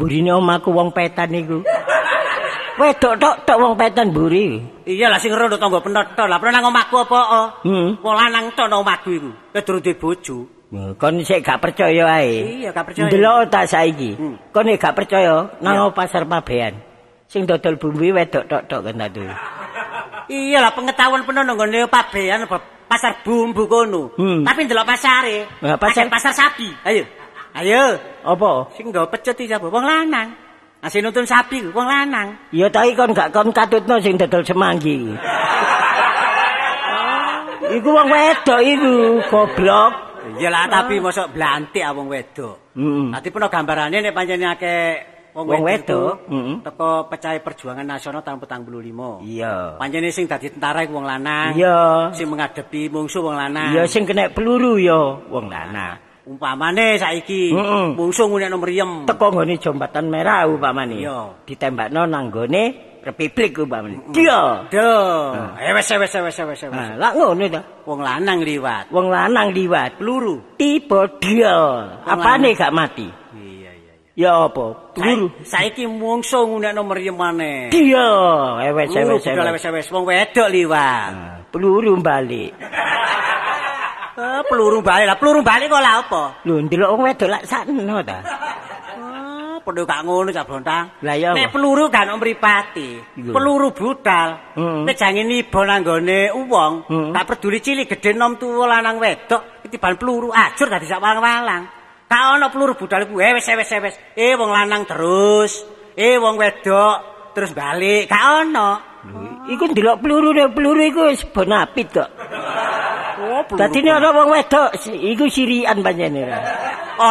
Burine 0.00 0.32
omahku 0.32 0.72
wong 0.72 0.96
petan 0.96 1.28
iku. 1.36 1.60
Wedok 2.80 3.20
tok 3.20 3.34
tok 3.44 3.58
wong 3.60 3.76
petan 3.76 4.08
buri. 4.08 4.56
Iya 4.88 5.12
lah 5.12 5.20
sing 5.20 5.36
rondo 5.36 5.60
tangga 5.60 5.84
penotho. 5.84 6.24
Lah 6.24 6.40
pernah 6.40 6.64
nang 6.64 6.72
omahku 6.72 6.96
apa? 7.04 7.20
oh? 7.20 7.46
Hmm. 7.68 8.00
Wong 8.00 8.14
lanang 8.16 8.48
tok 8.56 8.72
nang 8.72 8.80
omahku 8.80 9.12
iku. 9.12 9.30
Wis 9.52 9.62
durung 9.68 9.84
duwe 9.84 9.94
bojo. 10.00 10.36
Kon 10.96 11.20
sik 11.20 11.44
gak 11.44 11.60
percaya 11.60 12.24
ae. 12.24 12.64
Iya, 12.64 12.72
gak 12.72 12.88
percaya. 12.88 13.12
Ndelok 13.12 13.52
ta 13.52 13.68
saiki. 13.68 14.16
Hmm. 14.16 14.40
Kon 14.48 14.72
gak 14.72 14.96
percaya 14.96 15.52
nang 15.60 15.92
pasar 15.92 16.24
Pabean. 16.24 16.80
Sing 17.28 17.44
dodol 17.44 17.76
bumbu 17.76 18.16
wedok 18.16 18.48
tok 18.48 18.62
tok 18.64 18.80
kan 18.88 18.96
tadi. 18.96 19.28
Iya 20.32 20.64
lah 20.64 20.72
pengetahuan 20.72 21.28
penuh 21.28 21.44
nang 21.44 21.60
ngene 21.60 21.84
pabean 21.92 22.48
pasar 22.88 23.20
bumbu 23.20 23.68
kono. 23.68 24.16
Hmm. 24.16 24.48
Tapi 24.48 24.64
ndelok 24.64 24.88
pasare. 24.88 25.44
Pasar- 25.76 26.08
pasar 26.08 26.32
sapi. 26.32 26.72
Ayo. 26.88 27.04
Ayo. 27.52 27.98
Apa? 28.24 28.72
Sing 28.76 28.88
nggawa 28.92 29.08
pecet 29.08 29.36
iki 29.40 29.50
sapa? 29.50 29.66
Wong 29.68 29.84
lanang. 29.84 30.50
Asih 30.80 31.04
nuntun 31.04 31.28
sapi 31.28 31.60
wong 31.76 31.84
lanang. 31.84 32.40
Ya 32.56 32.72
tapi 32.72 32.96
kon 32.96 33.12
gak 33.12 33.36
kon 33.36 33.52
katutno 33.52 34.00
sing 34.00 34.16
dodol 34.16 34.40
semanggi. 34.40 35.12
Iku 37.70 37.88
wong 37.92 38.08
wedok 38.08 38.60
iku, 38.64 39.20
goblok. 39.28 39.92
Iya 40.40 40.48
lah 40.48 40.64
tapi 40.72 40.96
mosok 40.96 41.36
blantik 41.36 41.84
ah 41.84 41.92
wong 41.92 42.08
wedok. 42.08 42.72
Heeh. 42.72 43.12
Nanti 43.12 43.28
pernah 43.28 43.52
gambarannya 43.52 44.08
nek 44.08 44.14
pancene 44.16 44.46
akeh 44.48 44.82
wong 45.36 45.46
wedok, 45.60 46.26
heeh. 46.32 46.56
teko 46.64 47.12
pecah 47.12 47.36
perjuangan 47.44 47.84
nasional 47.84 48.24
tahun 48.24 48.40
45. 48.40 49.20
Iya. 49.28 49.76
Pancene 49.76 50.08
sing 50.08 50.24
dadi 50.32 50.48
tentara 50.48 50.80
iku 50.80 50.96
wong 50.96 51.04
lanang. 51.04 51.60
Iya. 51.60 52.08
Sing 52.16 52.24
menghadapi 52.32 52.88
mungsuh 52.88 53.20
wong 53.20 53.36
lanang. 53.36 53.76
Ya 53.76 53.84
sing 53.84 54.08
kena 54.08 54.32
peluru 54.32 54.80
ya 54.80 55.20
wong 55.28 55.52
lanang. 55.52 56.09
Umpamane 56.28 57.00
saiki 57.00 57.48
Heeh. 57.56 57.96
mungsuh 57.96 58.28
ngunekno 58.28 58.60
mriyem. 58.60 59.08
Teko 59.08 59.32
nggone 59.32 59.56
jembatan 59.56 60.12
merah 60.12 60.44
umpamane. 60.44 61.00
Iya. 61.00 61.32
Ditembakno 61.48 62.04
nang 62.04 62.28
gone 62.28 62.64
Republik 63.00 63.56
umpamane. 63.56 63.96
Dia. 64.12 64.68
Duh. 64.68 65.56
Eh 65.56 65.72
wes 65.72 65.88
wes 65.88 66.12
wes 66.12 66.36
wes 66.36 66.38
wes. 66.44 66.60
Nah, 66.68 67.00
lah 67.00 67.16
ngono 67.16 67.48
ta. 67.48 67.64
Wong 67.88 68.04
lanang 68.04 68.44
liwat. 68.44 68.92
Wong 68.92 69.08
lanang 69.08 69.48
liwat 69.56 69.96
Peluru. 69.96 70.36
tiba 70.60 71.08
dia. 71.16 71.56
Apane 72.04 72.52
gak 72.52 72.68
mati? 72.76 73.08
Iya 73.32 73.72
iya 73.72 73.72
iya. 73.72 73.92
Ya 74.12 74.32
apa? 74.44 74.92
Peluru. 74.92 75.32
Sa- 75.40 75.56
Saiki 75.64 75.88
mungsuh 75.88 76.44
ngunekno 76.44 76.84
mriyem 76.84 77.16
maneh. 77.16 77.72
Budal 77.72 78.60
ewes. 78.68 78.92
wes 78.92 79.64
wes 79.64 79.86
wong 79.88 80.04
wedok 80.04 80.48
liwat. 80.52 81.12
Peluru 81.48 81.96
balik. 82.04 82.52
Eh, 84.18 84.42
peluru 84.50 84.82
balik 84.82 85.06
lah, 85.06 85.16
peluru 85.16 85.40
balik 85.46 85.70
kok 85.70 85.82
lah 85.82 85.94
apa? 86.02 86.22
Lho 86.42 86.54
ndelok 86.66 86.88
wong 86.90 87.02
wedok 87.06 87.28
lak 87.30 87.44
sakno 87.46 87.96
ta. 88.02 88.18
Ah, 88.98 89.56
padha 89.62 89.82
gak 89.86 90.02
ngono 90.02 90.34
cak 90.34 90.46
Blontang. 90.50 90.84
Lah 91.06 91.14
iya 91.14 91.30
Nek 91.30 91.54
peluru 91.54 91.86
gak 91.86 92.10
ono 92.10 92.18
mripate. 92.18 92.88
Iya. 93.14 93.30
Peluru 93.30 93.70
budal. 93.70 94.28
Nek 94.58 94.96
jange 94.98 95.22
niba 95.22 95.60
nanggone 95.62 96.34
wong, 96.34 96.72
Heeh. 96.90 97.06
gak 97.14 97.26
peduli 97.30 97.62
cilik 97.62 97.86
gedhe 97.86 98.10
nom 98.18 98.34
tuwa 98.34 98.66
lanang 98.66 98.98
wedok, 98.98 99.62
ketiban 99.62 99.94
peluru 99.94 100.34
ajur 100.34 100.66
dadi 100.66 100.90
sak 100.90 100.98
walang-walang. 100.98 101.62
Gak 102.10 102.22
ono 102.34 102.46
peluru 102.50 102.74
budal 102.74 103.06
iku 103.06 103.22
eh, 103.22 103.30
wis 103.38 103.46
eh, 103.46 103.54
wis 103.54 103.94
eh, 104.18 104.34
wong 104.34 104.50
lanang 104.50 104.82
terus, 104.90 105.62
eh 105.94 106.18
wong 106.18 106.34
wedok 106.34 107.30
terus 107.30 107.54
balik. 107.54 108.10
Gak 108.10 108.24
ono. 108.42 108.70
Iku 109.46 109.70
ndelok 109.70 110.02
peluru 110.02 110.34
peluru 110.50 110.82
iku 110.82 111.00
wis 111.14 111.22
bonapit 111.30 111.94
kok. 111.94 112.10
Oh, 113.20 113.44
Dadi 113.52 113.84
ana 113.84 114.16
wong 114.16 114.32
wedok 114.32 114.80
iku 114.88 115.28
sirian 115.28 115.84
panjenengan. 115.84 116.32
ra. 116.32 116.38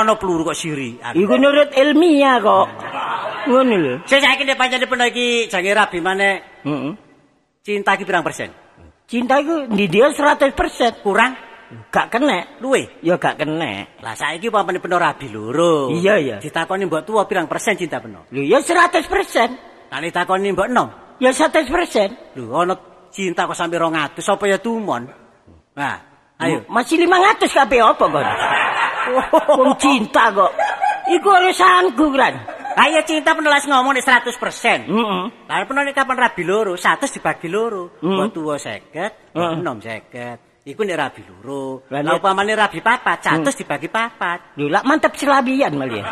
ono 0.02 0.18
peluru 0.18 0.50
kok 0.50 0.58
sirian. 0.58 1.14
Iku 1.14 1.34
nurut 1.38 1.70
ilmiah 1.74 2.42
kok. 2.42 2.68
Ngono 3.50 3.76
lho. 3.78 3.94
Saiki 4.10 4.42
nek 4.46 4.58
pancen 4.58 4.86
peno 4.90 5.06
iki 5.06 5.46
jange 5.50 5.70
rabi 5.74 6.02
maneh 6.02 6.34
Heeh. 6.66 6.94
cinta 7.62 7.94
iki 7.94 8.06
pirang 8.06 8.26
persen? 8.26 8.50
Cinta 9.10 9.38
iku 9.42 9.70
ndi 9.70 9.86
dia 9.90 10.10
100%. 10.10 11.02
Kurang? 11.06 11.34
Gak 11.94 12.10
kena. 12.10 12.58
Luwe? 12.62 13.02
Ya 13.06 13.18
gak 13.22 13.38
kena. 13.42 13.86
Lah 14.02 14.14
saiki 14.18 14.50
pampane 14.50 14.82
peno 14.82 14.98
rabi 14.98 15.30
loro. 15.30 15.94
Iya, 15.94 16.18
iya. 16.18 16.38
Ditakoni 16.42 16.90
mbok 16.90 17.06
tuwa 17.06 17.26
pirang 17.30 17.46
persen 17.46 17.78
cinta 17.78 18.02
peno? 18.02 18.26
Lho 18.34 18.42
ya 18.42 18.62
100%. 18.62 19.94
Lah 19.94 20.00
ditakoni 20.02 20.54
mbok 20.54 20.70
enom. 20.70 20.90
Ya 21.22 21.30
100%. 21.34 21.70
Lho 22.38 22.54
ana 22.58 22.74
cinta 23.10 23.50
kok 23.50 23.58
sampe 23.58 23.78
200 23.82 24.18
sapa 24.22 24.46
ya 24.46 24.62
tumon? 24.62 25.10
Nah, 25.80 25.96
ayo. 26.44 26.68
Masih 26.68 27.00
500 27.00 27.48
kabeh 27.48 27.80
apa 27.80 28.04
kon? 28.04 28.28
Wong 29.64 29.74
cinta 29.80 30.28
kok. 30.36 30.52
Iku 31.08 31.28
urusanku 31.32 32.06
kan. 32.20 32.36
Ayo 32.80 33.00
cinta 33.08 33.32
penelas 33.32 33.64
ngomong 33.64 33.96
nek 33.96 34.04
100%. 34.04 34.92
Heeh. 34.92 35.24
Lah 35.48 35.64
peno 35.64 35.80
nek 35.82 35.96
kapan 35.96 36.20
rabi 36.20 36.44
loro, 36.44 36.76
100 36.76 37.16
dibagi 37.16 37.48
loro. 37.48 37.96
Hmm. 38.04 38.28
Mbok 38.28 38.28
tuwa 38.36 38.56
50, 38.60 39.36
mbok 39.36 39.40
Heeh. 39.40 39.60
enom 39.64 39.78
50. 39.80 40.68
Iku 40.68 40.82
nek 40.86 41.00
rabi 41.00 41.22
loro. 41.26 41.88
Lah, 41.90 42.20
upamane 42.20 42.54
rabi 42.54 42.80
papat, 42.84 43.26
100 43.26 43.56
dibagi 43.56 43.88
papat. 43.88 44.60
Lho 44.60 44.68
lak 44.68 44.84
mantep 44.86 45.16
selawian 45.16 45.74
malah. 45.80 46.06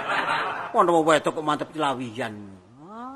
Ono 0.73 0.89
wong 0.95 1.05
wedok 1.11 1.39
kok 1.39 1.45
mantep 1.45 1.69
lawian. 1.75 2.56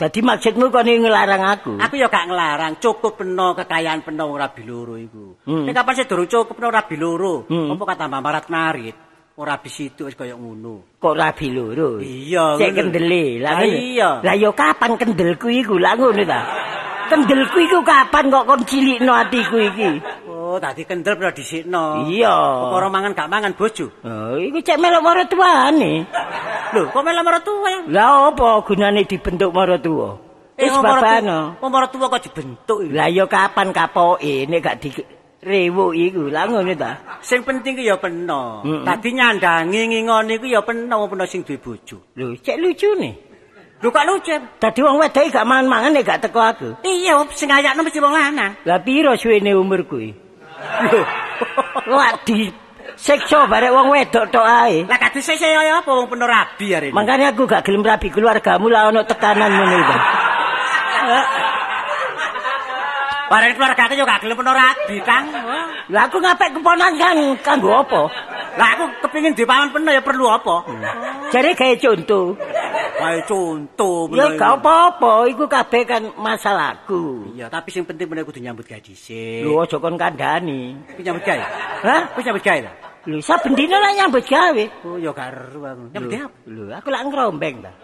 Dadi 0.01 0.17
maksudmu 0.25 0.73
kon 0.73 0.89
iki 0.89 0.97
ngelarang 0.97 1.43
aku. 1.45 1.71
Aku 1.77 1.93
ya 1.93 2.09
gak 2.09 2.25
ngelarang, 2.25 2.81
cukup 2.81 3.21
peno 3.21 3.53
kekayaan 3.53 4.01
peno 4.01 4.33
wong 4.33 4.41
rabi 4.41 4.65
loro 4.65 4.97
iku. 4.97 5.37
Hmm. 5.45 5.69
Nek 5.69 5.77
kapan 5.77 5.93
sih 5.93 6.09
durung 6.09 6.25
cukup 6.25 6.57
peno 6.57 6.73
rabi 6.73 6.97
loro, 6.97 7.45
Hmm. 7.45 7.69
apa 7.69 7.83
kata 7.93 8.09
marat 8.09 8.49
narit? 8.49 8.97
Ora 9.37 9.53
rabi 9.61 9.69
situ 9.69 10.09
wis 10.09 10.17
kaya 10.17 10.33
ngono. 10.33 10.97
Kok 10.97 11.13
rabi 11.13 11.53
loro? 11.53 12.01
Iya, 12.01 12.57
Cek 12.57 12.71
kendele. 12.73 13.45
Lah 13.45 13.61
Ah, 13.61 13.65
iya. 13.69 14.09
Lah 14.25 14.33
ya 14.33 14.49
kapan 14.49 14.97
kendelku 14.97 15.53
iku? 15.53 15.77
Lah 15.77 15.93
ngono 15.93 16.25
ta. 16.25 16.41
Kendelku 17.13 17.61
iku 17.61 17.79
kapan 17.85 18.33
kok 18.33 18.45
kon 18.49 18.61
cilikno 18.65 19.13
atiku 19.13 19.61
iki? 19.61 19.89
Oh, 20.25 20.57
dadi 20.57 20.81
kendel 20.81 21.13
pira 21.13 21.29
dhisikno. 21.29 22.09
Iya. 22.09 22.33
Perkara 22.67 22.89
mangan 22.89 23.11
gak 23.13 23.29
mangan 23.29 23.53
bojo. 23.53 23.85
Oh, 24.01 24.33
iku 24.35 24.57
cek 24.65 24.81
melok 24.81 25.05
marang 25.05 25.29
tuane. 25.29 25.93
Lho, 26.71 26.87
kok 26.87 27.03
melok 27.03 27.23
marang 27.27 27.43
tuwa 27.43 27.67
ya? 27.67 27.79
Lah 27.91 28.31
apa 28.31 28.63
gunane 28.63 29.03
dibentuk 29.03 29.51
marang 29.51 29.81
tuwa? 29.83 30.09
Eh, 30.55 30.67
Wis 30.67 30.75
marang 30.79 31.03
babano. 31.03 31.39
Wong 31.59 31.71
marang 31.71 31.91
tuwa 31.91 32.05
kok 32.07 32.23
dibentuk. 32.31 32.79
Lah 32.91 33.07
ya 33.11 33.25
kapan 33.27 33.75
kapoke 33.75 34.47
nek 34.47 34.59
gak 34.63 34.77
di 34.79 34.89
rewuk 35.43 35.91
iku. 35.91 36.23
Lah 36.31 36.47
ngono 36.47 36.71
ta. 36.79 37.19
Sing 37.19 37.43
penting 37.43 37.75
ku 37.75 37.83
ya 37.83 37.99
peno. 37.99 38.63
Mm-mm. 38.63 38.87
Dadi 38.87 39.09
nyandangi 39.11 39.81
ngingoni 39.91 40.39
ku 40.39 40.47
ya 40.47 40.63
peno 40.63 41.07
peno 41.11 41.23
sing 41.27 41.43
duwe 41.43 41.59
bojo. 41.59 42.15
Lho, 42.15 42.39
cek 42.39 42.55
lucune. 42.55 43.11
Lho 43.81 43.89
kok 43.89 44.05
lucu. 44.05 44.35
Dadi 44.61 44.79
wong 44.85 45.01
wedok 45.01 45.27
gak 45.27 45.43
mangan-mangan 45.43 45.91
nek 45.91 46.05
gak 46.05 46.21
teko 46.23 46.39
aku. 46.39 46.69
Iya, 46.85 47.25
sing 47.33 47.49
ayakno 47.49 47.81
mesti 47.81 47.99
wong 47.99 48.13
lanang. 48.13 48.53
Lah 48.63 48.79
piro 48.79 49.17
suwene 49.17 49.57
umur 49.57 49.83
kuwi? 49.89 50.13
Lho. 50.87 51.01
Wah 51.97 52.13
di 52.21 52.53
siksa 52.95 53.47
barek 53.47 53.71
wong 53.71 53.87
wedok 53.91 54.25
tok 54.31 54.47
ae. 54.47 54.87
Lah 54.87 54.97
kadhe 54.97 55.19
sik 55.21 55.39
kaya 55.39 55.79
apa 55.79 55.91
wong 55.91 56.07
peno 56.07 56.25
rabi 56.25 56.73
arene. 56.73 56.95
Makanya 56.95 57.35
aku 57.35 57.45
gak 57.45 57.63
gelem 57.67 57.83
rabi 57.85 58.07
keluargamu 58.09 58.67
lah 58.71 58.89
ono 58.89 59.03
tekanan 59.05 59.51
ngono 59.51 59.75
iku. 59.79 59.95
Bareng 63.31 63.55
keluarga 63.55 63.87
yo 63.95 64.03
gak 64.03 64.27
gelem 64.27 64.43
rabi, 64.43 64.99
Kang. 65.07 65.31
Lah 65.87 66.03
aku 66.11 66.19
ngapik 66.19 66.51
keponan 66.51 66.99
kan 66.99 67.15
kanggo 67.39 67.79
apa? 67.79 68.11
Lah 68.59 68.67
aku 68.75 68.83
kepengin 69.07 69.31
dipangan 69.31 69.71
peno 69.71 69.87
ya 69.87 70.03
perlu 70.03 70.27
apa? 70.27 70.67
Jare 71.31 71.55
gawe 71.55 71.75
contoh. 71.79 72.35
Wae 72.99 73.23
contoh 73.23 74.11
Ya 74.11 74.35
gak 74.35 74.59
apa-apa, 74.59 75.31
iku 75.31 75.47
kabeh 75.47 75.87
kan 75.87 76.11
masalahku. 76.19 77.31
Iya, 77.31 77.47
tapi 77.47 77.71
sing 77.71 77.87
penting 77.87 78.11
peno 78.11 78.27
kudu 78.27 78.43
nyambut 78.43 78.67
gawe 78.67 78.83
dhisik. 78.83 79.47
Lho 79.47 79.63
aja 79.63 79.79
kon 79.79 79.95
kandhani. 79.95 80.75
Kuwi 80.91 81.07
nyambut 81.07 81.23
gawe. 81.23 81.43
Hah? 81.87 82.01
Kuwi 82.11 82.27
nyambut 82.27 82.43
gawe 82.43 82.59
ta? 82.67 82.73
Lho 83.07 83.17
saben 83.23 83.55
dina 83.55 83.79
lah 83.79 83.95
nyambut 83.95 84.27
gawe. 84.27 84.63
Oh, 84.83 84.99
ya 84.99 85.15
eru 85.15 85.59
aku. 85.63 85.83
Nyambut 85.95 86.11
gawe. 86.11 86.31
Lho 86.51 86.63
aku 86.75 86.87
lak 86.91 87.03
ngrombeng 87.07 87.63
ta. 87.63 87.71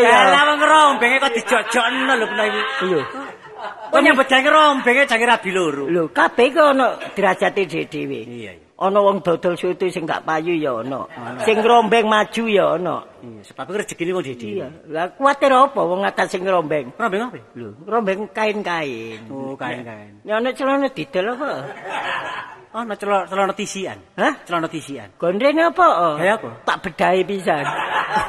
Ya 0.00 0.32
lah 0.32 0.42
wong 0.48 0.64
rombenge 0.64 1.20
kok 1.20 1.32
dijojokno 1.36 2.12
lho 2.16 2.24
peno 2.24 2.44
iki. 2.48 2.62
Lho. 2.88 3.00
Kok 3.90 4.00
nyambut 4.02 4.26
gawe 4.28 4.48
rombenge 4.50 5.02
jange 5.08 5.26
rabi 5.26 5.50
loro. 5.54 5.84
Lho 5.88 6.10
kabeh 6.10 6.52
ku 6.52 6.60
ono 6.60 6.98
derajate 7.14 7.64
dhewe. 7.64 8.20
Iya, 8.26 8.52
iya. 8.52 8.52
Ana 8.76 9.00
wong 9.00 9.24
dodol 9.24 9.56
soto 9.56 9.88
sing 9.88 10.04
gak 10.04 10.28
payu 10.28 10.52
ya 10.52 10.84
ana. 10.84 11.08
Sing 11.48 11.56
ngrombeng 11.64 12.04
maju 12.04 12.44
ya 12.44 12.76
ana. 12.76 13.00
Iya, 13.24 13.40
sebab 13.46 13.72
rezekine 13.72 14.12
wong 14.12 14.24
dhewe. 14.26 14.36
Iya. 14.60 14.68
Lah 14.92 15.08
kuwatir 15.16 15.48
apa 15.48 15.80
wong 15.80 16.04
ngatas 16.04 16.28
sing 16.28 16.44
ngrombeng? 16.44 16.92
Rombeng 16.98 17.22
apa? 17.32 17.38
Lho, 17.56 17.72
ngrombeng 17.88 18.20
kain-kain. 18.36 19.20
Oh, 19.32 19.56
kain-kain. 19.56 20.20
Ya 20.28 20.36
ana 20.36 20.52
celana 20.52 20.92
didol 20.92 21.32
apa? 21.32 21.50
Ana 22.76 22.92
celana 22.92 23.24
celana 23.24 23.54
tisian. 23.56 23.96
Hah? 24.20 24.36
Celana 24.44 24.68
tisian. 24.68 25.08
Gondrene 25.16 25.72
apa? 25.72 26.20
Gaya 26.20 26.36
apa? 26.36 26.60
Tak 26.68 26.84
bedahi 26.84 27.24
pisan. 27.24 27.64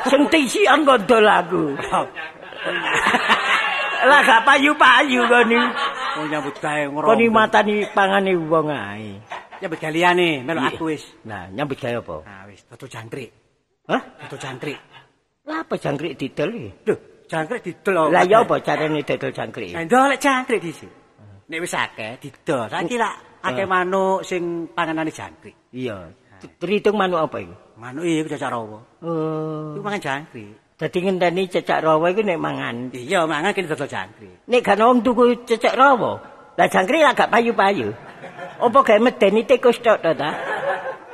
Sing 0.07 0.23
tisian 0.31 0.87
gondol 0.87 1.27
aku. 1.27 1.75
Lah 4.05 4.19
gak 4.21 4.41
payu-payu 4.45 5.21
koni. 5.25 5.57
Oh, 6.17 6.25
nyambut 6.29 6.55
gawe 6.61 6.83
Koni 6.85 6.93
ngrombeng. 6.93 7.31
matani 7.33 7.75
pangane 7.93 8.33
wong 8.37 8.67
ae. 8.69 9.17
Nyambut 9.57 9.77
gawe 9.81 9.91
liyane, 9.93 10.29
melu 10.45 10.61
aku 10.61 10.93
wis. 10.93 11.03
Nah, 11.25 11.49
nyambut 11.49 11.77
gawe 11.81 11.97
apa? 11.97 12.17
Nah, 12.25 12.41
wis 12.45 12.61
dodol 12.69 12.89
jangkrik. 12.89 13.29
Hah? 13.89 14.01
Dodol 14.25 14.39
jangkrik. 14.41 14.79
Lah 15.47 15.63
apa 15.63 15.73
jangkrik 15.79 16.13
didol 16.19 16.49
iki? 16.53 16.69
Lho, 16.91 16.95
jangkrik 17.25 17.61
didol. 17.63 18.11
Lah 18.11 18.23
ya 18.27 18.43
apa 18.43 18.55
carane 18.61 18.99
dodol 19.01 19.31
jangkrik? 19.33 19.71
Nah, 19.73 19.83
ndolek 19.87 20.19
jangkrik 20.21 20.59
dhisik. 20.61 20.91
Nek 21.47 21.59
wis 21.63 21.73
akeh 21.73 22.11
didol. 22.19 22.67
Saiki 22.67 22.97
lak 22.99 23.15
akeh 23.41 23.65
manuk 23.65 24.21
sing 24.27 24.67
panganane 24.75 25.09
jangkrik. 25.09 25.55
Iya. 25.71 26.11
Terhitung 26.61 26.99
manuk 26.99 27.23
apa 27.23 27.37
iku? 27.41 27.55
Manuk 27.81 28.03
iki 28.05 28.29
cecak 28.29 28.51
rawa. 28.53 28.77
Oh. 29.01 29.73
Iku 29.73 29.81
mangan 29.81 30.01
jangkrik. 30.03 30.53
Dadi 30.77 31.01
ngenteni 31.01 31.49
cecak 31.49 31.81
rawa 31.81 32.13
iku 32.13 32.21
nek 32.21 32.37
mangan. 32.37 32.93
Iya, 32.93 33.25
mangan 33.25 33.49
kene 33.49 33.65
dodol 33.65 33.89
jangkrik. 33.89 34.45
Nek 34.45 34.61
kan 34.61 34.77
wong 34.77 35.01
tuku 35.01 35.41
cecak 35.49 35.73
rawa, 35.73 36.21
lah 36.53 36.67
jangkrik 36.69 37.01
lah 37.01 37.17
gak 37.17 37.33
payu-payu. 37.33 37.89
Apa 38.61 38.77
gawe 38.85 39.01
medeni 39.01 39.41
tikus 39.41 39.81
tok 39.81 40.05
to 40.05 40.13
ta? 40.13 40.29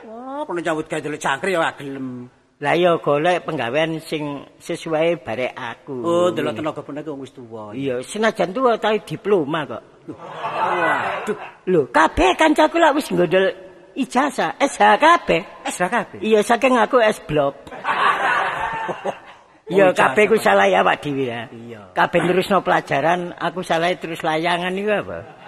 Oh, 0.03 0.43
perlu 0.43 0.59
nyambut 0.59 0.91
gawe 0.91 0.99
dolek 0.99 1.24
jangkrik 1.24 1.55
ya 1.55 1.64
gak 1.64 1.80
gelem. 1.80 2.28
Lah 2.59 2.76
ya 2.76 2.99
golek 2.99 3.47
penggawean 3.47 4.03
sing 4.03 4.43
sesuai 4.59 5.24
barek 5.24 5.55
aku. 5.55 5.95
Oh, 6.03 6.28
delok 6.36 6.59
tenaga 6.59 6.84
wong 7.16 7.24
wis 7.24 7.32
tuwa. 7.32 7.72
Iya, 7.72 8.03
senajan 8.03 8.51
tuwa 8.51 8.76
tapi 8.76 8.99
diploma 9.07 9.64
kok. 9.64 9.84
Waduh, 10.11 11.39
Lho, 11.72 11.88
kabeh 11.88 12.36
kancaku 12.36 12.84
lak 12.84 12.99
wis 12.99 13.07
nggodol 13.07 13.47
ijazah, 13.95 14.59
SH 14.59 14.84
kabeh. 14.99 15.64
es 15.64 15.80
ra 15.80 15.88
kabeh. 15.88 16.20
Iya, 16.20 16.43
saking 16.43 16.76
aku 16.76 16.99
S 16.99 17.24
blok. 17.24 17.55
Iya, 19.64 19.95
kabeh 19.95 20.28
ku 20.28 20.36
salah 20.36 20.68
ya 20.68 20.84
Pak 20.84 20.99
Dewi 20.99 21.32
ya. 21.32 21.47
Kabeh 21.95 22.20
terusno 22.28 22.59
pelajaran, 22.59 23.32
aku 23.39 23.64
salah 23.64 23.95
terus 23.95 24.20
layangan 24.20 24.76
iku 24.76 24.91
apa? 24.91 25.42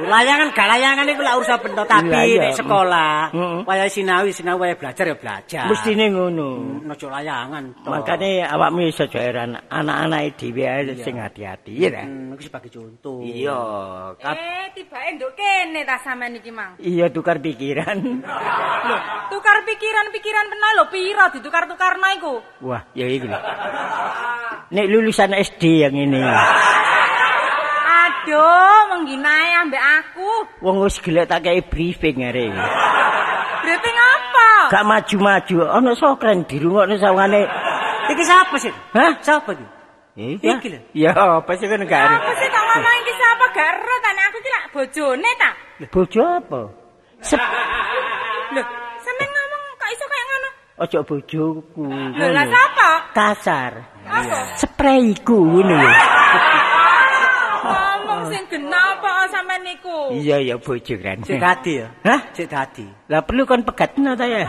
Layangan 0.00 0.48
gak 0.56 0.68
layangan 0.70 1.04
iku 1.08 1.20
lak 1.20 1.34
urusan 1.40 1.58
benda 1.60 1.82
tapi 1.84 2.38
nek 2.38 2.56
sekolah, 2.56 3.34
waya 3.68 3.84
sinawi 3.90 4.30
sinawi 4.32 4.58
waya 4.70 4.74
belajar 4.78 5.04
ya 5.04 5.16
belajar. 5.16 5.64
Mestine 5.68 6.08
ngono. 6.08 6.80
Ojo 6.88 7.06
layangan. 7.08 7.64
toh. 7.84 7.90
Makane 7.92 8.44
awakmu 8.44 8.88
iso 8.88 9.04
heran 9.12 9.60
anak-anak 9.68 10.36
dhewe 10.40 10.64
ae 10.64 10.94
sing 11.00 11.20
hati-hati 11.20 11.72
ya 11.76 11.88
ta. 11.92 12.02
Hmm, 12.04 12.32
iki 12.34 12.48
sebagai 12.48 12.70
contoh. 12.72 13.20
Iya, 13.20 13.60
Eh, 14.20 14.66
tibake 14.74 15.08
nduk 15.16 15.32
kene 15.36 15.80
ta 15.84 15.96
sampean 16.00 16.36
iki, 16.36 16.50
Mang. 16.50 16.74
iya 16.80 17.06
tukar 17.12 17.36
pikiran. 17.38 17.98
Tukar 19.30 19.62
pikiran-pikiran 19.62 20.46
pena 20.50 20.68
lho 20.76 20.84
pira 20.90 21.24
ditukar-tukarno 21.30 22.06
iku. 22.18 22.34
Wah, 22.66 22.82
ya 22.92 23.06
iki 23.06 23.26
lho. 23.30 23.38
Nek 24.70 24.86
lulusan 24.90 25.30
SD 25.34 25.86
yang 25.86 25.94
ini. 25.94 26.20
Aduh, 28.20 28.80
mengginae 28.92 29.48
ambek 29.64 29.80
aku. 29.80 30.28
Wong 30.60 30.84
wis 30.84 31.00
gelek 31.00 31.24
tak 31.24 31.40
kei 31.40 31.64
briefing 31.64 32.20
are. 32.20 32.52
Briefing 33.64 33.96
apa? 33.96 34.48
Gak 34.68 34.84
maju-maju, 34.84 35.56
ana 35.72 35.92
sokren 35.96 36.44
dirungokno 36.44 37.00
sawangane. 37.00 37.48
Iki 38.12 38.22
siapa 38.24 38.54
sih? 38.60 38.72
Hah? 38.92 39.16
Siapa 39.24 39.56
iki? 39.56 39.66
Iki 40.44 40.68
lho. 40.68 40.80
Ya, 40.92 41.16
apa 41.16 41.48
sih 41.56 41.64
kan 41.64 41.80
gak 41.88 42.02
Apa 42.12 42.32
sih 42.36 42.48
tak 42.52 42.60
ngomong 42.60 42.96
iki 43.00 43.12
siapa 43.16 43.44
gak 43.56 43.66
ero 43.72 43.96
tane 44.04 44.20
aku 44.28 44.36
iki 44.36 44.50
lak 44.52 44.64
bojone 44.68 45.30
ta? 45.40 45.50
Bojo 45.88 46.20
apa? 46.20 46.60
Sep 47.24 47.40
Lho, 48.52 48.62
sampean 49.00 49.28
ngomong 49.32 49.62
kok 49.80 49.88
iso 49.96 50.04
kayak 50.04 50.26
ngono? 50.28 50.48
ojo 50.80 50.98
bojoku. 51.08 51.84
Lho, 51.88 52.26
lah 52.36 52.46
sapa? 52.52 52.90
Kasar. 53.16 53.72
Apa? 54.04 54.38
Sprayku 54.60 55.38
ngono 55.40 55.72
lho. 55.72 55.90
Sing 58.28 58.44
genah 58.50 58.98
apa 58.98 59.10
sampean 59.30 59.64
niku? 59.64 60.12
Iya 60.12 60.36
ya 60.42 60.56
bojo 60.60 60.94
kan. 61.00 61.16
Sik 61.22 61.40
dadi 61.40 61.80
ya. 61.80 61.86
Hah? 62.04 62.20
Sik 62.36 62.46
dadi. 62.46 62.84
Lah 63.08 63.24
perlu 63.24 63.48
kon 63.48 63.64
pegatno 63.64 64.12
ta 64.12 64.28
ya? 64.28 64.44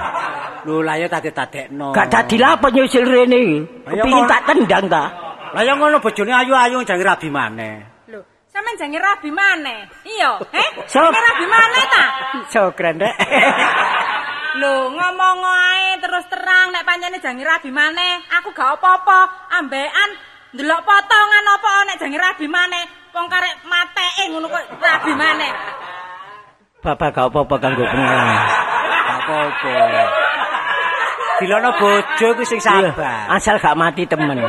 Lho 0.67 0.83
lah 0.83 0.99
ya 0.99 1.07
tadi-tadekno. 1.07 1.95
Gak 1.95 2.11
dadi 2.11 2.35
lah 2.35 2.59
apa 2.59 2.67
nyusul 2.67 3.05
rene 3.05 3.37
iki. 3.37 3.57
Kepingin 3.87 4.23
kon. 4.25 4.29
tak 4.29 4.41
tendang 4.49 4.85
ta. 4.91 5.03
Lah 5.51 5.61
ya 5.63 5.73
ngono 5.75 5.97
bojone 5.99 6.31
ayu-ayu 6.31 6.83
jange 6.83 7.03
rabi 7.03 7.29
maneh. 7.29 7.75
Lho, 8.11 8.19
sampean 8.47 8.75
jange 8.75 8.99
rabi 8.99 9.29
maneh. 9.31 9.79
Iya? 10.03 10.31
So- 10.91 11.07
Jange 11.07 11.21
rabi 11.23 11.45
maneh 11.47 11.83
ta? 11.87 12.03
Sokren 12.49 12.95
rek. 12.99 13.15
Lho, 14.61 14.91
ngomong 14.91 15.37
ae 15.47 15.95
terus 16.03 16.27
terang 16.27 16.75
nek 16.75 16.83
pancene 16.83 17.23
jange 17.23 17.39
rabi 17.39 17.71
maneh, 17.71 18.19
aku 18.35 18.51
gak 18.51 18.75
apa-apa. 18.75 19.47
Ambekan 19.55 20.09
ndelok 20.51 20.83
potongan 20.83 21.45
apa 21.47 21.71
nek 21.87 21.97
jange 21.97 22.19
rabi 22.19 22.47
maneh. 22.51 22.83
Wong 23.11 23.27
karek 23.27 23.55
mateke 23.67 24.23
ngono 24.31 24.47
kok 24.47 24.63
rabi 24.79 25.11
maneh. 25.11 25.51
Bapak 26.79 27.11
gak 27.11 27.27
apa-apa 27.27 27.55
kanggo 27.59 27.83
pengalaman. 27.83 28.39
Apa-apa. 29.19 29.73
Dilono 31.43 31.69
bojo 31.75 32.27
ku 32.39 32.43
sing 32.47 32.63
sabar. 32.63 32.95
Asal 33.35 33.59
gak 33.59 33.75
mati 33.75 34.07
temen. 34.07 34.39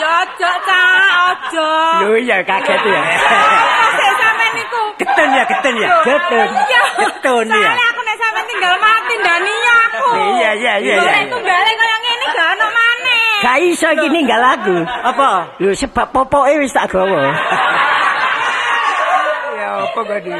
Ya 0.00 0.08
ojo, 0.24 0.50
Cak, 0.68 1.08
ojo. 1.32 1.70
Lho 2.04 2.20
iya 2.20 2.44
kaget 2.44 2.80
ya. 2.84 3.00
Kasih 3.00 4.14
sampean 4.20 4.50
niku. 4.56 4.82
Getun 5.00 5.28
ya, 5.32 5.44
getun 5.48 5.74
ya. 5.80 5.88
Getun. 6.04 6.48
Iya. 6.52 6.80
Getun 7.00 7.46
ya. 7.48 7.64
Soale 7.64 7.84
aku 7.96 8.00
nek 8.04 8.16
sampean 8.20 8.44
tinggal 8.44 8.74
mati 8.76 9.14
ndani 9.16 9.54
aku. 9.88 10.08
Iya, 10.36 10.50
iya, 10.52 10.74
iya, 10.84 10.94
Lho, 11.00 11.04
iya. 11.04 11.12
Nek 11.16 11.26
tunggale 11.32 11.72
kaya 11.80 11.96
ngene 12.04 12.26
gak 12.32 12.46
ono 12.54 12.66
maneh. 12.72 13.29
Gak 13.40 13.56
iso 13.64 13.88
iki 13.90 14.06
ninggal 14.08 14.42
aku. 14.54 14.76
Apa? 14.84 15.56
Lho 15.58 15.72
sebab 15.72 16.12
popoke 16.12 16.52
wis 16.60 16.72
tak 16.72 16.92
gawa. 16.92 17.32
ya 19.56 19.68
apa 19.80 20.00
kok 20.00 20.18
di. 20.20 20.32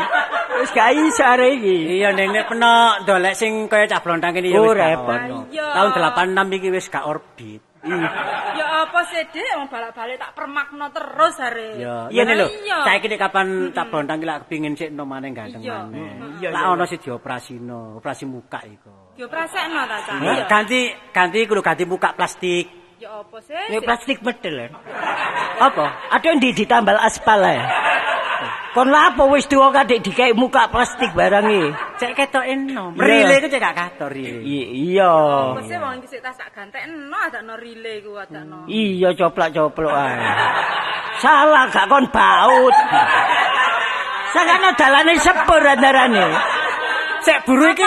Wis 0.61 0.71
gak 0.71 0.91
iso 0.93 1.25
are 1.25 1.49
iki. 1.51 1.97
Iya 1.97 2.13
ning 2.13 2.29
nek 2.31 2.47
peno 2.47 2.73
dolek 3.05 3.33
sing 3.33 3.67
kaya 3.67 3.89
cah 3.89 4.05
blontang 4.05 4.37
kene 4.37 4.53
ya 4.53 4.61
Oh, 4.61 4.69
wis 4.69 4.77
repot. 4.77 5.21
Tahun 5.49 5.91
86 5.91 6.57
iki 6.61 6.69
wis 6.69 6.87
gak 6.89 7.09
orbit. 7.09 7.61
Ya 7.81 8.85
apa 8.85 9.01
sih, 9.09 9.25
Dik? 9.33 9.57
Wong 9.57 9.73
balak-balik 9.73 10.21
tak 10.21 10.37
permakno 10.37 10.93
terus 10.93 11.41
are. 11.41 11.81
Ya, 11.81 12.13
Iya, 12.13 12.23
lho. 12.37 12.53
Saiki 12.85 13.09
nek 13.09 13.17
kapan 13.17 13.73
tak 13.73 13.89
bontang 13.89 14.21
lak 14.21 14.45
kepengin 14.45 14.77
sik 14.77 14.93
nom 14.93 15.09
maneh 15.09 15.33
ganteng 15.33 15.65
Iya. 15.65 15.89
maneh. 15.89 16.13
Iya, 16.45 16.49
Lak 16.53 16.61
iya. 16.61 16.73
ono 16.77 16.85
sing 16.85 17.01
dioperasino, 17.01 17.97
operasi 17.97 18.29
muka 18.29 18.61
iku. 18.69 19.17
Prasekno 19.17 19.81
ta, 19.85 19.97
Cak. 20.05 20.49
Ganti 20.49 20.81
ganti 21.09 21.41
lho 21.45 21.61
ganti 21.65 21.85
muka 21.89 22.13
plastik. 22.13 22.80
Ya 23.01 23.09
apa 23.17 23.41
sih? 23.41 23.57
Ini 23.73 23.81
plastik 23.81 24.21
ya. 24.21 24.69
Apa? 25.57 25.85
Ada 26.13 26.27
yang 26.29 26.37
di 26.37 26.53
ditambal 26.53 27.01
aspal 27.01 27.41
ya. 27.41 27.65
Kon 28.77 28.93
lapo 28.93 29.25
wis 29.33 29.49
tuwa 29.49 29.73
kadek 29.73 30.05
dikei 30.05 30.37
muka 30.37 30.69
plastik 30.69 31.09
barang 31.17 31.49
iki. 31.49 31.69
Cek 31.97 32.13
ketok. 32.13 32.45
Iya. 32.45 32.93
Rile 32.93 33.35
iku 33.41 33.49
cek 33.49 33.61
gak 33.65 33.73
kator 33.75 34.13
rile. 34.13 34.45
I- 34.45 34.93
Iya. 34.93 35.17
Sih 35.65 35.79
wong 35.81 35.93
iki 36.05 36.09
sik 36.13 36.21
tas 36.21 36.37
tak 36.37 36.53
gantekno 36.53 37.17
adakno 37.25 37.57
relay 37.57 38.05
ku 38.05 38.21
adakno. 38.21 38.69
Iya 38.69 39.17
coplak-coplok 39.17 39.95
ae. 39.97 40.21
Salah 41.25 41.73
gak 41.73 41.89
kon 41.89 42.05
baut. 42.13 42.77
Sakane 44.37 44.71
dalane 44.77 45.17
sepur 45.19 45.65
andarane. 45.65 46.27
Cek 47.21 47.45
buru 47.45 47.69
iki, 47.69 47.85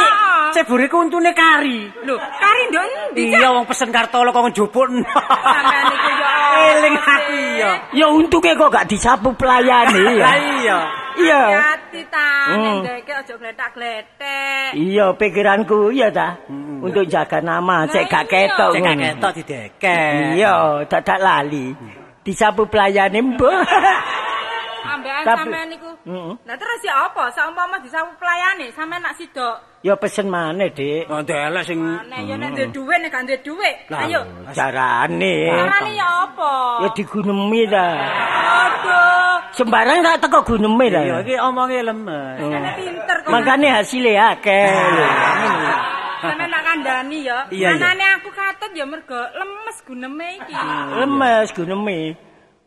cek 0.53 0.65
buru 0.69 0.83
iki 0.85 0.95
untune 0.95 1.31
kari. 1.33 1.89
Lho, 2.05 2.15
kari 2.17 2.61
ndok 2.69 2.83
endi? 2.85 3.23
Iya 3.33 3.49
wong 3.49 3.65
pesen 3.65 3.89
kartolo 3.89 4.29
kok 4.29 4.45
njupuk. 4.53 4.87
Sampeyan 4.93 5.85
iku 5.89 6.09
yo 6.13 6.29
Eling 6.69 6.95
aku 7.01 7.33
iya. 7.57 7.71
Ya 7.97 8.05
untuke 8.13 8.51
kok 8.53 8.69
gak 8.69 8.85
disapu 8.85 9.33
pelayane 9.33 9.97
ya. 9.97 10.21
Lah 10.21 10.37
iya. 10.37 10.77
Iya. 11.13 11.41
Hati 11.61 12.01
ta, 12.09 12.29
Hmm. 12.43 12.81
ndeke 12.83 13.13
aja 13.13 13.33
gletak-gletek. 13.39 14.69
Iya 14.77 15.05
pikiranku 15.17 15.89
iya 15.89 16.13
ta. 16.13 16.37
Untuk 16.83 17.09
jaga 17.09 17.41
nama 17.41 17.89
cek 17.89 18.05
gak 18.05 18.25
ketok. 18.29 18.77
Cek 18.77 18.81
gak 18.85 18.97
ketok 19.01 19.31
dideket. 19.41 20.37
Iya, 20.37 20.85
dadak 20.85 21.17
lali. 21.17 21.73
Disapu 22.21 22.69
pelayane 22.69 23.19
mbok. 23.21 23.49
Ambekan 24.93 25.23
Tapi- 25.25 25.39
sampean 25.41 25.67
niku. 25.73 25.89
Heeh. 26.05 26.33
Lah 26.45 26.55
terus 26.57 26.79
ya 26.85 26.95
apa? 27.09 27.23
Saumpama 27.33 27.75
disapu 27.81 28.11
pelayane, 28.21 28.69
sampean 28.73 29.01
nak 29.01 29.17
sidok. 29.17 29.57
Ya 29.83 29.99
pesen 29.99 30.31
maneh, 30.31 30.71
Dik. 30.71 31.11
Oh, 31.11 31.19
ndelek 31.19 31.67
sing 31.67 31.75
Nek 31.83 32.19
yo 32.23 32.39
nek 32.39 32.55
duwe 32.55 32.71
dhuwit 32.71 32.99
nek 33.03 33.11
gak 33.11 33.23
duwe 33.27 33.37
dhuwit. 33.43 33.75
Ayo. 33.91 34.21
Carane. 34.55 35.35
Carane 35.51 35.91
ya 35.91 36.07
apa? 36.23 36.53
Ya 36.85 36.89
digunemi 36.95 37.61
ta. 37.67 37.87
Aduh. 38.63 39.35
Sembarang 39.59 39.99
tak 39.99 40.23
teko 40.23 40.39
guneme 40.47 40.85
ta. 40.87 41.03
Iya 41.03 41.15
iki 41.19 41.35
omonge 41.35 41.83
lemes. 41.83 42.39
Sampeyan 42.39 42.73
pinter 42.79 43.17
kok. 43.27 43.31
Makane 43.35 43.67
hasilnya 43.75 44.23
akeh. 44.39 44.71
lho. 44.95 45.07
Sampeyan 46.23 46.47
nak 46.47 46.63
kandhani 46.63 47.17
ya. 47.27 47.37
Iya, 47.51 47.67
iya. 47.75 47.75
Anane 47.75 48.05
aku 48.23 48.29
katut 48.31 48.71
ya 48.71 48.85
mergo 48.87 49.19
lemes 49.35 49.77
guneme 49.83 50.27
iki. 50.39 50.53
Lemes 50.95 51.47
guneme. 51.51 51.99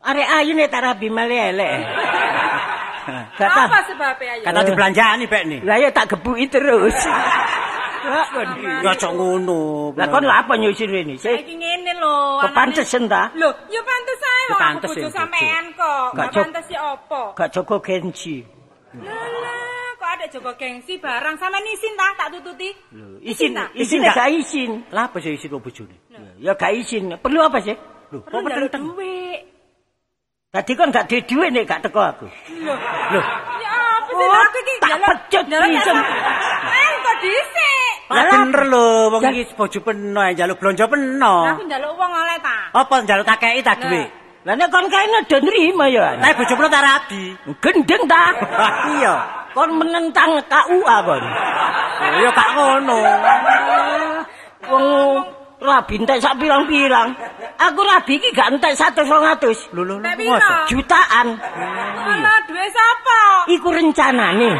Arek 0.06 0.28
ayu 0.38 0.52
nek 0.54 0.70
tak 0.70 0.82
rabi 0.86 1.08
male 1.10 1.36
elek. 1.50 1.74
Apa 3.42 3.78
sebabnya 3.86 4.38
ayo? 4.38 4.44
Kata 4.46 4.60
dibelanjani 4.66 5.24
pek 5.30 5.42
nih. 5.46 5.60
Lah 5.62 5.76
ya 5.78 5.90
tak 5.94 6.14
gebuki 6.14 6.46
terus. 6.50 6.94
Lah 8.06 8.26
kon. 8.30 8.46
Ya 8.86 8.92
cok 8.94 9.12
ngono. 9.18 9.90
Lah 9.98 10.06
kon 10.06 10.30
apa 10.30 10.54
nyusir 10.54 10.86
rene? 10.86 11.18
Saiki 11.18 11.58
ngene 11.58 11.90
lho. 11.98 12.38
Kok 12.38 12.54
pantesen 12.54 13.10
ta? 13.10 13.34
Lho, 13.34 13.50
ya 13.66 13.82
pantes 13.82 14.20
ae 14.22 14.42
wong 14.46 14.60
aku 14.62 14.86
bojo 14.94 15.08
sampean 15.10 15.64
kok. 15.74 16.14
Gak 16.14 16.30
pantes 16.30 16.66
ya 16.70 16.80
apa? 16.94 17.34
Gak 17.34 17.50
Joko 17.50 17.82
Genji. 17.82 18.46
Lah, 19.02 19.90
kok 19.98 20.08
ada 20.08 20.26
Joko 20.30 20.54
gengsi 20.54 21.02
barang 21.02 21.34
sampean 21.34 21.66
isin 21.66 21.92
ta 21.98 22.06
tak 22.14 22.28
tututi? 22.38 22.70
Isin, 23.26 23.58
ta? 23.58 23.66
isin 23.74 24.06
gak? 24.06 24.14
gak 24.14 24.30
isin. 24.38 24.70
Lah 24.94 25.10
apa 25.10 25.18
sih 25.18 25.34
isi 25.34 25.50
kok 25.50 25.58
bojone? 25.58 25.98
Ya 26.38 26.54
gak 26.54 26.78
isin. 26.78 27.10
Perlu 27.18 27.42
apa 27.42 27.58
sih? 27.58 27.74
Lho, 28.14 28.22
Perlu 28.22 28.38
kok 28.38 28.50
njaluk 28.54 28.70
penting? 28.70 28.82
duit. 28.94 29.40
Tadi 30.56 30.72
kan 30.72 30.88
gak 30.88 31.04
ada 31.04 31.20
duit 31.20 31.52
nek 31.52 31.68
gak 31.68 31.84
teko 31.84 32.00
aku. 32.00 32.24
Loh, 32.64 32.80
Lho, 33.12 33.20
ya 33.60 33.76
apa 33.76 34.08
sih 34.08 34.24
Oh, 34.24 34.32
aku 34.40 34.56
iki 34.64 34.74
tak 34.80 34.96
pecut 35.04 35.44
pisan. 35.52 35.96
Eh, 36.00 36.92
kok 37.04 37.16
dhisik? 37.20 37.92
Lah 38.08 38.24
bener 38.24 38.62
lho, 38.72 38.88
wong 39.12 39.22
iki 39.36 39.52
bojo 39.52 39.78
peno 39.84 40.20
ya 40.24 40.32
njaluk 40.32 40.56
blonjo 40.56 40.88
peno. 40.88 41.44
Lah 41.44 41.52
aku 41.60 41.68
njaluk 41.68 41.92
uang 41.92 42.08
oleh 42.08 42.36
ta. 42.40 42.72
Apa 42.72 42.94
njaluk 43.04 43.28
tak 43.28 43.36
kei 43.44 43.60
tak 43.60 43.84
duwe? 43.84 44.08
Lah 44.48 44.54
nek 44.56 44.72
kon 44.72 44.88
kaene 44.88 45.28
do 45.28 45.36
nrimo 45.44 45.84
ya. 45.92 46.16
Tapi 46.24 46.32
bojo 46.40 46.54
peno 46.56 46.68
tak 46.72 46.84
rabi. 46.88 47.22
Gendeng 47.60 48.02
ta? 48.08 48.24
Iya. 48.96 49.14
Kon 49.52 49.70
menentang 49.76 50.40
KUA 50.40 50.96
kon. 51.04 51.22
Ya 52.24 52.28
gak 52.32 52.48
ngono. 52.56 52.96
Wong 54.72 54.86
rabi 55.60 55.94
entek 55.96 56.20
sak 56.20 56.36
pirang-pirang. 56.36 57.16
Aku 57.56 57.80
rabi 57.80 58.20
iki 58.20 58.28
gak 58.36 58.52
entek 58.52 58.76
100 58.76 59.08
200. 59.08 59.72
Lho 59.72 59.82
lho? 59.84 59.96
Jutaan. 60.68 61.26
Alah, 61.40 62.38
duit 62.44 62.68
sapa? 62.72 63.20
Iku 63.48 63.68
rencanane. 63.72 64.50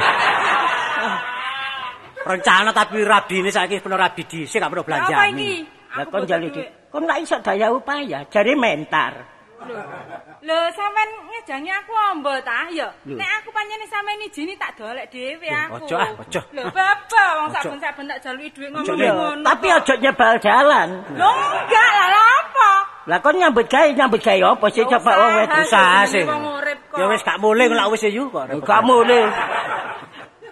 Rencana 2.26 2.74
tapi 2.74 3.07
rabine 3.07 3.55
saiki 3.55 3.78
peno 3.78 3.94
rabi 3.94 4.26
dhisik 4.26 4.59
gak 4.59 4.72
belanjani. 4.72 5.30
iki? 5.36 5.53
Lah 5.94 6.05
kon 6.11 6.26
di. 6.26 6.62
Kon 6.90 7.05
gak 7.05 7.18
iso 7.22 7.36
daya 7.44 7.70
upaya, 7.70 8.24
jare 8.32 8.53
mentar. 8.57 9.36
Lho, 10.46 10.59
sampean 10.76 11.09
ngejangi 11.32 11.70
aku 11.72 11.92
ombo 12.12 12.32
ta? 12.44 12.68
Ya. 12.70 12.92
Lho. 13.09 13.16
Nek 13.16 13.30
aku 13.40 13.48
pancene 13.50 13.86
sampean 13.88 14.20
izini 14.20 14.52
tak 14.54 14.76
dolek 14.76 15.09
dhewe 15.09 15.48
aku. 15.48 15.80
ojo 15.82 15.96
ah, 15.96 16.11
ojo. 16.12 16.40
Lho, 16.52 16.62
bapak 16.70 17.30
wong 17.40 17.48
Ojo. 17.48 17.57
saben-saben 17.57 18.04
tak 18.07 18.18
jaluki 18.20 18.48
dhuwit 18.52 18.70
Ojo, 18.76 18.92
ngomong 18.94 19.16
ngono. 19.16 19.44
tapi 19.48 19.66
aja 19.72 19.94
nyebal 19.96 20.34
jalan. 20.38 20.88
Lho, 21.16 21.30
enggak 21.32 21.90
lah 21.96 22.12
apa? 22.36 22.70
Lah 23.07 23.18
kon 23.22 23.34
nyambut 23.38 23.66
gawe 23.66 23.88
nyambut 23.90 24.20
gawe 24.20 24.38
apa 24.54 24.66
sih 24.70 24.84
coba 24.84 25.11
wong 25.14 25.32
wedok 25.40 25.59
Usaha 25.64 26.00
sih. 26.04 26.24
Ya 26.96 27.04
wis 27.09 27.22
gak 27.22 27.38
mulih 27.38 27.66
lak 27.72 27.88
wis 27.90 28.04
yu 28.07 28.24
kok. 28.28 28.44
Kamu 28.61 28.96
le. 29.09 29.20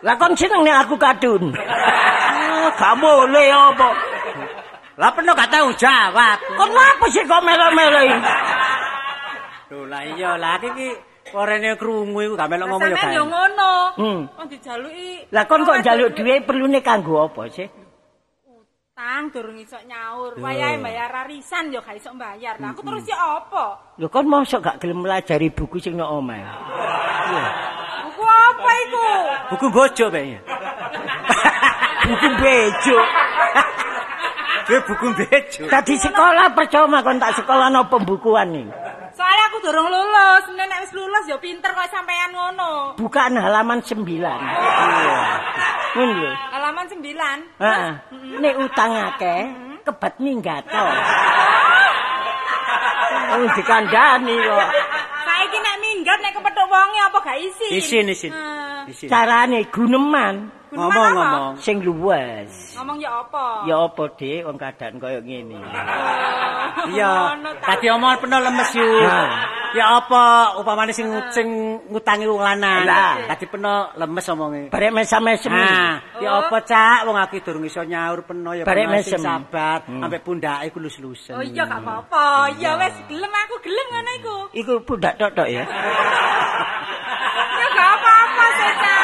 Lah 0.01 0.15
kon 0.17 0.33
seneng 0.35 0.63
nek 0.65 0.87
aku 0.87 0.95
kadun. 0.97 1.53
Ah, 1.55 2.71
Kamu 2.75 3.29
le 3.31 3.45
apa? 3.53 3.89
Lah 4.95 5.11
peno 5.11 5.35
gak 5.35 5.51
tau 5.51 5.69
jawab. 5.75 6.39
Kon 6.55 6.71
apa 6.71 7.05
sih 7.11 7.23
kok 7.27 7.43
melo-melo 7.43 8.01
iki? 8.01 8.19
Lho 9.75 9.91
lah 9.91 10.07
iya 10.07 10.39
lah 10.39 10.63
iki 10.63 10.95
korene 11.35 11.75
krungu 11.75 12.23
iku 12.23 12.35
gak 12.39 12.47
melok 12.47 12.63
Lah, 12.63 12.71
ngomong 12.79 12.87
ya 12.87 12.95
sampean 12.95 13.11
kae. 13.11 13.19
yo 13.19 13.25
ngono. 13.27 13.73
Hmm. 13.99 14.21
Wong 14.39 14.47
dijaluki. 14.47 15.11
Lah 15.35 15.45
kon 15.51 15.67
kok 15.67 15.79
njaluk 15.83 16.09
dhuwit 16.15 16.43
perlune 16.47 16.79
kanggo 16.79 17.27
apa 17.27 17.43
sih? 17.51 17.67
Tang 18.95 19.35
durung 19.35 19.59
iso 19.59 19.75
nyaur. 19.83 20.39
Wayahe 20.39 20.79
bayar 20.79 21.11
arisan 21.27 21.75
yo 21.75 21.83
gak 21.83 21.99
iso 21.99 22.15
bayar. 22.15 22.63
Lah 22.63 22.71
aku 22.71 22.87
terus 22.87 23.03
ya 23.03 23.19
apa? 23.19 23.99
Lho 23.99 24.07
kon 24.07 24.31
mosok 24.31 24.63
gak 24.63 24.79
gelem 24.79 25.03
melajari 25.03 25.51
buku 25.51 25.83
sing 25.83 25.99
nang 25.99 26.23
omah. 26.23 26.39
Buku 28.07 28.23
apa 28.23 28.71
iku? 28.87 29.07
Buku 29.51 29.67
bojo 29.75 30.07
kayaknya. 30.07 30.39
Buku 32.07 32.29
bejo. 32.37 32.99
Kuwi 34.65 34.81
buku 34.87 35.07
bejo. 35.19 35.63
Tadi 35.67 35.95
sekolah 35.99 36.53
percuma 36.53 37.01
kon 37.01 37.17
tak 37.17 37.33
sekolah 37.35 37.73
no 37.73 37.89
pembukuan 37.89 38.53
nih. 38.53 38.69
Durung 39.65 39.89
lulus. 39.89 40.45
Nek 40.53 40.81
wis 40.85 40.93
lulus 40.93 41.25
yo 41.25 41.41
pinter 41.41 41.73
kok 41.73 41.89
sampean 41.89 42.37
ngono. 42.37 43.01
Bukaan 43.01 43.41
halaman 43.41 43.81
9. 43.81 43.97
Ngono 45.97 46.13
lho. 46.21 46.33
Halaman 46.53 46.85
9. 46.93 47.01
Heeh. 47.65 47.91
Nek 48.45 48.55
utang 48.61 48.93
akeh, 48.93 49.43
kebat 49.89 50.15
minggato. 50.21 50.85
Oh, 53.35 53.49
dikandani 53.57 54.37
kok. 54.37 54.69
Saiki 55.25 55.59
nek 55.65 55.77
minggat 55.81 56.19
nek 56.21 56.33
kepethuk 56.37 56.69
wonge 56.69 57.01
apa 57.01 57.19
gak 57.25 57.39
isin? 57.41 57.71
Isin 57.73 58.07
isin. 58.13 58.33
Isin. 58.85 59.09
Carane 59.09 59.65
guneman 59.73 60.53
Guneman 60.75 60.91
Ngomong 60.91 61.07
apa? 61.07 61.15
ngomong. 61.15 61.53
sing 61.57 61.77
luwes. 61.81 62.51
Ngomong 62.75 62.99
ya 62.99 63.11
apa? 63.17 63.45
Ya 63.65 63.77
apa, 63.81 64.03
Dik, 64.13 64.41
wong 64.43 64.57
keadaan 64.57 64.95
koyo 64.99 65.19
ngene. 65.21 65.59
Iya, 66.91 67.13
Ngono 67.31 67.51
ta. 67.55 67.67
tadi 67.71 67.87
omongan 67.89 68.19
peno 68.19 68.37
lemes 68.41 68.71
yu. 68.73 68.91
Ya 69.73 69.91
apa 69.93 70.23
upamane 70.57 70.91
sing 70.91 71.07
sing 71.31 71.47
ngutangi 71.89 72.27
wong 72.27 72.39
lanang. 72.39 72.83
Lah. 72.85 73.15
Tadi 73.29 73.45
peno 73.45 73.75
lemes 73.95 74.27
omonge. 74.29 74.63
Barek 74.69 74.91
mesam-mesem. 74.93 75.51
Nah, 75.51 76.03
ya 76.17 76.31
apa 76.41 76.59
cak 76.61 76.99
wong 77.05 77.17
aku 77.17 77.39
durung 77.41 77.63
iso 77.65 77.83
nyaur 77.83 78.23
peno 78.23 78.51
ya 78.53 78.63
Barek 78.63 78.87
mesem. 78.89 79.19
sabar 79.19 79.83
Hmm. 79.85 79.99
sampai 80.01 80.21
pundake 80.21 80.67
iku 80.69 80.79
lus-lusen. 80.81 81.35
Oh 81.35 81.43
iya 81.43 81.63
gak 81.63 81.79
apa-apa. 81.81 82.51
Ya 82.57 82.75
wis 82.77 82.95
gelem 83.05 83.31
aku 83.31 83.55
gelem 83.61 83.87
ngono 83.89 84.11
iku. 84.17 84.37
Iku 84.53 84.73
pundak 84.83 85.15
tok 85.17 85.47
ya. 85.47 85.63
Ya 87.55 87.67
gak 87.73 87.91
apa-apa 87.93 88.45
Seta. 88.53 88.97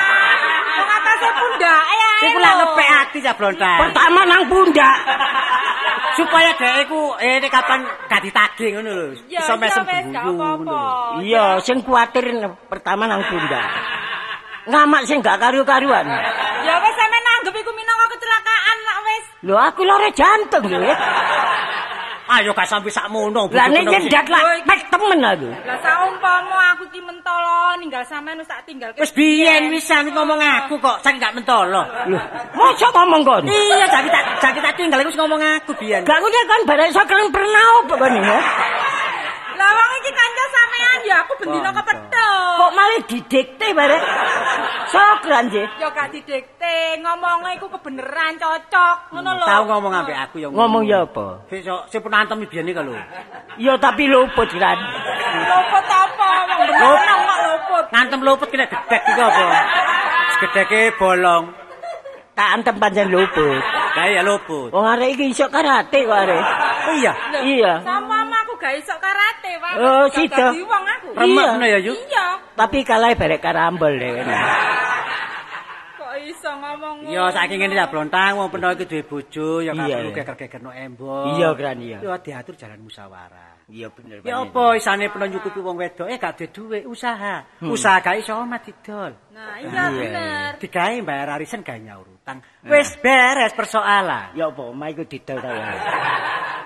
Ae. 1.69 2.13
Iku 2.31 2.39
lak 2.39 2.55
ngepek 2.61 2.89
ati 2.89 3.19
cak 3.25 3.35
blontar. 3.37 3.79
Pertama 3.89 4.21
nang 4.25 4.43
pundak. 4.49 4.97
Supaya 6.19 6.51
dhek 6.59 6.89
iku 6.89 7.17
eh 7.17 7.41
nek 7.41 7.53
kapan 7.53 7.81
gak 8.09 8.21
ditagih 8.25 8.69
ngono 8.77 8.91
lho. 8.93 9.07
Iso 9.29 9.55
mesem 9.57 9.85
guyu 9.89 10.33
ngono. 10.37 10.81
Iya, 11.25 11.61
sing 11.65 11.81
kuwatir 11.81 12.29
pertama 12.69 13.09
nang 13.09 13.25
pundak. 13.25 13.67
Ngamak 14.69 15.03
sing 15.09 15.25
gak 15.25 15.41
karu-karuan. 15.41 16.07
Ya 16.61 16.75
wis 16.85 16.95
sampe 16.99 17.19
nanggep 17.25 17.55
iku 17.57 17.73
minangka 17.73 18.07
kecelakaan 18.17 18.77
lah 18.85 18.97
wis. 19.07 19.25
Lho 19.47 19.57
aku 19.57 19.81
lore 19.87 20.11
jantung 20.13 20.65
lho. 20.69 20.93
Ayo 22.31 22.55
gak 22.55 22.71
sampe 22.71 22.87
sakmono. 22.95 23.51
Lah 23.51 23.67
nek 23.67 23.83
nyendak 23.91 24.27
lah 24.31 24.63
pek 24.63 24.87
temen 24.87 25.19
aku. 25.19 25.51
Lah 25.67 25.79
saumpama 25.83 26.79
aku 26.79 26.87
ki 26.95 27.03
mentolo 27.03 27.75
ninggal 27.83 28.07
sampean 28.07 28.39
wis 28.39 28.47
tak 28.47 28.63
tinggal 28.63 28.95
Wis 28.95 29.11
biyen 29.11 29.67
wisan 29.75 30.07
ngomong 30.15 30.39
aku 30.39 30.79
kok, 30.79 31.03
saking 31.03 31.19
gak 31.19 31.35
mentolo. 31.35 31.83
Loh, 32.07 32.23
mosok 32.55 32.95
ngomong 32.95 33.27
kon? 33.27 33.43
Iya, 33.51 33.87
jadi 33.91 34.09
tak 34.15 34.25
jadi 34.39 34.59
tak 34.63 34.75
tinggal 34.79 35.03
iku 35.03 35.11
wis 35.11 35.19
ngomong 35.19 35.43
aku 35.43 35.75
biyen. 35.75 36.07
Gak 36.07 36.23
ngene 36.23 36.41
kan 36.47 36.61
bareng 36.71 36.89
iso 36.95 37.03
keren 37.03 37.35
pernah 37.35 37.67
apa 37.83 37.95
kon 37.99 38.15
ya? 38.15 38.39
Lah 39.61 39.71
wong 39.77 39.91
iki 40.01 40.11
kanca 40.17 40.45
sampean 40.57 40.99
ya 41.05 41.17
aku 41.21 41.33
bendina 41.37 41.69
kepethuk. 41.69 42.53
Kok 42.57 42.73
malah 42.73 43.01
didikte 43.05 43.67
bareng? 43.77 44.05
Sokran 44.89 45.45
je. 45.53 45.65
Ya 45.77 45.89
gak 45.93 46.09
didikte, 46.17 46.97
ngomongnya 47.05 47.61
iku 47.61 47.69
kebeneran 47.69 48.41
cocok. 48.41 48.97
Ngono 49.13 49.31
lho. 49.37 49.45
Tahu 49.45 49.63
ngomong 49.69 49.93
ambek 50.01 50.17
aku 50.17 50.37
ya 50.41 50.49
Ngomong 50.49 50.83
ya 50.89 51.05
apa? 51.05 51.45
Besok 51.53 51.93
sing 51.93 52.01
penantem 52.01 52.41
biyen 52.49 52.73
iki 52.73 52.81
lho. 52.81 52.97
Ya 53.61 53.77
tapi 53.77 54.09
luput 54.09 54.49
kan. 54.57 54.79
Luput 55.45 55.87
apa? 55.93 56.31
Wong 56.81 56.97
bener 56.97 57.17
kok 57.21 57.39
luput. 57.45 57.85
Ngantem 57.93 58.21
luput 58.25 58.49
kena 58.49 58.65
gedek 58.65 59.03
iki 59.13 59.21
apa? 59.21 59.45
Segedeke 60.41 60.81
bolong. 60.97 61.53
Tak 62.33 62.49
antem 62.57 62.75
pancen 62.81 63.13
luput. 63.13 63.61
Kayak 63.93 64.11
ya 64.17 64.23
luput. 64.25 64.73
Wong 64.73 64.87
arek 64.89 65.21
iki 65.21 65.37
iso 65.37 65.45
karate 65.53 66.09
kok 66.09 66.17
arek. 66.17 66.43
Oh 66.89 66.95
iya. 66.97 67.13
Iya. 67.45 67.73
Sama 67.85 68.25
aku 68.25 68.57
gak 68.57 68.75
iso 68.81 68.97
karate. 68.97 69.20
Oh, 69.79 70.03
Gak 70.11 70.17
sida. 70.19 70.37
dadi 70.51 70.63
wong 70.67 70.85
aku. 70.89 71.09
Remek 71.15 71.47
ngono 71.55 71.67
ya, 71.67 71.79
Yu? 71.79 71.95
Iya. 71.95 72.27
Tapi 72.59 72.79
kalah 72.83 73.15
barek 73.15 73.41
karambol 73.43 73.93
deh. 73.95 74.11
Kok 76.01 76.15
iso 76.27 76.51
ngomong 76.51 77.07
ngono? 77.07 77.15
Ya 77.15 77.25
saking 77.31 77.59
ngene 77.63 77.75
ya 77.79 77.87
blontang 77.87 78.35
wong 78.35 78.49
peno 78.51 78.75
iki 78.75 78.85
duwe 78.89 79.03
bojo 79.07 79.63
ya 79.63 79.73
iya. 79.77 80.03
geger-gegerno 80.11 80.71
embong. 80.75 81.39
Iya 81.39 81.49
kan 81.55 81.79
iya. 81.79 81.99
Ya 82.03 82.15
diatur 82.19 82.55
jalan 82.59 82.83
musyawarah. 82.83 83.60
Iya 83.71 83.89
bener. 83.95 84.19
Ya 84.27 84.43
apa 84.43 84.75
isane 84.75 85.07
peno 85.07 85.31
nyukupi 85.31 85.63
wong 85.63 85.79
wedok 85.79 86.11
eh 86.11 86.19
gak 86.19 86.35
duwe 86.37 86.51
duwe 86.51 86.79
usaha. 86.91 87.47
Hmm. 87.63 87.71
Usaha 87.71 88.03
gak 88.03 88.19
iso 88.19 88.35
omah 88.35 88.59
didol. 88.59 89.15
Nah, 89.31 89.63
iya 89.63 89.85
bener. 89.95 90.51
Digawe 90.59 90.97
bayar 91.07 91.29
arisan 91.39 91.63
gawe 91.63 91.79
nyaur 91.79 92.07
utang. 92.11 92.43
Wis 92.67 92.99
beres 92.99 93.55
persoalan. 93.55 94.35
Ya 94.35 94.51
apa 94.51 94.63
omah 94.67 94.91
iku 94.91 95.07
didol 95.07 95.39
ta 95.39 95.51
ya. 95.55 95.71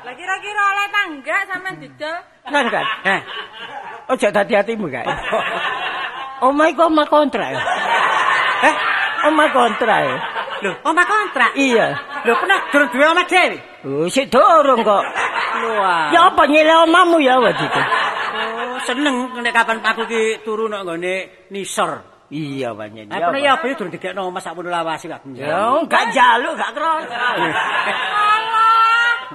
Lah 0.05 0.15
kira-kira 0.17 0.63
oleh 0.73 0.87
tangga 0.89 1.37
sampean 1.49 1.77
didol? 1.77 2.17
Kan 2.49 2.67
kan. 2.73 2.87
Eh, 3.05 3.21
Ojo 4.09 4.27
hati-hatimu 4.29 4.89
kae. 4.89 5.05
Omah 6.45 6.67
iku 6.73 6.89
omah 6.89 7.07
kontrak. 7.09 7.53
ya? 7.53 7.61
eh, 8.65 8.75
Omah 9.29 9.49
kontrak. 9.53 10.01
ya? 10.05 10.17
lho, 10.65 10.73
omah 10.89 11.05
kontrak. 11.05 11.51
Iya. 11.57 11.87
Lho, 12.25 12.33
pernah 12.41 12.59
durung 12.73 12.89
duwe 12.89 13.07
omah 13.13 13.27
dhewe. 13.29 13.74
Sik 13.85 14.33
dorong 14.33 14.81
kok. 14.81 15.05
Wah. 15.77 16.09
Ya 16.09 16.33
apa 16.33 16.43
nyele 16.49 16.73
omahmu 16.89 17.21
ya 17.21 17.37
waktu 17.37 17.69
itu? 17.69 17.83
Oh, 18.35 18.77
seneng 18.89 19.29
nek 19.45 19.53
kapan 19.53 19.79
aku 19.85 20.09
ki 20.09 20.41
turu 20.41 20.67
nang 20.67 20.89
nggone 20.89 21.49
nisor. 21.53 22.01
Iya 22.33 22.73
pancen. 22.73 23.13
Aku 23.13 23.29
nek 23.37 23.43
ya 23.45 23.53
apa 23.61 23.65
ya 23.69 23.75
durung 23.77 23.93
dikekno 23.93 24.33
omah 24.33 24.41
sakmono 24.41 24.73
lawase 24.73 25.07
gak 25.07 25.21
Ya, 25.37 25.77
gak 25.85 26.05
jaluk, 26.17 26.57
gak 26.57 26.73
kron. 26.73 27.05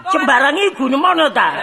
Sembarang 0.10 0.58
iku 0.58 0.90
nemono 0.90 1.30
ta? 1.30 1.54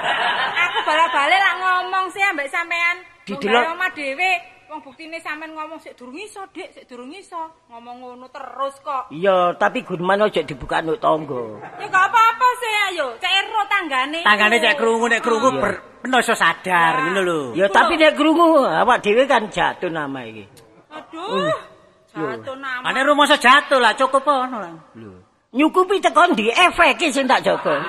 Aku 0.71 0.79
balik-balik 0.87 1.39
lak 1.43 1.55
ngomong 1.59 2.05
sih 2.15 2.23
ambek 2.23 2.47
sampean. 2.47 3.03
Didelok 3.27 3.75
omah 3.75 3.91
dhewe. 3.91 4.56
Wong 4.77 4.93
buktine 4.93 5.17
sampean 5.25 5.57
ngomong 5.57 5.81
sik 5.81 5.97
durung 5.97 6.21
iso, 6.21 6.45
Dik, 6.53 6.69
sik 6.69 6.85
durung 6.85 7.09
iso. 7.09 7.49
Ngomong 7.73 7.97
ngono 7.97 8.29
terus 8.29 8.77
kok. 8.85 9.09
Iya, 9.09 9.57
tapi 9.57 9.81
guneman 9.81 10.29
ojo 10.29 10.37
dibuka 10.45 10.85
nduk 10.85 11.01
tangga. 11.01 11.65
Ya 11.81 11.89
gak 11.89 12.05
apa-apa 12.13 12.49
sih 12.61 12.73
ayo, 12.93 13.17
cek 13.17 13.33
ero 13.41 13.63
tanggane. 13.73 14.21
Tanggane 14.21 14.61
cek 14.61 14.77
krungu 14.77 15.09
nek 15.09 15.25
krungu 15.25 15.49
peno 16.05 16.21
iso 16.21 16.37
sadar 16.37 17.09
ngono 17.09 17.21
lho. 17.25 17.41
Ya 17.57 17.73
tapi 17.73 17.97
nek 17.97 18.21
krungu 18.21 18.69
awak 18.69 19.01
dhewe 19.01 19.25
kan 19.25 19.49
jatuh 19.49 19.89
nama 19.89 20.29
iki. 20.29 20.45
Aduh. 20.93 21.57
Jatuh 22.13 22.57
nama. 22.61 22.85
Ane 22.85 23.01
rumoso 23.01 23.41
jatuh 23.41 23.81
lah 23.81 23.97
cukup 23.97 24.29
ono 24.29 24.61
lah. 24.61 24.77
Nyukupi 25.57 26.05
tekan 26.05 26.37
di 26.37 26.53
efek 26.53 27.01
sing 27.09 27.25
tak 27.25 27.41
jaga. 27.41 27.81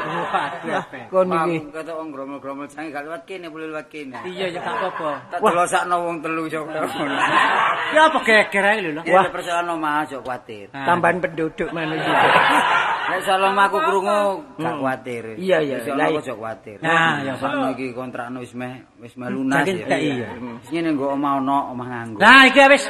Kon 1.11 1.27
iki. 1.27 1.67
Kata 1.67 1.99
wong 1.99 2.15
gromol-gromol 2.15 2.71
sange 2.71 2.95
gak 2.95 3.03
lewat 3.03 3.27
kene, 3.27 3.51
boleh 3.51 3.67
lewat 3.67 3.91
kene. 3.91 4.15
Iya 4.23 4.55
ya 4.55 4.63
gak 4.63 4.71
apa-apa. 4.71 5.11
Tak 5.35 5.39
delosakno 5.43 5.95
wong 6.07 6.17
telu 6.23 6.47
ngono. 6.47 7.15
Ya 7.95 8.11
apa 8.11 8.19
geger 8.23 8.63
ae 8.67 8.79
lho. 8.83 9.01
Ya 9.03 9.19
ada 9.19 9.31
persoalan 9.31 9.79
omah 9.79 10.07
aja 10.07 10.19
kuwatir. 10.23 10.71
Tambahan 10.71 11.19
penduduk 11.19 11.71
mana 11.75 11.95
iki. 11.95 12.07
Nek 13.11 13.19
soal 13.23 13.43
omah 13.51 13.65
aku 13.67 13.77
krungu 13.83 14.19
gak 14.63 14.75
kuwatir. 14.79 15.23
Iya, 15.35 15.57
iya. 15.63 15.77
Soal 15.83 15.99
Lah, 15.99 16.07
aku 16.07 16.19
iya. 16.19 16.23
aja 16.23 16.33
kuwatir. 16.39 16.77
Nah, 16.79 17.13
ya, 17.23 17.33
sono 17.35 17.67
iki 17.75 17.91
kontrakno 17.91 18.43
wis 18.43 18.55
meh 18.55 18.79
wis 19.03 19.11
meh 19.19 19.27
lunas 19.27 19.67
ya. 19.67 19.87
tak 19.87 19.99
iya. 19.99 20.27
Wis 20.63 20.69
ngene 20.71 20.95
nggo 20.95 21.15
omah 21.19 21.43
ono, 21.43 21.71
omah 21.75 21.87
nganggo. 21.87 22.19
Nah, 22.23 22.47
iki 22.47 22.63
wis. 22.71 22.83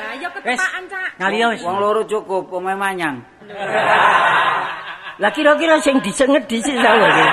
Wis. 0.46 0.62
ya 1.18 1.46
wis. 1.50 1.62
Wong 1.66 1.78
loro 1.82 2.06
cukup, 2.06 2.50
omah 2.54 2.78
manyang. 2.78 3.37
Lah 5.22 5.32
kira-kira 5.34 5.82
sing 5.82 5.98
disenget 6.06 6.46
dhisik 6.46 6.78
sawah 6.78 7.10
iki. 7.10 7.26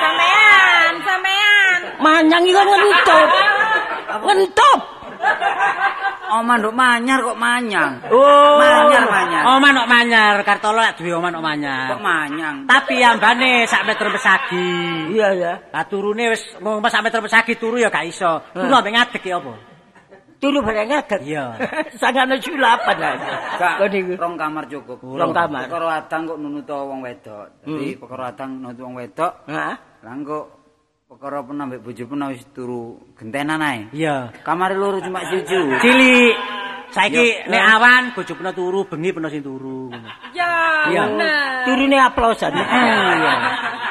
Sampean, 0.00 0.92
sampean. 1.04 1.80
Manyang 2.00 2.44
iku 2.48 2.62
ngentup. 2.64 3.28
Ngentup. 4.24 4.80
Omah 6.30 6.56
nduk 6.62 6.72
manyar 6.72 7.18
kok 7.26 7.36
manyang. 7.36 7.98
Oh. 8.08 8.56
Manyar 8.56 9.04
manyar. 9.10 9.42
Omah 9.50 9.70
nok 9.74 9.88
manyar, 9.90 10.34
Kartolo 10.46 10.78
lek 10.78 10.94
duwe 10.94 11.12
omah 11.18 11.30
nok 11.34 11.42
manyar. 11.42 11.90
Kok 11.90 12.00
manyang? 12.00 12.56
Tapi 12.70 13.02
ambane 13.02 13.66
sak 13.66 13.82
meter 13.82 14.08
pesagi. 14.14 14.70
Iya 15.10 15.28
ya. 15.34 15.52
Lah 15.74 15.84
turune 15.90 16.30
wis 16.30 16.40
ngomong 16.62 16.86
sak 16.86 17.02
meter 17.02 17.18
pesagi 17.18 17.58
turu 17.58 17.82
ya 17.82 17.90
gak 17.90 18.06
iso. 18.06 18.46
Turu 18.54 18.70
ambek 18.70 18.94
ngadeg 18.94 19.22
ya 19.26 19.42
apa? 19.42 19.69
Turu 20.40 20.64
bareng 20.64 20.88
ngaget. 20.88 21.20
Iya. 21.20 21.44
Sangane 22.00 22.40
sulapan 22.40 22.96
aja. 22.96 23.76
Rong 24.16 24.40
kamar 24.40 24.64
cukup. 24.72 24.96
Rong 25.04 25.36
kamar. 25.36 25.68
Perkara 25.68 26.00
adang 26.00 26.22
kok 26.24 26.38
nunuto 26.40 26.76
wong 26.88 27.04
wedok. 27.04 27.60
Dadi 27.60 27.88
perkara 28.00 28.32
adang 28.32 28.50
nunuto 28.56 28.80
wong 28.88 28.96
wedok. 28.96 29.32
Hah? 29.44 29.76
Lah 30.00 30.12
engko 30.16 30.38
perkara 31.04 31.44
pun 31.44 31.60
ambek 31.60 31.84
bojo 31.84 32.08
pun 32.08 32.24
wis 32.32 32.40
turu 32.56 32.96
gentenan 33.20 33.60
ae. 33.60 33.92
Iya. 33.92 34.32
Kamare 34.40 34.72
loro 34.80 35.04
cuma 35.04 35.20
siji. 35.28 35.60
Cilik. 35.84 36.34
Saiki 36.90 37.46
nek 37.46 37.62
awan 37.76 38.02
bojo 38.18 38.34
peno 38.34 38.50
turu, 38.50 38.82
bengi 38.82 39.14
peno 39.14 39.30
sing 39.30 39.46
turu. 39.46 39.94
Ya, 40.34 40.90
Iya. 40.90 41.06
bener. 41.06 41.62
Turune 41.68 41.98
aplosan. 42.02 42.50
Iya. 42.50 43.34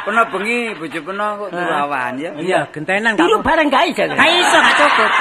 Peno 0.03 0.21
bengi 0.33 0.73
bojo 0.75 0.99
peno 1.05 1.25
kok 1.45 1.49
turu 1.53 1.71
awan 1.77 2.17
ya. 2.17 2.33
Iya, 2.35 2.59
gentenan 2.73 3.13
Turu 3.15 3.37
bareng 3.39 3.69
gak 3.69 3.85
iso. 3.87 4.03
gak 4.03 4.31
iso 4.33 4.57
gak 4.57 4.75
cukup. 4.81 5.11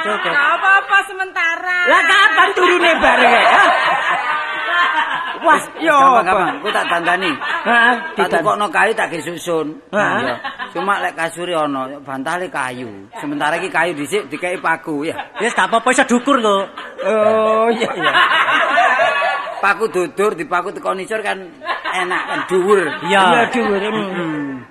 Cukup. 0.00 0.32
Gak 0.32 0.48
apa-apa 0.56 0.96
sementara. 1.08 1.78
Lah 1.88 2.02
kapan 2.08 2.48
turune 2.56 2.92
bareng 3.00 3.32
ya? 3.32 3.44
Wah, 5.40 5.56
yo. 5.80 5.96
Gampang-gampang, 5.96 6.60
ku 6.60 6.68
tak 6.68 6.84
dandani. 6.92 7.32
Heeh, 7.64 7.94
Tak 8.12 8.28
tukokno 8.28 8.68
kayu 8.68 8.92
tak 8.92 9.08
ge 9.08 9.24
susun. 9.24 9.72
Hah? 9.88 10.20
Iya. 10.20 10.36
Cuma 10.76 11.00
lek 11.00 11.16
kasure 11.16 11.56
ana, 11.56 11.88
bantale 12.04 12.52
kayu. 12.52 13.08
Sementara 13.16 13.56
iki 13.56 13.72
kayu 13.72 13.96
dhisik 13.96 14.28
dikei 14.28 14.60
paku 14.60 15.08
ya. 15.08 15.16
Wis 15.40 15.56
gak 15.56 15.72
apa-apa 15.72 15.88
iso 15.96 16.04
dukur 16.04 16.36
kok. 16.44 16.64
Oh, 17.08 17.72
iya 17.72 17.88
iya. 17.96 18.12
Paku 19.64 19.88
dudur 19.88 20.36
dipaku 20.36 20.76
teko 20.76 20.92
nisor 20.92 21.24
kan 21.24 21.40
enak 21.96 22.22
kan 22.28 22.40
dhuwur. 22.48 22.84
Iya, 23.08 23.48
dhuwur. 23.48 23.80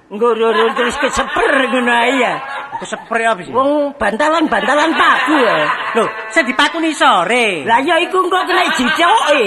Engko 0.09 0.27
roro 0.33 0.65
terus 0.77 0.97
keseper 1.01 1.53
ngono 1.69 1.93
ae 1.93 2.13
ya. 2.17 2.33
Spray 2.79 3.27
apa 3.27 3.41
sih? 3.43 3.51
Wong 3.51 3.91
bantalan-bantalan 3.99 4.91
paku 4.95 5.35
ya. 5.35 5.57
Lho, 5.99 6.05
sing 6.31 6.43
dipakuni 6.47 6.95
sore. 6.95 7.67
Lah 7.67 7.83
ya 7.83 7.99
iku 7.99 8.23
engko 8.23 8.39
kena 8.47 8.63
jicoke. 8.71 9.43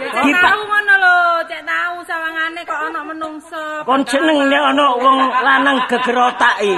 Cek 0.00 0.22
Dipak 0.24 0.40
tahu 0.40 0.62
ngono 0.64 0.94
lho, 0.96 1.18
cek 1.44 1.62
tahu 1.62 1.96
sawangane 2.08 2.60
kok 2.64 2.78
ana 2.80 3.00
menungso. 3.04 3.64
kon 3.84 4.00
seneng 4.08 4.48
nek 4.48 4.62
ana 4.72 4.86
wong 4.96 5.18
lanang 5.44 5.76
geger 5.92 6.16
otake. 6.16 6.74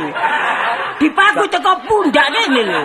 Dipaku 0.99 1.45
teko 1.51 1.73
pundak 1.87 2.27
kene 2.31 2.63
lho. 2.67 2.81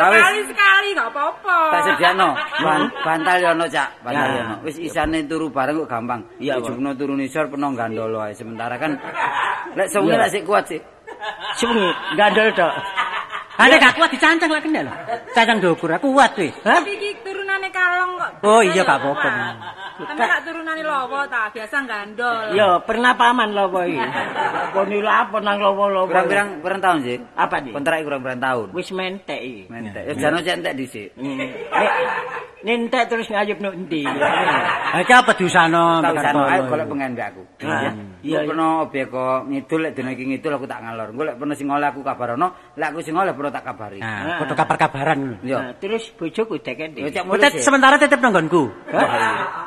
Sawis 0.00 0.16
Sekali-sekali 0.16 0.88
gak 0.96 1.08
apa-apa. 1.12 1.56
tak 1.76 1.80
sediakno. 1.84 2.28
Ban 2.64 2.82
bantal 3.04 3.36
yo 3.36 3.48
ono, 3.52 3.66
Cak. 3.68 3.88
Bantal 4.00 4.24
Ya. 4.24 4.32
yo 4.32 4.40
ono. 4.48 4.54
Wis 4.64 4.76
isane 4.80 5.18
turu 5.28 5.52
bareng 5.52 5.76
kok 5.84 5.90
gampang. 5.92 6.20
Iya. 6.40 6.56
Dijupno 6.56 6.96
turu 6.96 7.12
nisor 7.20 7.52
peno 7.52 7.68
gandolo 7.76 8.24
ae. 8.24 8.32
Sementara 8.32 8.80
kan 8.80 8.96
lek 9.76 9.92
sewengi 9.92 10.16
lek 10.16 10.30
sik 10.32 10.44
kuat 10.48 10.64
sih. 10.72 10.80
Sewengi 11.56 11.88
gandol 12.16 12.48
tok. 12.54 12.72
Ane 13.60 13.76
gak 13.76 13.92
kuat 13.92 14.08
dicancang 14.08 14.48
lek 14.48 14.64
kendal. 14.64 14.88
Cancang 15.36 15.60
dukur 15.60 15.92
aku 15.92 16.16
kuat. 16.16 16.32
Hah? 16.32 16.80
Tapi 16.80 16.96
iki 16.96 17.12
turunane 17.20 17.68
kalong 17.68 18.16
kok. 18.16 18.30
Oh 18.40 18.64
iya 18.64 18.80
gak 18.80 19.04
apa-apa. 19.04 19.28
Tapi 20.00 20.16
gak 20.16 20.42
turunane 20.48 20.80
lowo 20.80 21.28
ta, 21.28 21.52
biasa 21.52 21.84
gandol. 21.84 22.56
Ya, 22.56 22.80
pernah 22.80 23.12
paman 23.12 23.52
lowo 23.52 23.84
iki. 23.84 24.00
Kon 24.72 24.88
iki 24.88 25.04
apa 25.04 25.36
nang 25.44 25.60
lowo-lowo. 25.60 26.08
Pirang-pirang 26.08 26.64
pirang 26.64 26.80
tahun 26.80 26.98
sih? 27.04 27.16
Apa 27.36 27.60
nih? 27.60 27.72
Kontrak 27.76 28.00
kurang 28.00 28.20
pirang 28.24 28.40
tahun. 28.40 28.66
Wis 28.72 28.88
mentek 28.96 29.40
iki. 29.44 29.62
Mentek. 29.68 30.02
Ya 30.08 30.12
jano 30.16 30.40
cek 30.40 30.54
entek 30.56 30.74
dhisik. 30.80 31.08
Nek 31.20 31.88
nentek 32.64 33.04
terus 33.12 33.28
ngayup 33.28 33.60
nek 33.60 33.76
endi. 33.76 34.02
Ha 34.90 35.06
iki 35.06 35.14
apa 35.14 35.30
diusano 35.38 36.02
Tak 36.02 36.18
usah 36.18 36.34
ayo 36.34 36.42
Kartolo? 36.50 36.66
golek 36.66 36.86
pengen 36.90 37.10
mbek 37.14 37.26
aku. 37.30 37.42
Hah? 37.62 37.82
Ya. 37.86 37.92
Iya, 38.20 38.44
Iya, 38.44 38.48
pernah 38.52 38.84
objek 38.84 39.08
kok 39.08 39.48
ngidul 39.48 39.80
lek 39.80 39.92
dina 39.96 40.10
iki 40.12 40.24
ngidul 40.28 40.52
aku 40.56 40.66
tak 40.68 40.80
ngalor. 40.84 41.08
Engko 41.12 41.24
lek 41.24 41.36
pernah 41.40 41.54
sing 41.56 41.68
oleh 41.72 41.86
aku 41.88 42.00
kabarono, 42.04 42.48
lek 42.76 42.88
aku 42.92 43.00
sing 43.00 43.14
oleh 43.16 43.32
pernah 43.32 43.52
tak 43.52 43.64
kabari. 43.64 43.98
Nah, 44.00 44.44
padha 44.44 44.54
kabar-kabaran 44.60 45.16
ngono. 45.16 45.36
Yo. 45.40 45.58
Nah, 45.58 45.72
terus 45.80 46.04
bojoku 46.12 46.60
cek 46.60 46.92
Mutet 47.00 47.24
mulus. 47.24 47.64
sementara 47.64 47.96
tetep 47.96 48.20
nang 48.20 48.32
nggonku. 48.36 48.68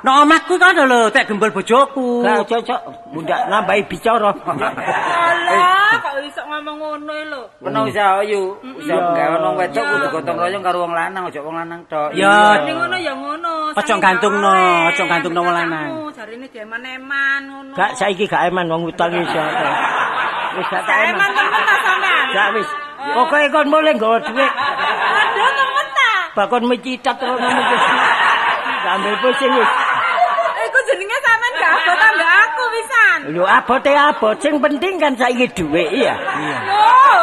Nek 0.04 0.14
omahku 0.22 0.56
kan 0.62 0.78
lho, 0.78 1.10
tek 1.10 1.26
gembol 1.26 1.49
bojoku. 1.49 2.22
Lah 2.22 2.45
cocok 2.45 2.82
mundak 3.14 3.39
nambahi 3.49 3.82
bicara. 3.89 4.30
Alah, 4.34 5.97
kok 6.01 6.14
iso 6.26 6.41
ngomong 6.45 6.78
ngono 6.78 7.14
lho. 7.30 7.41
Pernah 7.58 7.82
usaha 7.89 8.22
yo, 8.26 8.58
usaha 8.62 9.14
gawe 9.18 9.36
wong 9.41 9.56
wedok 9.58 9.84
kudu 9.84 10.08
gotong 10.14 10.38
royong 10.38 10.64
karo 10.64 10.78
wong 10.86 10.93
lanang, 10.93 11.24
aja 11.30 11.39
wong 11.41 11.56
lanang 11.58 11.82
tok. 11.89 12.10
Ya. 12.14 12.62
Ning 12.66 12.76
ngono 12.78 12.97
ya 13.01 13.14
ngono. 13.18 13.51
Ojo 13.74 13.93
gantungno, 13.97 14.56
ojo 14.93 15.04
gantungno 15.10 15.39
wong 15.41 15.56
lanang. 15.56 15.89
Jarine 16.14 16.47
dieman-eman 16.49 17.41
ngono. 17.49 17.74
Gak 17.74 17.91
saiki 17.97 18.26
gak 18.30 18.43
eman 18.50 18.66
wong 18.72 18.84
utang 18.89 19.14
iso. 19.14 19.44
Wis 20.58 20.68
gak 20.70 20.84
tak 20.86 20.98
eman 21.10 21.30
eman. 21.30 21.30
temen 21.34 21.62
ta 21.66 21.76
sampean. 21.86 22.26
Gak 22.34 22.48
wis. 22.58 22.70
Pokoke 23.14 23.48
kon 23.54 23.68
mulai 23.72 23.94
nggawa 23.96 24.18
dhuwit. 24.24 24.52
Aduh 24.54 25.50
temen 25.58 25.88
ta. 25.98 26.12
Bakon 26.38 26.64
mecitat 26.70 27.16
terus 27.20 27.38
ngono 27.39 27.62
wis. 27.72 27.84
Sambil 28.84 29.16
pusing 29.22 29.54
wis. 29.58 29.72
Iku 30.64 30.80
jenenge 30.88 31.18
sampean 31.26 31.54
gak 31.60 31.72
abot 31.78 32.00
ambek 32.08 32.30
aku 32.44 32.64
pisan. 32.74 33.18
Lho 33.34 33.44
abote 33.48 33.91
abot 33.91 34.36
sing 34.39 34.54
penting 34.64 34.94
kan 35.02 35.14
saiki 35.20 35.46
dhuwit 35.52 35.89
iya. 35.91 36.16
Loh, 36.70 37.22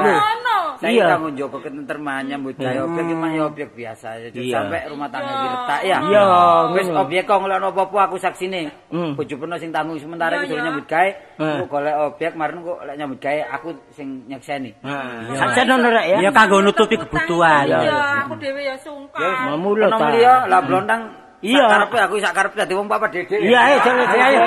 ngono. 0.00 0.45
Saya 0.76 0.92
Iya. 0.92 1.06
kanggo 1.10 1.28
njogo 1.30 1.58
ketenterman 1.58 2.22
nyambut 2.26 2.54
gawe 2.54 2.78
objek 2.82 3.02
iki 3.02 3.14
mah 3.14 3.30
ya 3.30 3.42
objek 3.44 3.68
biasa 3.72 4.08
ya. 4.14 4.26
Aja 4.26 4.38
Iya. 4.38 4.54
Sampai 4.54 4.80
rumah 4.86 5.08
tangga 5.08 5.30
iki 5.30 5.46
retak 5.48 5.80
ya. 5.82 5.98
Iya, 6.02 6.24
Wis 6.70 6.88
objek 6.90 7.22
kok 7.24 7.38
ngelokno 7.38 7.68
apa-apa 7.70 7.98
aku 8.04 8.16
saksine. 8.16 8.60
Hmm. 8.88 9.12
Bojo 9.12 9.34
pernah 9.36 9.56
sing 9.56 9.70
tanggung 9.70 9.96
sementara 9.96 10.36
Iya, 10.36 10.44
iki 10.44 10.54
iya. 10.54 10.62
nyambut 10.64 10.86
gawe. 10.86 11.10
Hmm. 11.36 11.54
Aku 11.56 11.64
golek 11.66 11.94
objek 11.98 12.30
marun 12.32 12.60
kok 12.62 12.78
lek 12.84 12.94
nyambut 12.96 13.18
gawe 13.18 13.40
aku 13.50 13.68
sing 13.90 14.08
nyekseni. 14.26 14.70
Saksen 15.34 15.66
ono 15.68 15.88
rek 15.88 16.06
ya. 16.06 16.18
Ya 16.20 16.30
kanggo 16.30 16.60
nutupi 16.60 16.96
kebutuhan. 16.96 17.64
Iya, 17.66 18.24
aku 18.24 18.32
dhewe 18.36 18.60
ya 18.60 18.76
sungkan. 18.78 19.20
Ya 19.20 19.30
Mamulo 19.48 19.86
Ono 19.86 19.96
ta. 19.96 20.08
liya 20.10 20.34
lah 20.46 20.60
blontang. 20.60 21.02
Iya. 21.44 21.68
Karepe 21.68 21.98
aku 22.00 22.14
sak 22.18 22.32
karepe 22.32 22.56
dadi 22.56 22.72
wong 22.72 22.88
papa 22.88 23.06
dede. 23.12 23.36
Iya, 23.38 23.60
ayo 23.60 23.78
Ayo. 23.84 24.40